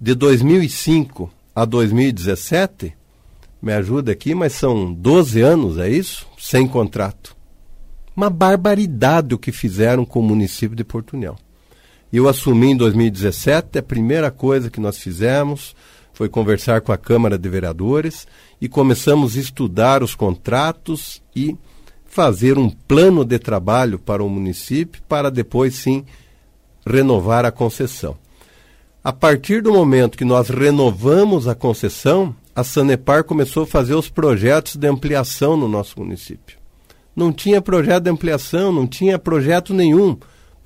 De 0.00 0.14
2005 0.14 1.28
a 1.56 1.64
2017, 1.64 2.94
me 3.60 3.72
ajuda 3.72 4.12
aqui, 4.12 4.32
mas 4.32 4.52
são 4.52 4.94
12 4.94 5.40
anos, 5.40 5.76
é 5.76 5.90
isso? 5.90 6.24
Sem 6.38 6.68
contrato. 6.68 7.36
Uma 8.16 8.30
barbaridade 8.30 9.34
o 9.34 9.38
que 9.38 9.50
fizeram 9.50 10.04
com 10.04 10.20
o 10.20 10.22
município 10.22 10.76
de 10.76 10.84
Portunhol. 10.84 11.36
Eu 12.12 12.28
assumi 12.28 12.68
em 12.68 12.76
2017, 12.76 13.78
a 13.78 13.82
primeira 13.82 14.30
coisa 14.30 14.70
que 14.70 14.80
nós 14.80 14.96
fizemos 14.96 15.76
foi 16.12 16.28
conversar 16.28 16.80
com 16.80 16.90
a 16.90 16.96
Câmara 16.96 17.38
de 17.38 17.48
Vereadores 17.48 18.26
e 18.60 18.68
começamos 18.68 19.36
a 19.36 19.40
estudar 19.40 20.02
os 20.02 20.14
contratos 20.14 21.22
e 21.36 21.56
fazer 22.06 22.58
um 22.58 22.70
plano 22.70 23.24
de 23.24 23.38
trabalho 23.38 23.98
para 23.98 24.24
o 24.24 24.28
município 24.28 25.02
para 25.06 25.30
depois 25.30 25.74
sim 25.74 26.04
renovar 26.86 27.44
a 27.44 27.52
concessão. 27.52 28.16
A 29.04 29.12
partir 29.12 29.62
do 29.62 29.72
momento 29.72 30.18
que 30.18 30.24
nós 30.24 30.48
renovamos 30.48 31.46
a 31.46 31.54
concessão, 31.54 32.34
a 32.54 32.64
Sanepar 32.64 33.22
começou 33.22 33.62
a 33.62 33.66
fazer 33.66 33.94
os 33.94 34.08
projetos 34.08 34.74
de 34.74 34.88
ampliação 34.88 35.56
no 35.56 35.68
nosso 35.68 36.00
município. 36.00 36.58
Não 37.14 37.32
tinha 37.32 37.62
projeto 37.62 38.04
de 38.04 38.10
ampliação, 38.10 38.72
não 38.72 38.86
tinha 38.86 39.18
projeto 39.18 39.72
nenhum. 39.72 40.16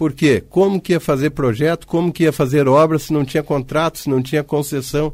Por 0.03 0.13
quê? 0.13 0.43
Como 0.51 0.81
que 0.81 0.95
ia 0.95 0.99
fazer 0.99 1.31
projeto, 1.31 1.87
como 1.87 2.13
que 2.13 2.25
ia 2.25 2.33
fazer 2.33 2.67
obra 2.67 2.99
se 2.99 3.13
não 3.13 3.25
tinha 3.25 3.41
contrato, 3.41 4.01
se 4.01 4.11
não 4.11 4.21
tinha 4.21 4.43
concessão? 4.43 5.13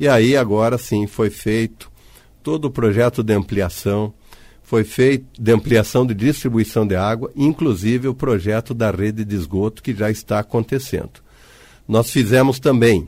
E 0.00 0.08
aí 0.08 0.34
agora 0.34 0.78
sim 0.78 1.06
foi 1.06 1.28
feito 1.28 1.92
todo 2.42 2.64
o 2.64 2.70
projeto 2.70 3.22
de 3.22 3.34
ampliação, 3.34 4.14
foi 4.62 4.82
feito 4.82 5.26
de 5.38 5.52
ampliação 5.52 6.06
de 6.06 6.14
distribuição 6.14 6.86
de 6.86 6.96
água, 6.96 7.30
inclusive 7.36 8.08
o 8.08 8.14
projeto 8.14 8.72
da 8.72 8.90
rede 8.90 9.26
de 9.26 9.36
esgoto 9.36 9.82
que 9.82 9.94
já 9.94 10.10
está 10.10 10.38
acontecendo. 10.38 11.20
Nós 11.86 12.10
fizemos 12.10 12.58
também 12.58 13.06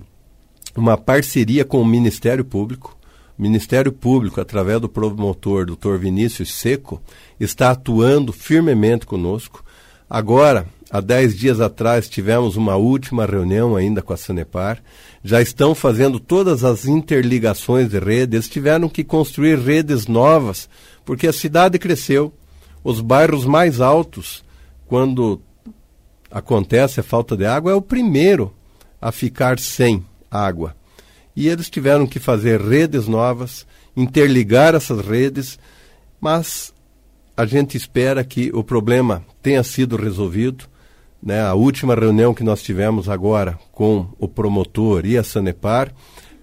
uma 0.77 0.99
parceria 0.99 1.65
com 1.65 1.81
o 1.81 1.87
Ministério 1.87 2.45
Público. 2.45 2.95
O 3.39 3.43
Ministério 3.43 3.91
Público, 3.91 4.39
através 4.39 4.79
do 4.79 4.87
promotor 4.87 5.65
Dr. 5.65 5.97
Vinícius 5.97 6.53
Seco, 6.53 7.01
está 7.41 7.71
atuando 7.71 8.35
firmemente 8.35 9.07
conosco. 9.07 9.65
Agora, 10.11 10.67
há 10.91 11.01
dez 11.01 11.37
dias 11.37 11.61
atrás 11.61 12.09
tivemos 12.09 12.57
uma 12.57 12.77
última 12.77 13.25
reunião 13.25 13.77
ainda 13.77 14.03
com 14.03 14.13
a 14.13 14.17
Sanepar. 14.17 14.83
Já 15.23 15.41
estão 15.41 15.75
fazendo 15.75 16.19
todas 16.19 16.65
as 16.65 16.87
interligações 16.87 17.89
de 17.89 17.99
rede. 17.99 18.37
Eles 18.37 18.49
tiveram 18.49 18.89
que 18.89 19.05
construir 19.05 19.59
redes 19.59 20.07
novas, 20.07 20.69
porque 21.05 21.27
a 21.27 21.33
cidade 21.33 21.79
cresceu. 21.79 22.33
Os 22.83 23.01
bairros 23.01 23.45
mais 23.45 23.81
altos, 23.81 24.43
quando 24.87 25.41
acontece 26.31 27.01
a 27.01 27.03
falta 27.03 27.37
de 27.37 27.45
água, 27.45 27.73
é 27.73 27.75
o 27.75 27.83
primeiro 27.83 28.53
a 29.01 29.13
ficar 29.13 29.59
sem 29.59 30.05
água. 30.31 30.75
E 31.35 31.49
eles 31.49 31.71
tiveram 31.71 32.07
que 32.07 32.19
fazer 32.19 32.61
redes 32.61 33.07
novas, 33.07 33.67
interligar 33.97 34.75
essas 34.75 35.05
redes, 35.05 35.59
mas 36.21 36.73
a 37.37 37.47
gente 37.47 37.77
espera 37.77 38.23
que 38.23 38.51
o 38.53 38.63
problema 38.63 39.25
tenha 39.43 39.63
sido 39.63 39.97
resolvido. 39.97 40.67
Né? 41.23 41.41
A 41.41 41.55
última 41.55 41.95
reunião 41.95 42.33
que 42.33 42.45
nós 42.45 42.63
tivemos 42.63 43.09
agora 43.09 43.59
com 43.73 44.07
o 44.19 44.27
promotor 44.27 45.05
e 45.05 45.19
a 45.19 45.23
Sanepar 45.23 45.93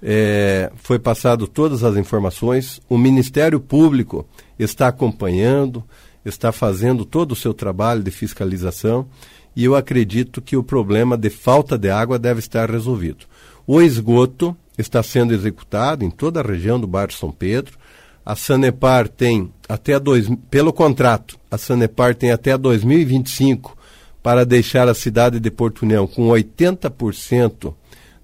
é, 0.02 0.72
foi 0.76 1.00
passado 1.00 1.48
todas 1.48 1.84
as 1.84 1.96
informações. 1.98 2.80
O 2.88 2.98
Ministério 2.98 3.60
Público 3.60 4.28
está 4.60 4.88
acompanhando, 4.88 5.84
está 6.24 6.52
fazendo 6.52 7.04
todo 7.04 7.32
o 7.32 7.36
seu 7.36 7.54
trabalho 7.54 8.04
de 8.04 8.12
fiscalização 8.12 9.08
e 9.56 9.64
eu 9.66 9.76
acredito 9.76 10.42
que 10.42 10.56
o 10.56 10.64
problema 10.64 11.18
de 11.18 11.30
falta 11.30 11.78
de 11.78 11.90
água 11.90 12.20
deve 12.20 12.40
estar 12.40 12.70
resolvido. 12.70 13.26
O 13.66 13.82
esgoto 13.82 14.56
está 14.78 15.02
sendo 15.02 15.34
executado 15.34 16.06
em 16.06 16.12
toda 16.12 16.40
a 16.40 16.44
região 16.44 16.80
do 16.80 16.86
bairro 16.86 17.12
São 17.12 17.32
Pedro. 17.32 17.78
A 18.24 18.36
Sanepar 18.36 19.08
tem 19.08 19.52
até 19.68 20.00
dois, 20.00 20.30
pelo 20.52 20.72
contrato, 20.72 21.40
a 21.50 21.58
Sanepar 21.58 22.14
tem 22.14 22.32
até 22.32 22.58
2025 22.58 23.77
para 24.22 24.46
deixar 24.46 24.88
a 24.88 24.94
cidade 24.94 25.40
de 25.40 25.52
Porto 25.52 25.84
União 25.84 26.06
com 26.08 26.28
80% 26.28 27.74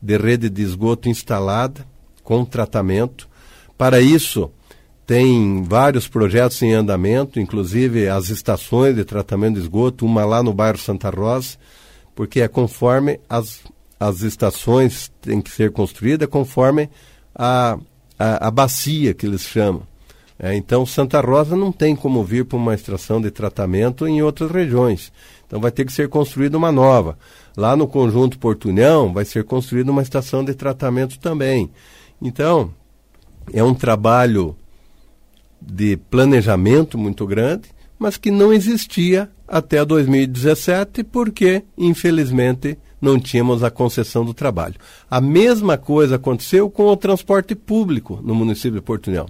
de 0.01 0.17
rede 0.17 0.49
de 0.49 0.61
esgoto 0.61 1.07
instalada 1.07 1.85
com 2.23 2.43
tratamento. 2.43 3.27
Para 3.77 4.01
isso, 4.01 4.51
tem 5.05 5.63
vários 5.63 6.07
projetos 6.07 6.61
em 6.61 6.73
andamento, 6.73 7.39
inclusive 7.39 8.07
as 8.07 8.29
estações 8.29 8.95
de 8.95 9.03
tratamento 9.03 9.55
de 9.55 9.61
esgoto, 9.61 10.05
uma 10.05 10.25
lá 10.25 10.41
no 10.41 10.53
bairro 10.53 10.77
Santa 10.77 11.09
Rosa, 11.09 11.57
porque 12.15 12.41
é 12.41 12.47
conforme 12.47 13.19
as, 13.29 13.61
as 13.99 14.21
estações 14.21 15.11
têm 15.21 15.41
que 15.41 15.51
ser 15.51 15.71
construídas, 15.71 16.27
conforme 16.29 16.89
a, 17.35 17.77
a, 18.17 18.47
a 18.47 18.51
bacia 18.51 19.13
que 19.13 19.25
eles 19.25 19.41
chamam. 19.41 19.83
É, 20.39 20.55
então, 20.55 20.85
Santa 20.85 21.21
Rosa 21.21 21.55
não 21.55 21.71
tem 21.71 21.95
como 21.95 22.23
vir 22.23 22.45
para 22.45 22.57
uma 22.57 22.73
extração 22.73 23.21
de 23.21 23.29
tratamento 23.31 24.07
em 24.07 24.21
outras 24.21 24.51
regiões. 24.51 25.11
Então, 25.45 25.59
vai 25.59 25.71
ter 25.71 25.85
que 25.85 25.93
ser 25.93 26.09
construída 26.09 26.57
uma 26.57 26.71
nova. 26.71 27.17
Lá 27.55 27.75
no 27.75 27.87
Conjunto 27.87 28.39
Portunhão, 28.39 29.13
vai 29.13 29.25
ser 29.25 29.43
construída 29.43 29.91
uma 29.91 30.01
estação 30.01 30.43
de 30.43 30.53
tratamento 30.53 31.19
também. 31.19 31.69
Então, 32.21 32.71
é 33.51 33.63
um 33.63 33.73
trabalho 33.73 34.55
de 35.61 35.97
planejamento 35.97 36.97
muito 36.97 37.25
grande, 37.25 37.69
mas 37.99 38.17
que 38.17 38.31
não 38.31 38.51
existia 38.51 39.29
até 39.47 39.83
2017, 39.83 41.03
porque, 41.03 41.63
infelizmente, 41.77 42.77
não 43.01 43.19
tínhamos 43.19 43.63
a 43.63 43.69
concessão 43.69 44.23
do 44.23 44.33
trabalho. 44.33 44.75
A 45.09 45.19
mesma 45.19 45.77
coisa 45.77 46.15
aconteceu 46.15 46.69
com 46.69 46.85
o 46.85 46.97
transporte 46.97 47.53
público 47.53 48.19
no 48.23 48.33
município 48.33 48.79
de 48.79 48.81
Porto 48.81 49.07
União. 49.07 49.27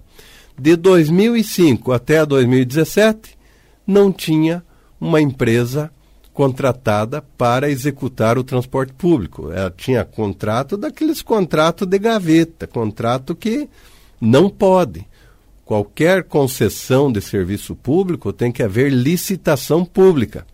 De 0.58 0.76
2005 0.76 1.92
até 1.92 2.24
2017, 2.24 3.38
não 3.86 4.12
tinha 4.12 4.64
uma 5.02 5.20
empresa 5.20 5.92
contratada 6.34 7.22
para 7.38 7.70
executar 7.70 8.38
o 8.38 8.44
transporte 8.44 8.94
público. 8.94 9.52
Ela 9.52 9.72
tinha 9.72 10.04
contrato 10.04 10.76
daqueles 10.76 11.22
contratos 11.22 11.88
de 11.88 12.00
gaveta, 12.00 12.68
contrato 12.68 13.36
que 13.36 13.70
não 14.20 14.50
pode 14.50 15.06
qualquer 15.66 16.24
concessão 16.24 17.12
de 17.12 17.22
serviço 17.22 17.76
público 17.76 18.34
tem 18.34 18.52
que 18.52 18.64
haver 18.64 18.92
licitação 18.92 19.86
pública. 19.86 20.46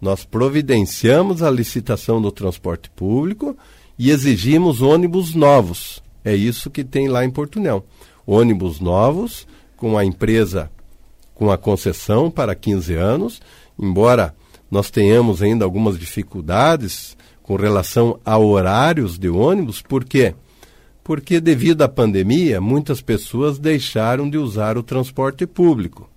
Nós 0.00 0.24
providenciamos 0.24 1.42
a 1.42 1.50
licitação 1.50 2.20
do 2.20 2.30
transporte 2.30 2.90
público 2.90 3.56
e 3.98 4.10
exigimos 4.10 4.80
ônibus 4.80 5.34
novos. 5.34 6.02
É 6.24 6.34
isso 6.34 6.70
que 6.70 6.84
tem 6.84 7.08
lá 7.08 7.24
em 7.24 7.30
Portunhão. 7.30 7.82
Ônibus 8.26 8.80
novos, 8.80 9.46
com 9.76 9.96
a 9.96 10.04
empresa 10.04 10.70
com 11.34 11.52
a 11.52 11.56
concessão 11.56 12.32
para 12.32 12.52
15 12.52 12.94
anos, 12.94 13.40
embora 13.78 14.34
nós 14.70 14.90
tenhamos 14.90 15.42
ainda 15.42 15.64
algumas 15.64 15.98
dificuldades 15.98 17.16
com 17.42 17.56
relação 17.56 18.20
a 18.24 18.36
horários 18.36 19.18
de 19.18 19.28
ônibus, 19.28 19.80
por 19.80 20.04
quê? 20.04 20.34
Porque 21.02 21.40
devido 21.40 21.82
à 21.82 21.88
pandemia, 21.88 22.60
muitas 22.60 23.00
pessoas 23.00 23.58
deixaram 23.58 24.28
de 24.28 24.36
usar 24.36 24.76
o 24.76 24.82
transporte 24.82 25.46
público. 25.46 26.10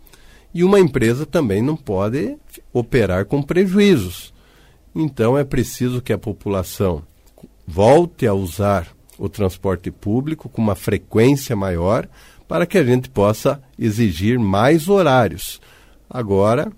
E 0.53 0.63
uma 0.63 0.79
empresa 0.79 1.25
também 1.25 1.61
não 1.61 1.77
pode 1.77 2.35
operar 2.73 3.25
com 3.25 3.41
prejuízos. 3.41 4.33
Então 4.93 5.37
é 5.37 5.45
preciso 5.45 6.01
que 6.01 6.11
a 6.11 6.17
população 6.17 7.03
volte 7.65 8.27
a 8.27 8.33
usar 8.33 8.87
o 9.17 9.29
transporte 9.29 9.89
público 9.89 10.49
com 10.49 10.61
uma 10.61 10.75
frequência 10.75 11.55
maior 11.55 12.09
para 12.47 12.65
que 12.65 12.77
a 12.77 12.83
gente 12.83 13.09
possa 13.09 13.61
exigir 13.79 14.37
mais 14.37 14.89
horários. 14.89 15.61
Agora, 16.09 16.69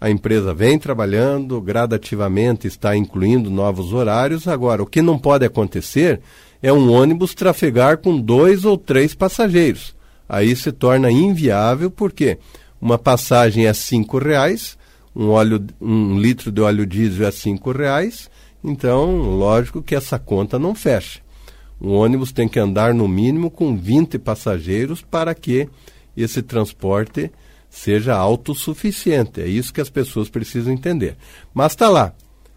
a 0.00 0.10
empresa 0.10 0.52
vem 0.52 0.78
trabalhando, 0.78 1.60
gradativamente 1.60 2.66
está 2.66 2.96
incluindo 2.96 3.50
novos 3.50 3.92
horários. 3.92 4.46
Agora, 4.46 4.82
o 4.82 4.86
que 4.86 5.00
não 5.00 5.18
pode 5.18 5.44
acontecer 5.44 6.20
é 6.62 6.72
um 6.72 6.92
ônibus 6.92 7.34
trafegar 7.34 7.98
com 7.98 8.20
dois 8.20 8.64
ou 8.64 8.76
três 8.76 9.14
passageiros. 9.14 9.94
Aí 10.28 10.54
se 10.54 10.70
torna 10.72 11.10
inviável 11.10 11.90
porque 11.90 12.38
uma 12.80 12.98
passagem 12.98 13.66
é 13.66 13.72
cinco 13.72 14.18
reais, 14.18 14.76
um, 15.14 15.30
óleo, 15.30 15.64
um 15.80 16.18
litro 16.18 16.52
de 16.52 16.60
óleo 16.60 16.84
diesel 16.84 17.26
é 17.26 17.30
cinco 17.30 17.72
reais, 17.72 18.28
então 18.62 19.16
lógico 19.16 19.82
que 19.82 19.94
essa 19.94 20.18
conta 20.18 20.58
não 20.58 20.74
fecha. 20.74 21.20
Um 21.80 21.92
ônibus 21.92 22.32
tem 22.32 22.48
que 22.48 22.58
andar 22.58 22.92
no 22.92 23.06
mínimo 23.06 23.50
com 23.50 23.76
20 23.76 24.18
passageiros 24.18 25.02
para 25.02 25.34
que 25.34 25.68
esse 26.16 26.42
transporte 26.42 27.30
seja 27.68 28.16
autossuficiente. 28.16 29.40
É 29.40 29.46
isso 29.46 29.72
que 29.72 29.80
as 29.80 29.90
pessoas 29.90 30.28
precisam 30.28 30.72
entender. 30.72 31.16
Mas 31.52 31.72
está 31.72 31.88
lá, 31.88 32.12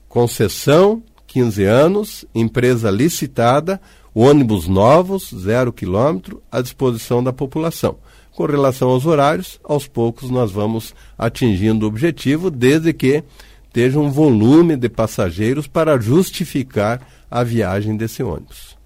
concessão 0.07 1.03
15 1.30 1.64
anos, 1.64 2.26
empresa 2.34 2.89
licitada, 2.89 3.80
ônibus 4.14 4.68
novos, 4.68 5.32
zero 5.36 5.72
quilômetro, 5.72 6.41
à 6.51 6.60
disposição 6.60 7.24
da 7.24 7.32
população. 7.32 7.97
Com 8.32 8.45
relação 8.45 8.89
aos 8.89 9.05
horários, 9.05 9.60
aos 9.64 9.88
poucos 9.88 10.30
nós 10.30 10.51
vamos 10.51 10.95
atingindo 11.18 11.86
o 11.86 11.88
objetivo, 11.88 12.49
desde 12.49 12.93
que 12.93 13.24
esteja 13.68 13.99
um 13.99 14.10
volume 14.10 14.76
de 14.76 14.89
passageiros 14.89 15.68
para 15.68 15.99
justificar 15.99 17.01
a 17.30 17.43
viagem 17.43 17.95
desse 17.95 18.24
ônibus. 18.24 18.78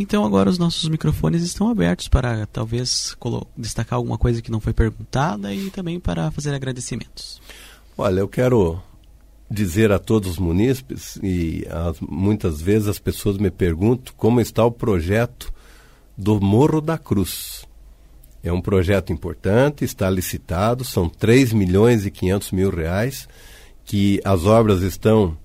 Então 0.00 0.24
agora 0.24 0.48
os 0.48 0.58
nossos 0.58 0.88
microfones 0.88 1.42
estão 1.42 1.68
abertos 1.68 2.06
para 2.06 2.46
talvez 2.46 3.16
destacar 3.56 3.96
alguma 3.96 4.16
coisa 4.16 4.40
que 4.40 4.50
não 4.50 4.60
foi 4.60 4.72
perguntada 4.72 5.52
e 5.52 5.70
também 5.70 5.98
para 5.98 6.30
fazer 6.30 6.54
agradecimentos. 6.54 7.40
Olha, 7.96 8.20
eu 8.20 8.28
quero 8.28 8.80
dizer 9.50 9.90
a 9.90 9.98
todos 9.98 10.30
os 10.30 10.38
munícipes, 10.38 11.18
e 11.20 11.66
as, 11.68 11.98
muitas 12.00 12.60
vezes 12.62 12.86
as 12.86 13.00
pessoas 13.00 13.38
me 13.38 13.50
perguntam 13.50 14.14
como 14.16 14.40
está 14.40 14.64
o 14.64 14.70
projeto 14.70 15.52
do 16.16 16.40
Morro 16.40 16.80
da 16.80 16.96
Cruz. 16.96 17.66
É 18.40 18.52
um 18.52 18.60
projeto 18.60 19.12
importante, 19.12 19.84
está 19.84 20.08
licitado, 20.08 20.84
são 20.84 21.08
3 21.08 21.52
milhões 21.52 22.06
e 22.06 22.10
500 22.10 22.52
mil 22.52 22.70
reais, 22.70 23.28
que 23.84 24.20
as 24.24 24.44
obras 24.44 24.82
estão, 24.82 25.36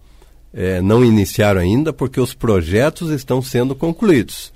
é, 0.54 0.82
não 0.82 1.04
iniciaram 1.04 1.60
ainda, 1.60 1.92
porque 1.92 2.20
os 2.20 2.34
projetos 2.34 3.10
estão 3.10 3.42
sendo 3.42 3.74
concluídos. 3.74 4.54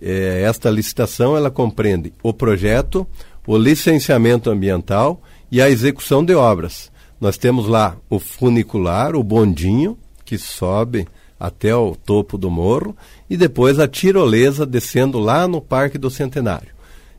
É, 0.00 0.42
esta 0.42 0.70
licitação, 0.70 1.36
ela 1.36 1.50
compreende 1.50 2.12
o 2.22 2.32
projeto, 2.32 3.06
o 3.46 3.56
licenciamento 3.56 4.50
ambiental 4.50 5.22
e 5.50 5.60
a 5.60 5.68
execução 5.68 6.24
de 6.24 6.34
obras. 6.34 6.90
Nós 7.20 7.36
temos 7.36 7.68
lá 7.68 7.96
o 8.08 8.18
funicular, 8.18 9.14
o 9.14 9.22
bondinho, 9.22 9.98
que 10.24 10.38
sobe 10.38 11.06
até 11.38 11.74
o 11.76 11.94
topo 11.94 12.38
do 12.38 12.50
morro, 12.50 12.96
e 13.28 13.36
depois 13.36 13.78
a 13.78 13.86
tirolesa 13.86 14.64
descendo 14.64 15.18
lá 15.18 15.46
no 15.46 15.60
Parque 15.60 15.98
do 15.98 16.10
Centenário. 16.10 16.74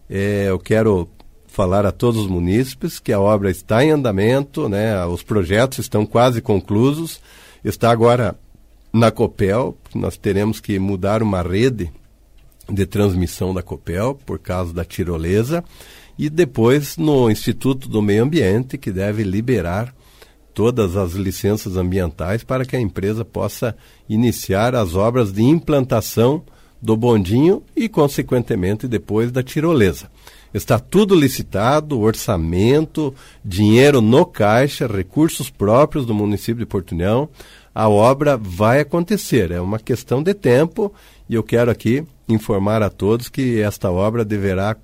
É, 0.10 0.46
eu 0.50 0.58
quero 0.58 1.08
falar 1.48 1.86
a 1.86 1.92
todos 1.92 2.22
os 2.22 2.28
munícipes 2.28 3.00
que 3.00 3.14
a 3.14 3.20
obra 3.20 3.50
está 3.50 3.84
em 3.84 3.92
andamento, 3.92 4.68
né, 4.68 5.06
os 5.06 5.24
projetos 5.24 5.80
estão 5.80 6.06
quase 6.06 6.42
conclusos, 6.42 7.22
está 7.70 7.92
agora 7.92 8.38
na 8.94 9.12
Copel, 9.12 9.78
nós 9.94 10.18
teremos 10.18 10.60
que 10.60 10.78
mudar 10.80 11.24
uma 11.24 11.42
rede 11.42 11.92
de 12.70 12.86
transmissão 12.86 13.54
da 13.54 13.62
Copel 13.62 14.16
por 14.26 14.40
causa 14.40 14.74
da 14.74 14.86
tirolesa 14.86 15.64
e 16.18 16.30
depois 16.30 16.96
no 16.96 17.30
Instituto 17.30 17.90
do 17.90 18.02
Meio 18.02 18.24
Ambiente, 18.24 18.78
que 18.78 18.92
deve 18.92 19.24
liberar 19.24 19.94
todas 20.54 20.96
as 20.96 21.14
licenças 21.14 21.76
ambientais 21.76 22.44
para 22.44 22.66
que 22.66 22.76
a 22.76 22.80
empresa 22.80 23.26
possa 23.26 23.76
iniciar 24.08 24.74
as 24.76 24.96
obras 24.96 25.34
de 25.34 25.44
implantação 25.44 26.44
do 26.82 26.96
bondinho 26.96 27.64
e, 27.76 27.90
consequentemente, 27.90 28.88
depois 28.88 29.32
da 29.32 29.44
tirolesa. 29.44 30.10
Está 30.56 30.80
tudo 30.80 31.14
licitado, 31.14 32.00
orçamento, 32.00 33.14
dinheiro 33.44 34.00
no 34.00 34.26
caixa, 34.26 34.88
recursos 34.88 35.50
próprios 35.50 36.06
do 36.06 36.14
município 36.14 36.60
de 36.60 36.66
Portunhão. 36.66 37.28
A 37.74 37.90
obra 37.90 38.38
vai 38.38 38.80
acontecer, 38.80 39.52
é 39.52 39.60
uma 39.60 39.78
questão 39.78 40.24
de 40.24 40.34
tempo 40.34 40.94
e 41.28 41.36
eu 41.36 41.44
quero 41.44 41.70
aqui 41.70 42.06
informar 42.30 42.82
a 42.82 42.90
todos 42.90 43.28
que 43.28 43.60
esta 43.60 43.92
obra 43.92 44.24
deverá 44.24 44.78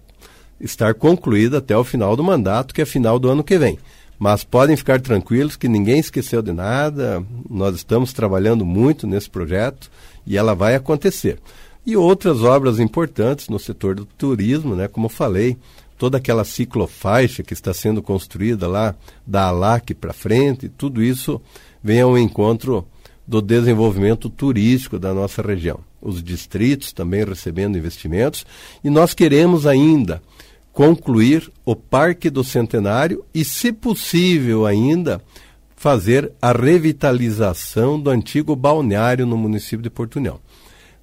estar 0.59 0.93
concluída 0.93 1.59
até 1.59 1.78
o 1.78 1.86
final 1.86 2.17
do 2.17 2.24
mandato, 2.24 2.74
que 2.74 2.82
é 2.82 2.86
final 2.86 3.17
do 3.17 3.30
ano 3.30 3.41
que 3.41 3.57
vem. 3.57 3.80
Mas 4.19 4.43
podem 4.43 4.76
ficar 4.76 4.99
tranquilos 4.99 5.55
que 5.55 5.69
ninguém 5.69 5.99
esqueceu 5.99 6.41
de 6.41 6.51
nada, 6.51 7.24
nós 7.49 7.78
estamos 7.78 8.11
trabalhando 8.11 8.65
muito 8.65 9.07
nesse 9.07 9.30
projeto 9.30 9.89
e 10.28 10.38
ela 10.38 10.53
vai 10.53 10.76
acontecer 10.76 11.39
e 11.86 11.97
outras 11.97 12.43
obras 12.43 12.79
importantes 12.79 13.49
no 13.49 13.59
setor 13.59 13.95
do 13.95 14.05
turismo, 14.05 14.75
né? 14.75 14.88
Como 14.88 15.09
falei, 15.09 15.57
toda 15.97 16.17
aquela 16.17 16.43
ciclofaixa 16.43 17.43
que 17.43 17.53
está 17.53 17.73
sendo 17.73 18.01
construída 18.01 18.67
lá 18.67 18.95
da 19.25 19.47
ALAC 19.47 19.93
para 19.93 20.13
frente, 20.13 20.69
tudo 20.69 21.03
isso 21.03 21.41
vem 21.84 22.01
ao 22.01 22.17
encontro 22.17 22.88
do 23.27 23.41
desenvolvimento 23.41 24.29
turístico 24.29 24.99
da 24.99 25.13
nossa 25.13 25.41
região. 25.41 25.79
Os 26.01 26.23
distritos 26.23 26.91
também 26.91 27.23
recebendo 27.23 27.77
investimentos 27.77 28.45
e 28.84 28.89
nós 28.89 29.13
queremos 29.13 29.67
ainda 29.67 30.21
concluir 30.73 31.51
o 31.65 31.75
Parque 31.75 32.29
do 32.29 32.43
Centenário 32.43 33.23
e, 33.34 33.43
se 33.43 33.71
possível 33.71 34.65
ainda, 34.65 35.21
fazer 35.75 36.32
a 36.41 36.51
revitalização 36.51 37.99
do 37.99 38.09
antigo 38.09 38.55
balneário 38.55 39.25
no 39.25 39.38
município 39.38 39.82
de 39.82 39.89
Portunhão. 39.89 40.39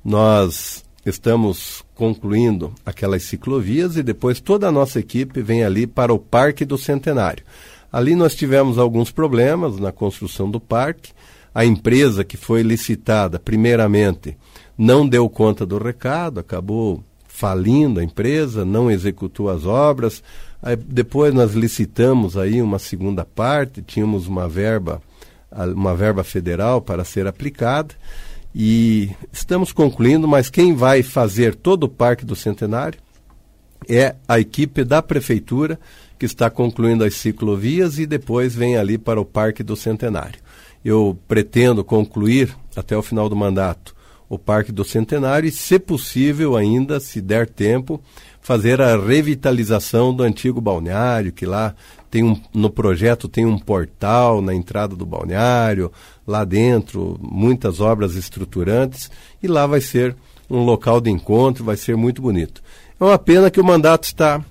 Nós 0.04 0.84
estamos 1.04 1.84
concluindo 1.94 2.72
aquelas 2.84 3.22
ciclovias 3.24 3.96
e 3.96 4.02
depois 4.02 4.40
toda 4.40 4.68
a 4.68 4.72
nossa 4.72 5.00
equipe 5.00 5.42
vem 5.42 5.64
ali 5.64 5.86
para 5.86 6.12
o 6.12 6.18
Parque 6.18 6.64
do 6.64 6.78
Centenário. 6.78 7.44
Ali 7.90 8.14
nós 8.14 8.34
tivemos 8.34 8.78
alguns 8.78 9.10
problemas 9.10 9.78
na 9.78 9.90
construção 9.90 10.50
do 10.50 10.60
parque. 10.60 11.12
A 11.54 11.64
empresa 11.64 12.22
que 12.22 12.36
foi 12.36 12.62
licitada, 12.62 13.38
primeiramente, 13.38 14.36
não 14.76 15.08
deu 15.08 15.28
conta 15.28 15.64
do 15.64 15.78
recado, 15.78 16.38
acabou 16.38 17.02
falindo 17.26 17.98
a 17.98 18.04
empresa, 18.04 18.64
não 18.64 18.90
executou 18.90 19.48
as 19.48 19.64
obras. 19.64 20.22
Aí, 20.62 20.76
depois 20.76 21.32
nós 21.32 21.54
licitamos 21.54 22.36
aí 22.36 22.60
uma 22.60 22.78
segunda 22.78 23.24
parte, 23.24 23.82
tínhamos 23.82 24.26
uma 24.26 24.48
verba, 24.48 25.00
uma 25.74 25.94
verba 25.94 26.22
federal 26.22 26.82
para 26.82 27.04
ser 27.04 27.26
aplicada 27.26 27.94
e 28.60 29.10
estamos 29.32 29.70
concluindo, 29.70 30.26
mas 30.26 30.50
quem 30.50 30.74
vai 30.74 31.00
fazer 31.00 31.54
todo 31.54 31.84
o 31.84 31.88
Parque 31.88 32.24
do 32.24 32.34
Centenário 32.34 32.98
é 33.88 34.16
a 34.26 34.40
equipe 34.40 34.82
da 34.82 35.00
Prefeitura, 35.00 35.78
que 36.18 36.26
está 36.26 36.50
concluindo 36.50 37.04
as 37.04 37.14
ciclovias 37.14 38.00
e 38.00 38.04
depois 38.04 38.56
vem 38.56 38.76
ali 38.76 38.98
para 38.98 39.20
o 39.20 39.24
Parque 39.24 39.62
do 39.62 39.76
Centenário. 39.76 40.40
Eu 40.84 41.16
pretendo 41.28 41.84
concluir 41.84 42.52
até 42.74 42.96
o 42.96 43.02
final 43.02 43.28
do 43.28 43.36
mandato 43.36 43.94
o 44.28 44.36
Parque 44.36 44.72
do 44.72 44.84
Centenário 44.84 45.48
e, 45.48 45.52
se 45.52 45.78
possível 45.78 46.56
ainda, 46.56 46.98
se 46.98 47.20
der 47.20 47.48
tempo, 47.48 48.02
fazer 48.40 48.80
a 48.80 48.96
revitalização 48.96 50.12
do 50.12 50.22
antigo 50.22 50.60
balneário, 50.60 51.32
que 51.32 51.46
lá 51.46 51.74
tem 52.10 52.24
um, 52.24 52.40
no 52.54 52.70
projeto 52.70 53.28
tem 53.28 53.44
um 53.44 53.58
portal 53.58 54.40
na 54.40 54.54
entrada 54.54 54.96
do 54.96 55.06
balneário, 55.06 55.92
lá 56.26 56.44
dentro 56.44 57.18
muitas 57.20 57.80
obras 57.80 58.14
estruturantes 58.14 59.10
e 59.42 59.46
lá 59.46 59.66
vai 59.66 59.80
ser 59.80 60.16
um 60.50 60.64
local 60.64 61.00
de 61.00 61.10
encontro, 61.10 61.64
vai 61.64 61.76
ser 61.76 61.96
muito 61.96 62.22
bonito. 62.22 62.62
É 62.98 63.04
uma 63.04 63.18
pena 63.18 63.50
que 63.50 63.60
o 63.60 63.64
mandato 63.64 64.04
está 64.04 64.44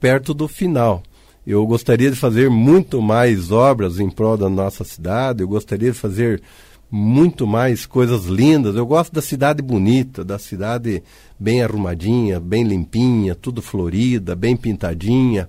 perto 0.00 0.32
do 0.32 0.48
final. 0.48 1.02
Eu 1.46 1.64
gostaria 1.66 2.10
de 2.10 2.16
fazer 2.16 2.50
muito 2.50 3.00
mais 3.00 3.52
obras 3.52 4.00
em 4.00 4.10
prol 4.10 4.36
da 4.36 4.48
nossa 4.48 4.82
cidade, 4.82 5.42
eu 5.42 5.48
gostaria 5.48 5.92
de 5.92 5.98
fazer 5.98 6.42
muito 6.90 7.46
mais 7.46 7.84
coisas 7.84 8.26
lindas. 8.26 8.76
Eu 8.76 8.86
gosto 8.86 9.12
da 9.12 9.22
cidade 9.22 9.62
bonita, 9.62 10.24
da 10.24 10.38
cidade 10.38 11.02
bem 11.38 11.62
arrumadinha, 11.62 12.40
bem 12.40 12.64
limpinha, 12.64 13.34
tudo 13.34 13.60
florida, 13.60 14.34
bem 14.34 14.56
pintadinha. 14.56 15.48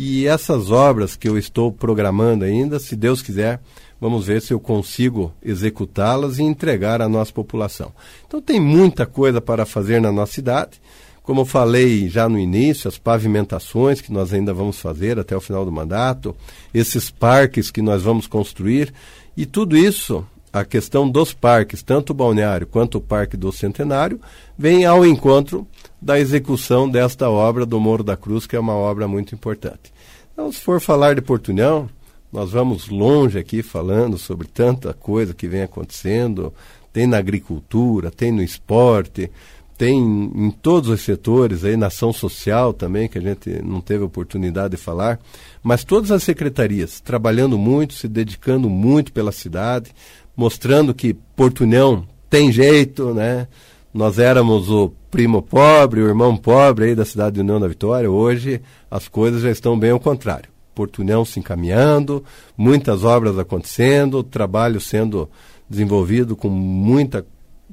E 0.00 0.28
essas 0.28 0.70
obras 0.70 1.16
que 1.16 1.28
eu 1.28 1.36
estou 1.36 1.72
programando 1.72 2.44
ainda, 2.44 2.78
se 2.78 2.94
Deus 2.94 3.20
quiser, 3.20 3.60
vamos 4.00 4.28
ver 4.28 4.40
se 4.40 4.52
eu 4.52 4.60
consigo 4.60 5.32
executá-las 5.42 6.38
e 6.38 6.44
entregar 6.44 7.02
à 7.02 7.08
nossa 7.08 7.32
população. 7.32 7.92
Então 8.24 8.40
tem 8.40 8.60
muita 8.60 9.06
coisa 9.06 9.40
para 9.40 9.66
fazer 9.66 10.00
na 10.00 10.12
nossa 10.12 10.34
cidade. 10.34 10.80
Como 11.20 11.40
eu 11.40 11.44
falei 11.44 12.08
já 12.08 12.28
no 12.28 12.38
início, 12.38 12.86
as 12.86 12.96
pavimentações 12.96 14.00
que 14.00 14.12
nós 14.12 14.32
ainda 14.32 14.54
vamos 14.54 14.78
fazer 14.78 15.18
até 15.18 15.36
o 15.36 15.40
final 15.40 15.64
do 15.64 15.72
mandato, 15.72 16.32
esses 16.72 17.10
parques 17.10 17.68
que 17.68 17.82
nós 17.82 18.00
vamos 18.00 18.28
construir, 18.28 18.94
e 19.36 19.44
tudo 19.44 19.76
isso 19.76 20.24
a 20.52 20.64
questão 20.64 21.10
dos 21.10 21.34
parques, 21.34 21.82
tanto 21.82 22.10
o 22.10 22.14
balneário 22.14 22.68
quanto 22.68 22.98
o 22.98 23.00
Parque 23.00 23.36
do 23.36 23.50
Centenário, 23.50 24.20
vem 24.56 24.84
ao 24.84 25.04
encontro 25.04 25.66
da 26.00 26.18
execução 26.18 26.88
desta 26.88 27.28
obra 27.28 27.66
do 27.66 27.80
Morro 27.80 28.02
da 28.02 28.16
Cruz, 28.16 28.46
que 28.46 28.56
é 28.56 28.60
uma 28.60 28.74
obra 28.74 29.08
muito 29.08 29.34
importante. 29.34 29.92
Então, 30.32 30.50
se 30.52 30.60
for 30.60 30.80
falar 30.80 31.14
de 31.14 31.22
Portunhão, 31.22 31.88
nós 32.32 32.52
vamos 32.52 32.88
longe 32.88 33.38
aqui 33.38 33.62
falando 33.62 34.18
sobre 34.18 34.46
tanta 34.46 34.92
coisa 34.92 35.34
que 35.34 35.48
vem 35.48 35.62
acontecendo, 35.62 36.52
tem 36.92 37.06
na 37.06 37.16
agricultura, 37.18 38.10
tem 38.10 38.30
no 38.30 38.42
esporte, 38.42 39.30
tem 39.76 39.98
em 40.00 40.50
todos 40.50 40.90
os 40.90 41.00
setores, 41.02 41.64
aí 41.64 41.76
na 41.76 41.86
ação 41.86 42.12
social 42.12 42.72
também, 42.72 43.08
que 43.08 43.18
a 43.18 43.20
gente 43.20 43.62
não 43.62 43.80
teve 43.80 44.02
oportunidade 44.02 44.76
de 44.76 44.76
falar, 44.76 45.20
mas 45.62 45.84
todas 45.84 46.10
as 46.10 46.24
secretarias 46.24 47.00
trabalhando 47.00 47.56
muito, 47.56 47.94
se 47.94 48.08
dedicando 48.08 48.68
muito 48.68 49.12
pela 49.12 49.30
cidade, 49.30 49.92
mostrando 50.36 50.92
que 50.92 51.14
Portunhão 51.14 52.04
tem 52.28 52.50
jeito, 52.50 53.14
né? 53.14 53.46
Nós 53.94 54.18
éramos 54.18 54.68
o 54.68 54.92
primo 55.10 55.42
pobre, 55.42 56.02
o 56.02 56.06
irmão 56.06 56.36
pobre 56.36 56.86
aí 56.86 56.94
da 56.94 57.04
cidade 57.04 57.34
de 57.34 57.40
União 57.40 57.60
da 57.60 57.68
Vitória. 57.68 58.10
Hoje 58.10 58.60
as 58.90 59.08
coisas 59.08 59.42
já 59.42 59.50
estão 59.50 59.78
bem 59.78 59.90
ao 59.90 60.00
contrário. 60.00 60.50
Portunhão 60.74 61.24
se 61.24 61.40
encaminhando, 61.40 62.24
muitas 62.56 63.04
obras 63.04 63.38
acontecendo, 63.38 64.22
trabalho 64.22 64.80
sendo 64.80 65.28
desenvolvido 65.68 66.36
com 66.36 66.48
muita 66.48 67.26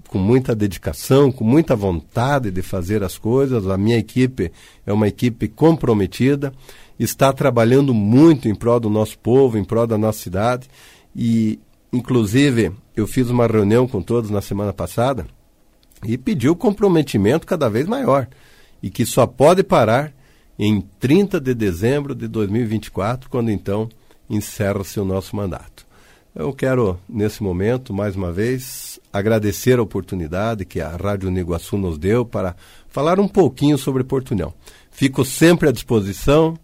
com 0.09 0.19
muita 0.19 0.53
dedicação, 0.53 1.31
com 1.31 1.43
muita 1.43 1.75
vontade 1.75 2.51
de 2.51 2.61
fazer 2.61 3.03
as 3.03 3.17
coisas. 3.17 3.67
A 3.67 3.77
minha 3.77 3.97
equipe 3.97 4.51
é 4.85 4.93
uma 4.93 5.07
equipe 5.07 5.47
comprometida, 5.47 6.53
está 6.99 7.33
trabalhando 7.33 7.93
muito 7.93 8.47
em 8.47 8.53
prol 8.53 8.79
do 8.79 8.89
nosso 8.89 9.17
povo, 9.17 9.57
em 9.57 9.63
prol 9.63 9.87
da 9.87 9.97
nossa 9.97 10.19
cidade. 10.19 10.67
E 11.15 11.59
Inclusive, 11.95 12.73
eu 12.93 13.07
fiz 13.07 13.29
uma 13.29 13.47
reunião 13.47 13.87
com 13.87 14.01
todos 14.01 14.29
na 14.29 14.41
semana 14.41 14.73
passada 14.73 15.25
e 16.03 16.17
pedi 16.17 16.49
o 16.49 16.55
comprometimento 16.55 17.45
cada 17.45 17.69
vez 17.69 17.87
maior 17.87 18.27
e 18.81 18.89
que 18.89 19.05
só 19.05 19.25
pode 19.25 19.63
parar 19.63 20.11
em 20.57 20.81
30 20.99 21.39
de 21.39 21.53
dezembro 21.53 22.15
de 22.15 22.27
2024, 22.27 23.29
quando 23.29 23.51
então 23.51 23.89
encerra-se 24.29 24.99
o 24.99 25.05
nosso 25.05 25.35
mandato. 25.35 25.85
Eu 26.33 26.51
quero, 26.53 26.99
nesse 27.07 27.41
momento, 27.41 27.93
mais 27.93 28.15
uma 28.15 28.31
vez, 28.31 28.99
agradecer 29.11 29.79
a 29.79 29.81
oportunidade 29.81 30.65
que 30.65 30.81
a 30.81 30.89
Rádio 30.89 31.29
Uniguaçu 31.29 31.77
nos 31.77 31.97
deu 31.97 32.25
para 32.25 32.55
falar 32.89 33.19
um 33.19 33.27
pouquinho 33.27 33.77
sobre 33.77 34.03
Portunhão. 34.03 34.53
Fico 34.91 35.23
sempre 35.23 35.69
à 35.69 35.71
disposição 35.71 36.57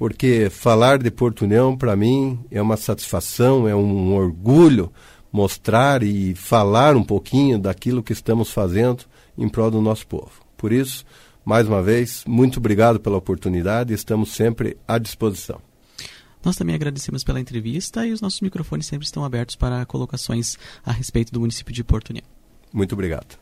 porque 0.00 0.48
falar 0.48 0.96
de 0.96 1.10
Porto 1.10 1.42
União, 1.42 1.76
para 1.76 1.94
mim, 1.94 2.38
é 2.50 2.62
uma 2.62 2.78
satisfação, 2.78 3.68
é 3.68 3.76
um 3.76 4.14
orgulho 4.14 4.90
mostrar 5.32 6.02
e 6.02 6.34
falar 6.34 6.96
um 6.96 7.04
pouquinho 7.04 7.58
daquilo 7.58 8.02
que 8.02 8.12
estamos 8.12 8.50
fazendo 8.50 9.04
em 9.36 9.48
prol 9.48 9.70
do 9.70 9.80
nosso 9.80 10.06
povo. 10.06 10.32
Por 10.56 10.72
isso, 10.72 11.04
mais 11.44 11.66
uma 11.66 11.82
vez, 11.82 12.24
muito 12.26 12.58
obrigado 12.58 13.00
pela 13.00 13.16
oportunidade 13.16 13.94
estamos 13.94 14.32
sempre 14.32 14.76
à 14.86 14.98
disposição. 14.98 15.60
Nós 16.44 16.56
também 16.56 16.74
agradecemos 16.74 17.22
pela 17.24 17.40
entrevista 17.40 18.06
e 18.06 18.12
os 18.12 18.20
nossos 18.20 18.40
microfones 18.40 18.86
sempre 18.86 19.04
estão 19.04 19.24
abertos 19.24 19.56
para 19.56 19.84
colocações 19.84 20.56
a 20.84 20.92
respeito 20.92 21.32
do 21.32 21.40
município 21.40 21.72
de 21.72 21.84
Porto 21.84 22.10
União. 22.10 22.24
Muito 22.72 22.92
obrigado. 22.92 23.39